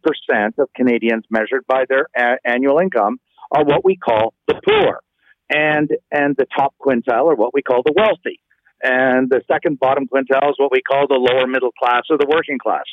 of 0.59 0.69
Canadians 0.75 1.25
measured 1.29 1.65
by 1.67 1.85
their 1.89 2.07
a- 2.15 2.37
annual 2.45 2.79
income, 2.79 3.19
are 3.51 3.63
what 3.63 3.83
we 3.83 3.95
call 3.95 4.33
the 4.47 4.59
poor 4.67 5.01
and 5.49 5.89
and 6.11 6.35
the 6.37 6.45
top 6.55 6.73
quintile 6.81 7.31
are 7.31 7.35
what 7.35 7.53
we 7.53 7.61
call 7.61 7.81
the 7.83 7.93
wealthy. 7.95 8.39
And 8.83 9.29
the 9.29 9.41
second 9.51 9.79
bottom 9.79 10.07
quintile 10.07 10.49
is 10.49 10.55
what 10.57 10.71
we 10.71 10.81
call 10.81 11.07
the 11.07 11.15
lower 11.15 11.47
middle 11.47 11.71
class 11.71 12.03
or 12.09 12.17
the 12.17 12.27
working 12.29 12.59
class. 12.59 12.83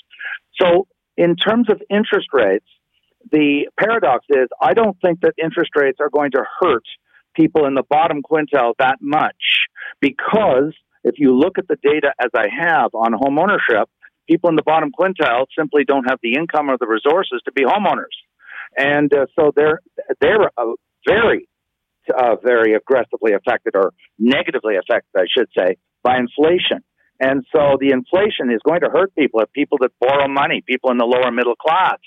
So 0.61 0.87
in 1.17 1.37
terms 1.37 1.69
of 1.71 1.83
interest 1.91 2.29
rates 2.33 2.67
the 3.31 3.69
paradox 3.79 4.27
is 4.31 4.49
i 4.61 4.73
don't 4.75 4.97
think 5.01 5.21
that 5.21 5.33
interest 5.41 5.71
rates 5.77 5.99
are 6.01 6.11
going 6.11 6.33
to 6.33 6.43
hurt 6.61 6.83
people 7.37 7.67
in 7.67 7.75
the 7.75 7.85
bottom 7.89 8.21
quintile 8.21 8.73
that 8.81 8.97
much 9.01 9.69
because 10.01 10.75
if 11.05 11.15
you 11.19 11.39
look 11.39 11.57
at 11.57 11.69
the 11.69 11.77
data 11.85 12.13
as 12.21 12.31
i 12.35 12.47
have 12.51 12.93
on 12.95 13.13
home 13.13 13.39
ownership 13.39 13.89
people 14.29 14.51
in 14.51 14.57
the 14.57 14.63
bottom 14.63 14.91
quintile 14.91 15.47
simply 15.57 15.85
don't 15.85 16.05
have 16.09 16.19
the 16.23 16.35
income 16.35 16.71
or 16.71 16.79
the 16.79 16.87
resources 16.87 17.41
to 17.45 17.53
be 17.53 17.63
homeowners. 17.63 18.17
And 18.77 19.13
uh, 19.13 19.27
so 19.39 19.53
they're 19.55 19.81
they're 20.21 20.51
very 21.07 21.49
uh, 22.11 22.37
very 22.43 22.75
aggressively 22.75 23.33
affected 23.33 23.75
or 23.75 23.93
negatively 24.19 24.77
affected, 24.77 25.11
I 25.17 25.27
should 25.27 25.49
say, 25.57 25.77
by 26.03 26.19
inflation. 26.19 26.85
And 27.21 27.45
so 27.53 27.77
the 27.79 27.91
inflation 27.91 28.51
is 28.51 28.61
going 28.67 28.81
to 28.81 28.91
hurt 28.91 29.15
people, 29.15 29.41
people 29.55 29.79
that 29.83 29.93
borrow 30.01 30.27
money, 30.27 30.63
people 30.67 30.91
in 30.91 30.99
the 30.99 31.05
lower 31.05 31.31
middle 31.31 31.55
class, 31.55 31.99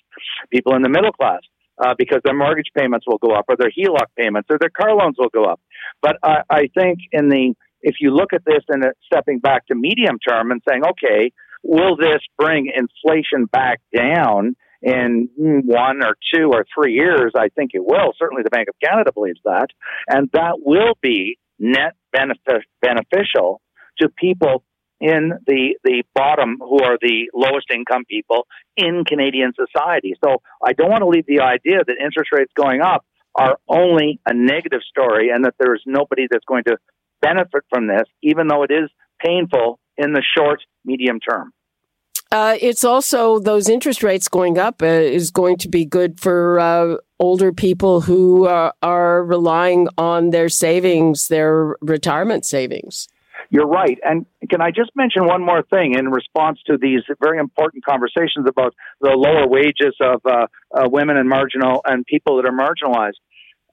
people 0.52 0.76
in 0.76 0.82
the 0.82 0.90
middle 0.90 1.14
class, 1.14 1.40
uh, 1.82 1.94
because 1.98 2.20
their 2.24 2.36
mortgage 2.36 2.72
payments 2.78 3.06
will 3.08 3.18
go 3.18 3.34
up, 3.34 3.46
or 3.48 3.56
their 3.58 3.72
HELOC 3.72 4.08
payments, 4.18 4.48
or 4.50 4.58
their 4.60 4.70
car 4.70 4.94
loans 4.96 5.16
will 5.18 5.30
go 5.30 5.46
up. 5.46 5.62
But 6.02 6.18
I, 6.24 6.42
I 6.50 6.62
think 6.76 7.00
in 7.12 7.30
the 7.30 7.54
if 7.82 7.96
you 8.02 8.12
look 8.12 8.34
at 8.34 8.44
this 8.46 8.64
and 8.68 8.84
stepping 9.06 9.40
back 9.40 9.68
to 9.68 9.76
medium 9.76 10.18
term 10.28 10.52
and 10.52 10.62
saying, 10.68 10.82
okay, 10.84 11.32
will 11.64 11.96
this 11.96 12.20
bring 12.38 12.72
inflation 12.76 13.46
back 13.46 13.80
down? 13.96 14.56
In 14.86 15.30
one 15.66 16.04
or 16.04 16.16
two 16.34 16.52
or 16.54 16.66
three 16.74 16.94
years, 16.94 17.34
I 17.36 17.50
think 17.50 17.72
it 17.74 17.84
will. 17.84 18.14
Certainly, 18.20 18.44
the 18.44 18.52
Bank 18.52 18.70
of 18.70 18.76
Canada 18.82 19.12
believes 19.12 19.40
that, 19.44 19.68
and 20.08 20.30
that 20.34 20.60
will 20.60 20.94
be 21.02 21.40
net 21.58 21.96
benefit, 22.14 22.64
beneficial 22.82 23.62
to 24.00 24.10
people 24.10 24.64
in 25.02 25.32
the 25.48 25.76
the 25.84 26.04
bottom 26.14 26.58
who 26.60 26.84
are 26.84 26.98
the 27.02 27.30
lowest 27.34 27.68
income 27.74 28.06
people 28.08 28.46
in 28.78 29.04
Canadian 29.06 29.54
society. 29.54 30.14
So 30.24 30.38
I 30.64 30.74
don't 30.74 30.92
want 30.92 31.02
to 31.02 31.08
leave 31.08 31.26
the 31.26 31.42
idea 31.42 31.80
that 31.86 31.96
interest 32.00 32.30
rates 32.32 32.52
going 32.56 32.82
up 32.82 33.06
are 33.34 33.58
only 33.68 34.20
a 34.26 34.34
negative 34.34 34.82
story 34.88 35.30
and 35.34 35.44
that 35.46 35.56
there 35.60 35.74
is 35.74 35.82
nobody 35.86 36.28
that's 36.30 36.46
going 36.46 36.64
to 36.66 36.78
benefit 37.22 37.64
from 37.70 37.88
this, 37.88 38.04
even 38.22 38.48
though 38.48 38.64
it 38.64 38.72
is 38.72 38.90
painful 39.20 39.80
in 39.98 40.14
the 40.14 40.24
short, 40.38 40.62
medium 40.86 41.20
term. 41.20 41.52
Uh, 42.32 42.58
it's 42.60 42.84
also 42.84 43.40
those 43.40 43.70
interest 43.70 44.04
rates 44.04 44.28
going 44.28 44.58
up 44.58 44.82
uh, 44.82 44.86
is 44.86 45.32
going 45.32 45.58
to 45.58 45.70
be 45.70 45.86
good 45.86 46.20
for 46.20 46.60
uh, 46.60 46.96
older 47.20 47.54
people 47.54 48.02
who 48.02 48.46
uh, 48.48 48.72
are 48.82 49.24
relying 49.24 49.88
on 49.98 50.32
their 50.32 50.50
savings, 50.50 51.28
their 51.28 51.76
retirement 51.82 52.46
savings. 52.46 53.08
You're 53.50 53.68
right. 53.68 54.00
And 54.04 54.26
can 54.50 54.60
I 54.60 54.72
just 54.72 54.92
mention 54.96 55.26
one 55.28 55.46
more 55.46 55.62
thing 55.64 55.94
in 55.98 56.10
response 56.10 56.60
to 56.66 56.78
these 56.78 57.02
very 57.22 57.38
important 57.38 57.86
conversations 57.86 58.48
about 58.48 58.74
the 59.02 59.12
lower 59.12 59.48
wages 59.48 59.96
of 60.02 60.22
uh, 60.26 60.48
uh, 60.74 60.90
women 60.90 61.18
and 61.18 61.30
marginal 61.30 61.82
and 61.86 62.06
people 62.06 62.38
that 62.38 62.46
are 62.46 62.52
marginalized? 62.52 63.20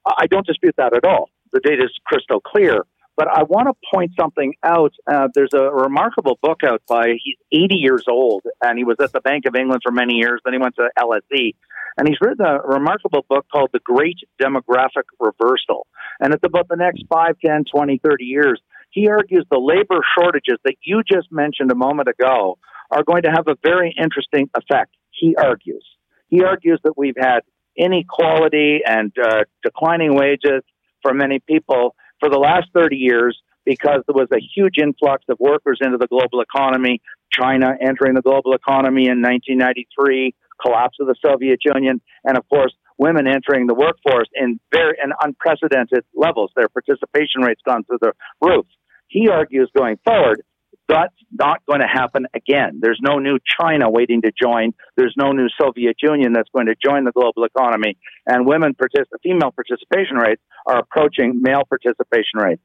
I 0.07 0.27
don't 0.27 0.47
dispute 0.47 0.75
that 0.77 0.95
at 0.95 1.05
all. 1.05 1.31
The 1.53 1.61
data 1.61 1.85
is 1.85 1.91
crystal 2.05 2.41
clear. 2.41 2.85
But 3.23 3.39
I 3.39 3.45
want 3.45 3.69
to 3.69 3.75
point 3.95 4.11
something 4.19 4.55
out. 4.65 4.95
Uh, 5.07 5.29
there's 5.33 5.55
a 5.55 5.71
remarkable 5.71 6.41
book 6.43 6.65
out 6.67 6.83
by, 6.89 7.15
he's 7.23 7.37
80 7.53 7.77
years 7.77 8.05
old, 8.09 8.43
and 8.61 8.77
he 8.77 8.83
was 8.83 8.97
at 9.01 9.13
the 9.13 9.21
Bank 9.21 9.45
of 9.47 9.55
England 9.55 9.83
for 9.85 9.93
many 9.93 10.15
years. 10.15 10.41
Then 10.45 10.55
he 10.55 10.59
went 10.59 10.75
to 10.75 10.91
LSE. 10.99 11.55
And 11.97 12.09
he's 12.09 12.17
written 12.21 12.45
a 12.45 12.59
remarkable 12.67 13.25
book 13.29 13.47
called 13.53 13.71
The 13.73 13.79
Great 13.79 14.19
Demographic 14.41 15.05
Reversal. 15.21 15.87
And 16.19 16.35
it's 16.35 16.43
about 16.43 16.67
the 16.69 16.75
next 16.75 17.05
5, 17.09 17.37
10, 17.47 17.65
20, 17.73 18.01
30 18.03 18.25
years. 18.25 18.61
He 18.91 19.07
argues 19.07 19.47
the 19.53 19.61
labor 19.61 20.03
shortages 20.19 20.59
that 20.65 20.75
you 20.83 21.05
just 21.09 21.31
mentioned 21.31 21.71
a 21.71 21.77
moment 21.77 22.09
ago 22.09 22.59
are 22.91 23.05
going 23.05 23.23
to 23.23 23.31
have 23.31 23.47
a 23.47 23.55
very 23.63 23.95
interesting 23.97 24.51
effect, 24.57 24.97
he 25.13 25.37
argues. 25.37 25.87
He 26.27 26.43
argues 26.43 26.81
that 26.83 26.95
we've 26.97 27.15
had 27.17 27.43
inequality 27.77 28.81
and 28.85 29.13
uh, 29.17 29.45
declining 29.63 30.17
wages 30.17 30.65
for 31.03 31.15
many 31.15 31.39
people 31.39 31.95
for 32.23 32.31
the 32.31 32.39
last 32.39 32.69
30 32.73 32.97
years 32.97 33.37
because 33.65 34.03
there 34.07 34.15
was 34.15 34.29
a 34.33 34.39
huge 34.55 34.79
influx 34.81 35.25
of 35.29 35.39
workers 35.41 35.79
into 35.83 35.99
the 35.99 36.07
global 36.07 36.41
economy. 36.41 37.03
China 37.33 37.75
entering 37.81 38.15
the 38.15 38.23
global 38.23 38.55
economy 38.55 39.09
in 39.09 39.23
1993, 39.23 40.35
collapse 40.61 40.99
of 41.01 41.09
the 41.09 41.17
Soviet 41.25 41.59
Union, 41.65 42.01
and 42.25 42.39
of 42.39 42.49
course, 42.49 42.73
women 42.99 43.27
entering 43.27 43.67
the 43.67 43.75
workforce 43.75 44.29
in 44.35 44.61
very 44.71 44.97
in 45.03 45.11
unprecedented 45.21 46.05
levels. 46.15 46.53
Their 46.55 46.69
participation 46.69 47.43
rates 47.43 47.61
gone 47.67 47.85
through 47.85 47.99
the 48.01 48.13
roof. 48.41 48.67
He 49.09 49.29
argues 49.29 49.71
going 49.77 49.99
forward 50.05 50.43
that's 50.89 51.15
not 51.33 51.65
going 51.67 51.81
to 51.81 51.87
happen 51.87 52.27
again. 52.35 52.81
There's 52.81 53.01
no 53.03 53.19
new 53.19 53.39
China 53.61 53.91
waiting 53.91 54.23
to 54.23 54.33
join. 54.33 54.75
There's 54.97 55.15
no 55.17 55.33
new 55.33 55.49
Soviet 55.61 55.97
Union 56.03 56.33
that's 56.33 56.51
going 56.55 56.67
to 56.67 56.75
join 56.85 57.05
the 57.05 57.13
global 57.13 57.45
economy. 57.45 57.97
And 58.27 58.47
women 58.47 58.75
female 59.23 59.53
participation 59.53 60.17
rates 60.17 60.43
are 60.67 60.79
approaching 60.79 61.41
male 61.41 61.63
participation 61.69 62.39
rates. 62.39 62.63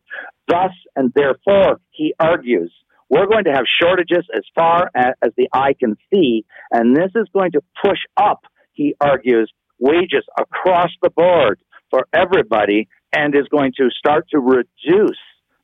Thus 0.47 0.71
and 0.95 1.13
therefore, 1.15 1.79
he 1.91 2.13
argues, 2.19 2.73
we're 3.09 3.27
going 3.27 3.45
to 3.45 3.53
have 3.53 3.65
shortages 3.81 4.25
as 4.35 4.43
far 4.53 4.89
as, 4.93 5.13
as 5.21 5.31
the 5.37 5.47
eye 5.53 5.73
can 5.79 5.95
see, 6.13 6.45
and 6.71 6.95
this 6.95 7.11
is 7.15 7.27
going 7.33 7.51
to 7.51 7.61
push 7.81 7.99
up, 8.17 8.41
he 8.73 8.95
argues, 8.99 9.51
wages 9.79 10.25
across 10.37 10.89
the 11.01 11.09
board 11.09 11.59
for 11.89 12.07
everybody 12.13 12.89
and 13.15 13.33
is 13.35 13.47
going 13.49 13.71
to 13.77 13.89
start 13.97 14.27
to 14.31 14.39
reduce 14.39 15.17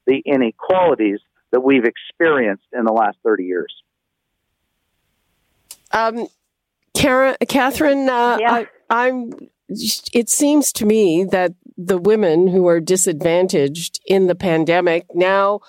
the 0.08 0.22
inequalities 0.26 1.20
that 1.54 1.62
we've 1.62 1.86
experienced 1.86 2.66
in 2.74 2.84
the 2.84 2.92
last 2.92 3.16
30 3.24 3.46
years. 3.46 3.74
Um, 5.92 6.28
Karen, 6.96 7.36
Catherine, 7.48 8.10
uh, 8.10 8.38
yeah. 8.42 8.66
I, 8.90 9.08
am 9.08 9.32
It 9.70 10.30
seems 10.30 10.74
to 10.74 10.86
me 10.86 11.24
that 11.26 11.54
the 11.78 12.00
women 12.00 12.48
who 12.48 12.68
are 12.68 12.80
disadvantaged 12.80 14.02
in 14.06 14.28
the 14.28 14.36
pandemic 14.36 15.06
now 15.14 15.62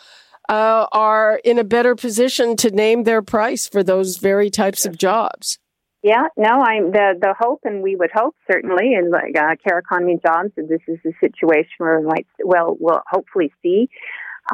uh, 0.49 0.87
are 0.93 1.41
in 1.45 1.59
a 1.59 1.64
better 1.64 1.95
position 1.95 2.57
to 2.57 2.70
name 2.70 3.05
their 3.05 3.22
price 3.22 3.68
for 3.68 3.82
those 3.82 4.16
very 4.16 4.51
types 4.51 4.87
of 4.87 4.97
jobs. 4.97 5.59
Yeah, 6.03 6.28
no, 6.37 6.62
I'm 6.62 6.93
the 6.93 7.14
the 7.18 7.35
hope, 7.39 7.61
and 7.64 7.82
we 7.82 7.97
would 7.97 8.11
hope 8.14 8.37
certainly 8.51 8.93
in 8.93 9.11
like 9.11 9.39
uh, 9.39 9.57
care 9.66 9.78
economy 9.78 10.20
jobs 10.22 10.51
that 10.57 10.68
this 10.68 10.82
is 10.87 10.99
a 11.07 11.12
situation 11.18 11.72
where 11.78 11.99
we 11.99 12.07
might 12.07 12.26
well 12.45 12.76
we'll 12.78 13.01
hopefully 13.11 13.51
see 13.62 13.89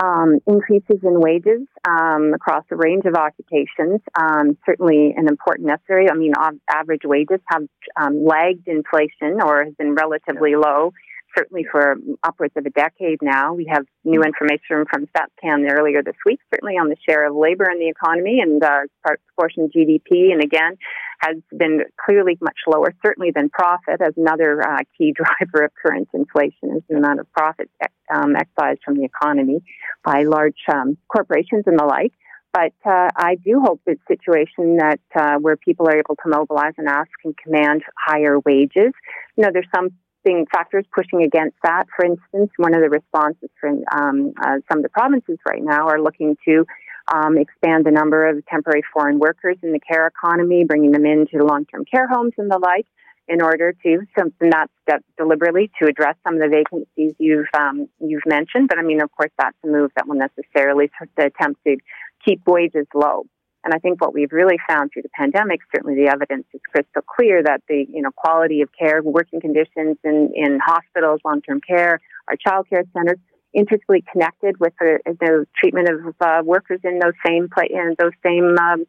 um, 0.03 0.38
increases 0.47 0.99
in 1.03 1.20
wages 1.20 1.66
um, 1.88 2.32
across 2.34 2.64
a 2.70 2.76
range 2.76 3.05
of 3.07 3.14
occupations. 3.14 4.01
Um, 4.14 4.57
certainly 4.64 5.14
an 5.16 5.28
important 5.28 5.66
necessary. 5.66 6.09
I 6.11 6.14
mean, 6.14 6.32
average 6.68 7.03
wages 7.05 7.41
have 7.47 7.62
um, 8.01 8.24
lagged 8.24 8.68
inflation 8.68 9.41
or 9.45 9.64
have 9.64 9.76
been 9.76 9.95
relatively 9.95 10.55
low. 10.55 10.93
Certainly 11.37 11.66
for 11.70 11.97
upwards 12.22 12.55
of 12.57 12.66
a 12.66 12.70
decade 12.70 13.18
now. 13.22 13.55
We 13.55 13.70
have 13.72 13.85
new 14.05 14.22
information 14.22 14.85
from 14.91 15.07
StatsCan 15.07 15.70
earlier 15.70 16.03
this 16.03 16.16
week, 16.26 16.41
certainly 16.53 16.74
on 16.74 16.89
the 16.89 16.97
share 17.09 17.26
of 17.28 17.37
labor 17.37 17.70
in 17.70 17.78
the 17.78 17.89
economy 17.89 18.41
and 18.41 18.62
uh, 18.62 18.81
proportion 19.05 19.70
GDP. 19.74 20.33
And 20.33 20.43
again, 20.43 20.76
has 21.20 21.37
been 21.57 21.83
clearly 22.05 22.39
much 22.41 22.57
lower, 22.66 22.95
certainly 23.05 23.31
than 23.35 23.51
profit, 23.51 24.01
as 24.01 24.14
another 24.16 24.62
uh, 24.62 24.78
key 24.97 25.12
driver 25.16 25.66
of 25.66 25.70
current 25.81 26.09
inflation 26.14 26.76
is 26.76 26.83
the 26.89 26.97
amount 26.97 27.20
of 27.20 27.31
profit 27.33 27.70
um, 28.12 28.35
excised 28.37 28.81
from 28.85 28.97
the 28.97 29.05
economy 29.05 29.62
by 30.05 30.24
large 30.24 30.59
um, 30.72 30.97
corporations 31.09 31.64
and 31.66 31.78
the 31.78 31.85
like. 31.85 32.12
But 32.53 32.72
uh, 32.85 33.09
I 33.16 33.37
do 33.45 33.61
hope 33.64 33.81
that 33.87 33.99
situation 34.09 34.78
that 34.78 35.01
uh, 35.14 35.37
where 35.39 35.57
people 35.57 35.87
are 35.87 35.97
able 35.97 36.16
to 36.16 36.28
mobilize 36.28 36.72
and 36.78 36.89
ask 36.89 37.11
and 37.24 37.37
command 37.37 37.83
higher 37.97 38.41
wages. 38.41 38.93
You 39.37 39.45
know, 39.45 39.51
there's 39.53 39.68
some 39.74 39.91
thing, 40.22 40.46
factors 40.52 40.84
pushing 40.94 41.22
against 41.22 41.56
that. 41.62 41.84
For 41.96 42.04
instance, 42.04 42.50
one 42.56 42.74
of 42.74 42.82
the 42.82 42.90
responses 42.90 43.50
from 43.60 43.82
um, 43.92 44.32
uh, 44.42 44.58
some 44.70 44.78
of 44.78 44.82
the 44.82 44.88
provinces 44.88 45.38
right 45.46 45.62
now 45.62 45.88
are 45.88 46.00
looking 46.00 46.36
to 46.46 46.64
um, 47.12 47.38
expand 47.38 47.84
the 47.84 47.90
number 47.90 48.28
of 48.28 48.44
temporary 48.46 48.82
foreign 48.92 49.18
workers 49.18 49.56
in 49.62 49.72
the 49.72 49.80
care 49.80 50.06
economy, 50.06 50.64
bringing 50.64 50.92
them 50.92 51.06
into 51.06 51.44
long-term 51.44 51.84
care 51.84 52.08
homes 52.08 52.32
and 52.38 52.50
the 52.50 52.58
like, 52.58 52.86
in 53.28 53.40
order 53.42 53.72
to 53.84 54.00
something 54.18 54.50
that's 54.50 54.72
step 54.82 55.04
deliberately 55.16 55.70
to 55.80 55.88
address 55.88 56.16
some 56.26 56.34
of 56.34 56.40
the 56.40 56.48
vacancies 56.48 57.14
you've 57.18 57.46
um, 57.58 57.88
you've 58.00 58.26
mentioned. 58.26 58.68
But 58.68 58.78
I 58.78 58.82
mean, 58.82 59.00
of 59.00 59.10
course, 59.12 59.30
that's 59.38 59.56
a 59.64 59.68
move 59.68 59.90
that 59.96 60.06
will 60.06 60.16
necessarily 60.16 60.90
attempt 61.16 61.60
to 61.64 61.76
keep 62.24 62.42
wages 62.46 62.86
low. 62.94 63.26
And 63.64 63.74
I 63.74 63.78
think 63.78 64.00
what 64.00 64.14
we've 64.14 64.32
really 64.32 64.58
found 64.68 64.90
through 64.92 65.02
the 65.02 65.11
pandemic, 65.11 65.61
certainly 65.74 65.94
the 65.94 66.11
evidence 66.11 66.46
is 66.54 66.61
crystal 66.72 67.02
clear 67.02 67.42
that 67.42 67.62
the 67.68 67.86
you 67.88 68.02
know 68.02 68.11
quality 68.11 68.62
of 68.62 68.70
care, 68.78 69.02
working 69.02 69.40
conditions 69.40 69.98
in, 70.02 70.32
in 70.34 70.58
hospitals, 70.64 71.20
long 71.24 71.42
term 71.42 71.61
care, 71.61 72.00
our 72.28 72.36
child 72.36 72.68
care 72.70 72.84
centers, 72.92 73.18
intricately 73.52 74.04
connected 74.11 74.58
with 74.61 74.72
the, 74.80 74.98
the 75.04 75.46
treatment 75.58 75.88
of 75.88 76.14
uh, 76.20 76.42
workers 76.44 76.80
in 76.84 76.98
those 76.98 77.12
same 77.26 77.48
pla- 77.48 77.64
in 77.68 77.94
those 77.98 78.12
same 78.24 78.56
um, 78.58 78.86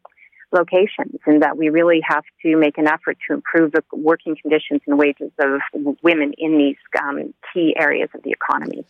locations, 0.52 1.18
and 1.26 1.42
that 1.42 1.56
we 1.56 1.68
really 1.68 2.00
have 2.02 2.24
to 2.42 2.56
make 2.56 2.78
an 2.78 2.86
effort 2.86 3.18
to 3.28 3.34
improve 3.34 3.72
the 3.72 3.82
working 3.92 4.36
conditions 4.40 4.80
and 4.86 4.98
wages 4.98 5.30
of 5.38 5.60
women 6.02 6.32
in 6.38 6.58
these 6.58 6.76
um, 7.02 7.34
key 7.52 7.74
areas 7.78 8.08
of 8.14 8.22
the 8.22 8.30
economy. 8.30 8.84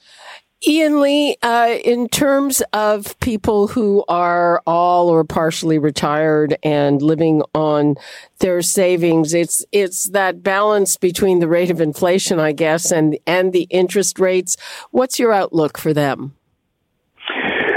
Ian 0.67 1.01
Lee, 1.01 1.37
uh, 1.43 1.77
in 1.85 2.09
terms 2.09 2.63
of 2.73 3.19
people 3.19 3.67
who 3.67 4.05
are 4.07 4.63
all 4.65 5.09
or 5.09 5.25
partially 5.25 5.79
retired 5.79 6.57
and 6.63 7.03
living 7.03 7.43
on 7.53 7.97
their 8.39 8.63
savings, 8.63 9.35
it's 9.35 9.65
it's 9.73 10.11
that 10.11 10.43
balance 10.43 10.97
between 10.97 11.41
the 11.41 11.49
rate 11.49 11.71
of 11.71 11.81
inflation, 11.81 12.39
I 12.39 12.53
guess, 12.53 12.93
and 12.93 13.19
and 13.27 13.53
the 13.53 13.67
interest 13.71 14.21
rates. 14.21 14.57
What's 14.93 15.19
your 15.19 15.33
outlook 15.33 15.79
for 15.79 15.93
them? 15.93 16.37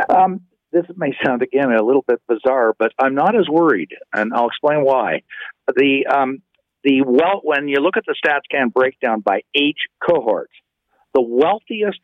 Um, 0.07 0.41
this 0.71 0.85
may 0.95 1.15
sound 1.25 1.41
again 1.41 1.71
a 1.71 1.83
little 1.83 2.05
bit 2.07 2.21
bizarre, 2.27 2.75
but 2.77 2.91
I'm 2.99 3.15
not 3.15 3.35
as 3.35 3.47
worried, 3.49 3.89
and 4.13 4.31
I'll 4.31 4.47
explain 4.47 4.83
why. 4.83 5.23
The 5.67 6.05
um, 6.05 6.43
the 6.83 7.01
well, 7.01 7.41
when 7.41 7.67
you 7.67 7.77
look 7.77 7.97
at 7.97 8.03
the 8.05 8.15
StatsCan 8.23 8.71
breakdown 8.71 9.21
by 9.21 9.41
age 9.55 9.87
cohort, 10.07 10.51
the 11.15 11.21
wealthiest 11.21 11.99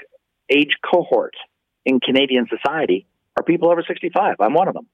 age 0.52 0.76
cohort 0.84 1.34
in 1.86 2.00
Canadian 2.00 2.46
society 2.50 3.08
are 3.38 3.44
people 3.44 3.72
over 3.72 3.84
65. 3.88 4.36
I'm 4.40 4.54
one 4.54 4.68
of 4.68 4.74
them. 4.74 4.88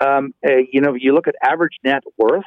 Um, 0.00 0.34
uh, 0.46 0.52
you 0.70 0.80
know, 0.80 0.94
you 0.94 1.14
look 1.14 1.28
at 1.28 1.34
average 1.42 1.76
net 1.84 2.02
worth. 2.16 2.44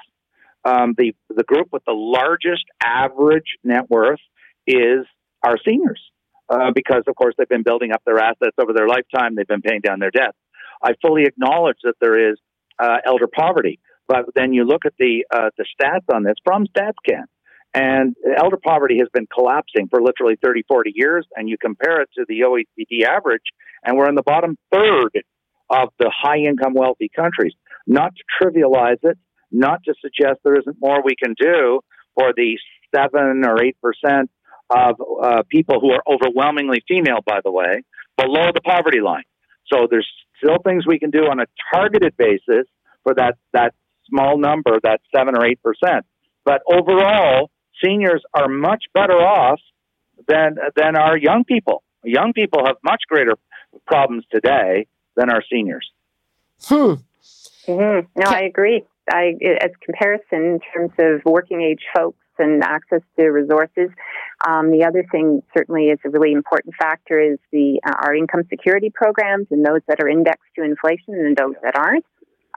Um, 0.63 0.95
the 0.97 1.13
the 1.29 1.43
group 1.43 1.67
with 1.71 1.83
the 1.85 1.93
largest 1.93 2.65
average 2.83 3.57
net 3.63 3.87
worth 3.89 4.19
is 4.65 5.05
our 5.43 5.57
seniors, 5.63 6.01
uh, 6.49 6.71
because 6.73 7.03
of 7.07 7.15
course 7.15 7.35
they've 7.37 7.47
been 7.47 7.63
building 7.63 7.91
up 7.91 8.01
their 8.03 8.17
assets 8.17 8.55
over 8.59 8.73
their 8.73 8.87
lifetime. 8.87 9.35
They've 9.35 9.47
been 9.47 9.61
paying 9.61 9.81
down 9.81 9.99
their 9.99 10.09
debt. 10.11 10.33
I 10.81 10.93
fully 11.05 11.23
acknowledge 11.25 11.77
that 11.83 11.95
there 12.01 12.31
is 12.31 12.37
uh, 12.79 12.97
elder 13.05 13.27
poverty, 13.27 13.79
but 14.07 14.25
then 14.33 14.53
you 14.53 14.63
look 14.63 14.85
at 14.85 14.93
the 14.97 15.25
uh, 15.31 15.49
the 15.57 15.65
stats 15.79 16.13
on 16.13 16.23
this 16.23 16.35
from 16.43 16.65
StatsCan. 16.65 17.25
And 17.75 18.15
elder 18.37 18.55
poverty 18.55 18.99
has 18.99 19.09
been 19.13 19.27
collapsing 19.27 19.89
for 19.89 20.01
literally 20.01 20.37
30, 20.41 20.63
40 20.65 20.93
years. 20.95 21.27
And 21.35 21.49
you 21.49 21.57
compare 21.57 22.01
it 22.01 22.09
to 22.17 22.25
the 22.27 22.39
OECD 22.39 23.05
average, 23.05 23.43
and 23.83 23.97
we're 23.97 24.07
in 24.07 24.15
the 24.15 24.23
bottom 24.23 24.57
third 24.71 25.11
of 25.69 25.89
the 25.99 26.09
high 26.09 26.37
income 26.37 26.73
wealthy 26.73 27.11
countries. 27.13 27.53
Not 27.85 28.13
to 28.15 28.23
trivialize 28.41 28.99
it, 29.03 29.17
not 29.51 29.83
to 29.83 29.93
suggest 30.01 30.39
there 30.43 30.57
isn't 30.57 30.77
more 30.79 31.03
we 31.03 31.17
can 31.21 31.35
do 31.37 31.81
for 32.15 32.31
the 32.35 32.57
seven 32.95 33.43
or 33.45 33.61
eight 33.61 33.75
percent 33.81 34.31
of 34.69 34.95
uh, 35.21 35.43
people 35.49 35.81
who 35.81 35.91
are 35.91 36.01
overwhelmingly 36.07 36.81
female, 36.87 37.19
by 37.25 37.39
the 37.43 37.51
way, 37.51 37.83
below 38.17 38.51
the 38.53 38.61
poverty 38.61 39.01
line. 39.01 39.23
So 39.67 39.87
there's 39.89 40.07
still 40.37 40.57
things 40.63 40.87
we 40.87 40.97
can 40.97 41.09
do 41.09 41.25
on 41.25 41.41
a 41.41 41.45
targeted 41.73 42.15
basis 42.17 42.67
for 43.03 43.13
that, 43.15 43.35
that 43.51 43.73
small 44.07 44.37
number, 44.37 44.79
that 44.83 45.01
seven 45.13 45.35
or 45.37 45.45
eight 45.45 45.59
percent. 45.61 46.05
But 46.45 46.61
overall, 46.71 47.49
seniors 47.83 48.23
are 48.33 48.47
much 48.47 48.85
better 48.93 49.13
off 49.13 49.59
than 50.27 50.57
than 50.75 50.95
our 50.95 51.17
young 51.17 51.43
people. 51.43 51.83
Young 52.03 52.33
people 52.33 52.65
have 52.65 52.77
much 52.83 53.03
greater 53.07 53.33
problems 53.85 54.25
today 54.31 54.87
than 55.15 55.29
our 55.29 55.43
seniors. 55.51 55.89
Hmm. 56.63 56.93
Mm-hmm. 57.67 58.07
No, 58.15 58.27
I 58.27 58.41
agree. 58.41 58.83
I, 59.11 59.33
as 59.61 59.71
comparison 59.83 60.25
in 60.31 60.59
terms 60.73 60.91
of 60.97 61.21
working 61.25 61.61
age 61.61 61.83
folks 61.95 62.17
and 62.37 62.63
access 62.63 63.01
to 63.17 63.27
resources. 63.27 63.89
Um, 64.47 64.71
the 64.71 64.83
other 64.85 65.05
thing 65.11 65.41
certainly 65.55 65.85
is 65.85 65.99
a 66.05 66.09
really 66.09 66.33
important 66.33 66.75
factor 66.75 67.19
is 67.19 67.39
the 67.51 67.79
uh, 67.85 67.93
our 68.01 68.15
income 68.15 68.43
security 68.49 68.91
programs 68.93 69.47
and 69.51 69.65
those 69.65 69.81
that 69.87 70.01
are 70.01 70.09
indexed 70.09 70.43
to 70.57 70.63
inflation 70.63 71.15
and 71.15 71.37
those 71.37 71.55
that 71.63 71.77
aren't 71.77 72.05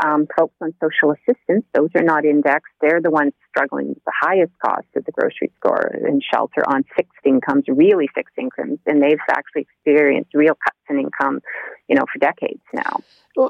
um, 0.04 0.26
folks 0.36 0.54
on 0.60 0.74
social 0.80 1.12
assistance, 1.12 1.64
those 1.74 1.90
are 1.94 2.02
not 2.02 2.24
indexed. 2.24 2.72
They're 2.80 3.00
the 3.02 3.10
ones 3.10 3.32
struggling 3.48 3.88
with 3.88 4.04
the 4.04 4.12
highest 4.18 4.52
cost 4.64 4.86
at 4.96 5.04
the 5.06 5.12
grocery 5.12 5.52
store 5.58 5.94
and 6.06 6.22
shelter 6.22 6.62
on 6.66 6.84
fixed 6.96 7.12
incomes, 7.24 7.64
really 7.68 8.08
fixed 8.14 8.36
incomes, 8.38 8.78
and 8.86 9.02
they've 9.02 9.18
actually 9.30 9.62
experienced 9.62 10.34
real 10.34 10.54
cuts 10.54 10.78
in 10.88 10.98
income, 10.98 11.40
you 11.88 11.96
know, 11.96 12.04
for 12.12 12.18
decades 12.18 12.62
now. 12.72 13.00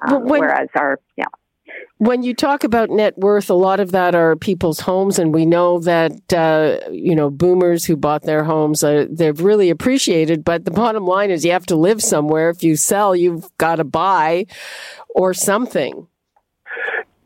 Um, 0.03 0.25
when, 0.25 0.41
whereas 0.41 0.69
our, 0.75 0.99
yeah. 1.17 1.27
When 1.99 2.23
you 2.23 2.33
talk 2.33 2.65
about 2.65 2.91
net 2.91 3.19
worth, 3.19 3.51
a 3.51 3.55
lot 3.55 3.81
of 3.81 3.93
that 3.93 4.15
are 4.15 4.37
people's 4.37 4.81
homes, 4.81 5.19
and 5.19 5.35
we 5.35 5.45
know 5.45 5.81
that 5.81 6.33
uh, 6.33 6.79
you 6.91 7.15
know 7.15 7.29
boomers 7.29 7.85
who 7.85 7.97
bought 7.97 8.23
their 8.23 8.45
homes 8.45 8.83
uh, 8.83 9.07
they've 9.11 9.41
really 9.41 9.69
appreciated. 9.69 10.45
But 10.45 10.65
the 10.65 10.71
bottom 10.71 11.05
line 11.05 11.31
is, 11.31 11.45
you 11.45 11.53
have 11.53 11.67
to 11.67 11.77
live 11.77 12.03
somewhere. 12.03 12.51
If 12.51 12.63
you 12.63 12.77
sell, 12.77 13.15
you've 13.15 13.51
got 13.59 13.77
to 13.77 13.85
buy 13.85 14.47
or 15.11 15.35
something. 15.35 16.07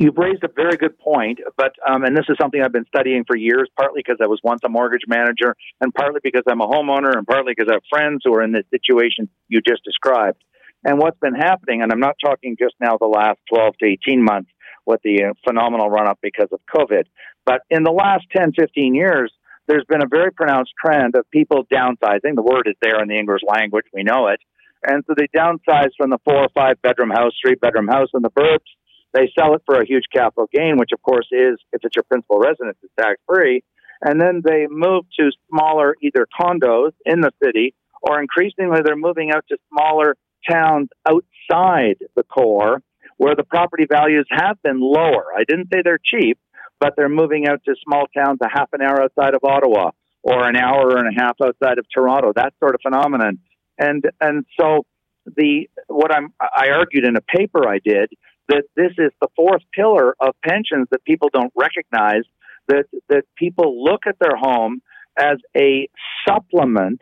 You've 0.03 0.19
raised 0.19 0.43
a 0.43 0.49
very 0.49 0.77
good 0.77 0.99
point, 0.99 1.39
but 1.57 1.77
um, 1.89 2.03
and 2.03 2.17
this 2.17 2.25
is 2.29 2.37
something 2.41 2.61
I've 2.61 2.73
been 2.73 2.87
studying 2.89 3.23
for 3.25 3.37
years. 3.37 3.71
Partly 3.77 4.03
because 4.05 4.19
I 4.21 4.27
was 4.27 4.41
once 4.43 4.61
a 4.65 4.69
mortgage 4.69 5.07
manager, 5.07 5.55
and 5.81 5.95
partly 5.95 6.19
because 6.25 6.43
I'm 6.49 6.61
a 6.61 6.67
homeowner, 6.67 7.17
and 7.17 7.25
partly 7.25 7.55
because 7.57 7.71
I 7.71 7.75
have 7.75 7.85
friends 7.89 8.23
who 8.25 8.35
are 8.35 8.43
in 8.43 8.51
the 8.51 8.65
situation 8.71 9.29
you 9.47 9.61
just 9.61 9.85
described. 9.85 10.43
And 10.83 10.99
what's 10.99 11.21
been 11.21 11.37
happening, 11.37 11.83
and 11.83 11.93
I'm 11.93 12.01
not 12.01 12.17
talking 12.21 12.57
just 12.59 12.75
now 12.81 12.97
the 12.99 13.07
last 13.07 13.39
12 13.55 13.75
to 13.79 13.87
18 13.87 14.25
months 14.25 14.51
with 14.87 15.01
the 15.05 15.23
uh, 15.23 15.35
phenomenal 15.47 15.89
run 15.89 16.09
up 16.09 16.19
because 16.21 16.49
of 16.51 16.59
COVID, 16.75 17.05
but 17.47 17.61
in 17.71 17.85
the 17.85 17.93
last 17.93 18.25
10, 18.35 18.55
15 18.59 18.97
years, 18.97 19.33
there's 19.69 19.85
been 19.89 20.03
a 20.03 20.09
very 20.09 20.33
pronounced 20.33 20.73
trend 20.85 21.15
of 21.15 21.31
people 21.31 21.65
downsizing. 21.73 22.35
The 22.35 22.43
word 22.43 22.67
is 22.67 22.75
there 22.83 23.01
in 23.01 23.07
the 23.07 23.17
English 23.17 23.43
language, 23.47 23.87
we 23.95 24.03
know 24.03 24.27
it. 24.27 24.41
And 24.85 25.05
so 25.07 25.15
they 25.17 25.29
downsize 25.29 25.91
from 25.97 26.11
the 26.11 26.19
four 26.25 26.39
or 26.39 26.49
five 26.53 26.83
bedroom 26.83 27.11
house, 27.11 27.35
three 27.41 27.55
bedroom 27.55 27.87
house 27.87 28.09
in 28.15 28.23
the 28.23 28.31
burbs. 28.31 28.67
They 29.13 29.31
sell 29.39 29.55
it 29.55 29.63
for 29.67 29.79
a 29.79 29.87
huge 29.87 30.05
capital 30.13 30.49
gain, 30.53 30.79
which 30.79 30.91
of 30.93 31.03
course 31.03 31.29
is, 31.31 31.59
if 31.73 31.81
it's 31.85 31.97
your 31.97 32.05
principal 32.05 32.39
residence, 32.39 32.79
is 32.83 32.91
tax 32.99 33.21
free. 33.27 33.63
And 34.01 34.21
then 34.21 34.43
they 34.45 34.67
move 34.69 35.05
to 35.19 35.31
smaller 35.49 35.97
either 36.03 36.27
condos 36.41 36.93
in 37.05 37.21
the 37.21 37.31
city 37.43 37.75
or 38.03 38.21
increasingly 38.21 38.81
they're 38.85 38.97
moving 38.97 39.31
out 39.31 39.45
to 39.49 39.57
smaller 39.71 40.17
towns 40.49 40.89
outside 41.07 41.97
the 42.17 42.25
core 42.25 42.83
where 43.17 43.37
the 43.37 43.45
property 43.45 43.87
values 43.89 44.27
have 44.31 44.61
been 44.63 44.81
lower. 44.81 45.27
I 45.37 45.45
didn't 45.47 45.69
say 45.73 45.83
they're 45.85 46.01
cheap, 46.03 46.39
but 46.81 46.95
they're 46.97 47.09
moving 47.09 47.47
out 47.47 47.63
to 47.65 47.75
small 47.85 48.07
towns 48.17 48.41
a 48.43 48.49
half 48.53 48.71
an 48.73 48.83
hour 48.83 49.03
outside 49.03 49.35
of 49.35 49.45
Ottawa 49.45 49.91
or 50.23 50.49
an 50.49 50.57
hour 50.57 50.97
and 50.97 51.07
a 51.07 51.23
half 51.23 51.37
outside 51.41 51.79
of 51.79 51.87
Toronto, 51.95 52.33
that 52.35 52.55
sort 52.59 52.75
of 52.75 52.81
phenomenon. 52.83 53.39
And 53.79 54.05
and 54.21 54.45
so 54.59 54.85
the 55.25 55.69
what 55.87 56.13
I'm 56.13 56.33
I 56.41 56.71
argued 56.71 57.07
in 57.07 57.17
a 57.17 57.21
paper 57.21 57.69
I 57.69 57.79
did 57.85 58.11
that 58.53 58.65
this 58.77 58.93
is 58.99 59.11
the 59.21 59.29
fourth 59.35 59.63
pillar 59.75 60.15
of 60.21 60.35
pensions 60.47 60.87
that 60.91 61.05
people 61.05 61.31
don't 61.33 61.53
recognize 61.57 62.25
that 62.69 62.85
that 63.09 63.25
people 63.37 63.83
look 63.83 64.03
at 64.07 64.17
their 64.21 64.37
home 64.37 64.83
as 65.19 65.39
a 65.57 65.89
supplement 66.27 67.01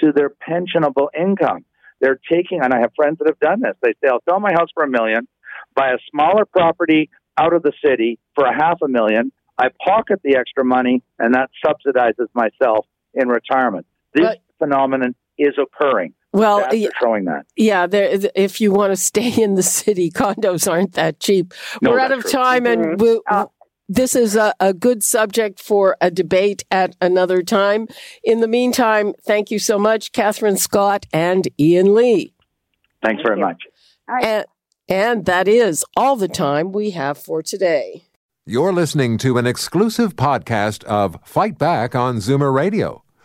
to 0.00 0.12
their 0.12 0.30
pensionable 0.30 1.08
income. 1.18 1.64
They're 2.00 2.18
taking, 2.30 2.60
and 2.62 2.74
I 2.74 2.80
have 2.80 2.92
friends 2.96 3.18
that 3.18 3.28
have 3.28 3.38
done 3.38 3.60
this. 3.60 3.74
They 3.82 3.92
say, 4.02 4.10
I'll 4.10 4.22
sell 4.28 4.40
my 4.40 4.52
house 4.52 4.70
for 4.74 4.82
a 4.82 4.88
million, 4.88 5.28
buy 5.74 5.90
a 5.90 5.98
smaller 6.10 6.44
property 6.44 7.10
out 7.38 7.54
of 7.54 7.62
the 7.62 7.72
city 7.84 8.18
for 8.34 8.44
a 8.44 8.54
half 8.54 8.78
a 8.82 8.88
million. 8.88 9.30
I 9.56 9.68
pocket 9.84 10.20
the 10.24 10.36
extra 10.36 10.64
money, 10.64 11.02
and 11.18 11.34
that 11.34 11.50
subsidizes 11.64 12.26
myself 12.34 12.86
in 13.14 13.28
retirement. 13.28 13.86
This 14.14 14.24
but, 14.24 14.38
phenomenon 14.58 15.14
is 15.38 15.54
occurring. 15.58 16.14
Well, 16.32 16.74
yeah, 16.74 16.88
showing 17.00 17.26
that. 17.26 17.46
Yeah, 17.56 17.86
there, 17.86 18.18
if 18.34 18.60
you 18.60 18.72
want 18.72 18.92
to 18.92 18.96
stay 18.96 19.32
in 19.42 19.54
the 19.54 19.62
city, 19.62 20.10
condos 20.10 20.70
aren't 20.70 20.94
that 20.94 21.20
cheap. 21.20 21.54
No, 21.80 21.90
We're 21.90 22.00
out 22.00 22.12
of 22.12 22.22
true. 22.22 22.30
time, 22.30 22.64
mm-hmm. 22.64 22.90
and 22.90 23.00
we, 23.00 23.20
uh, 23.30 23.46
this 23.88 24.16
is 24.16 24.36
a, 24.36 24.54
a, 24.58 24.72
good 24.72 25.02
subject 25.02 25.60
for 25.60 25.96
a 26.00 26.10
debate 26.10 26.64
at 26.70 26.96
another 27.00 27.42
time. 27.42 27.86
In 28.24 28.40
the 28.40 28.48
meantime, 28.48 29.12
thank 29.22 29.50
you 29.50 29.58
so 29.58 29.78
much, 29.78 30.12
Catherine 30.12 30.56
Scott 30.56 31.06
and 31.12 31.46
Ian 31.60 31.94
Lee. 31.94 32.32
Thanks 33.02 33.22
very 33.22 33.38
much. 33.38 33.62
And, 34.08 34.46
and 34.88 35.26
that 35.26 35.48
is 35.48 35.84
all 35.96 36.16
the 36.16 36.28
time 36.28 36.72
we 36.72 36.90
have 36.90 37.18
for 37.18 37.42
today. 37.42 38.04
You're 38.46 38.72
listening 38.72 39.18
to 39.18 39.38
an 39.38 39.46
exclusive 39.46 40.16
podcast 40.16 40.84
of 40.84 41.16
Fight 41.24 41.58
Back 41.58 41.94
on 41.94 42.16
Zoomer 42.16 42.52
Radio, 42.52 43.04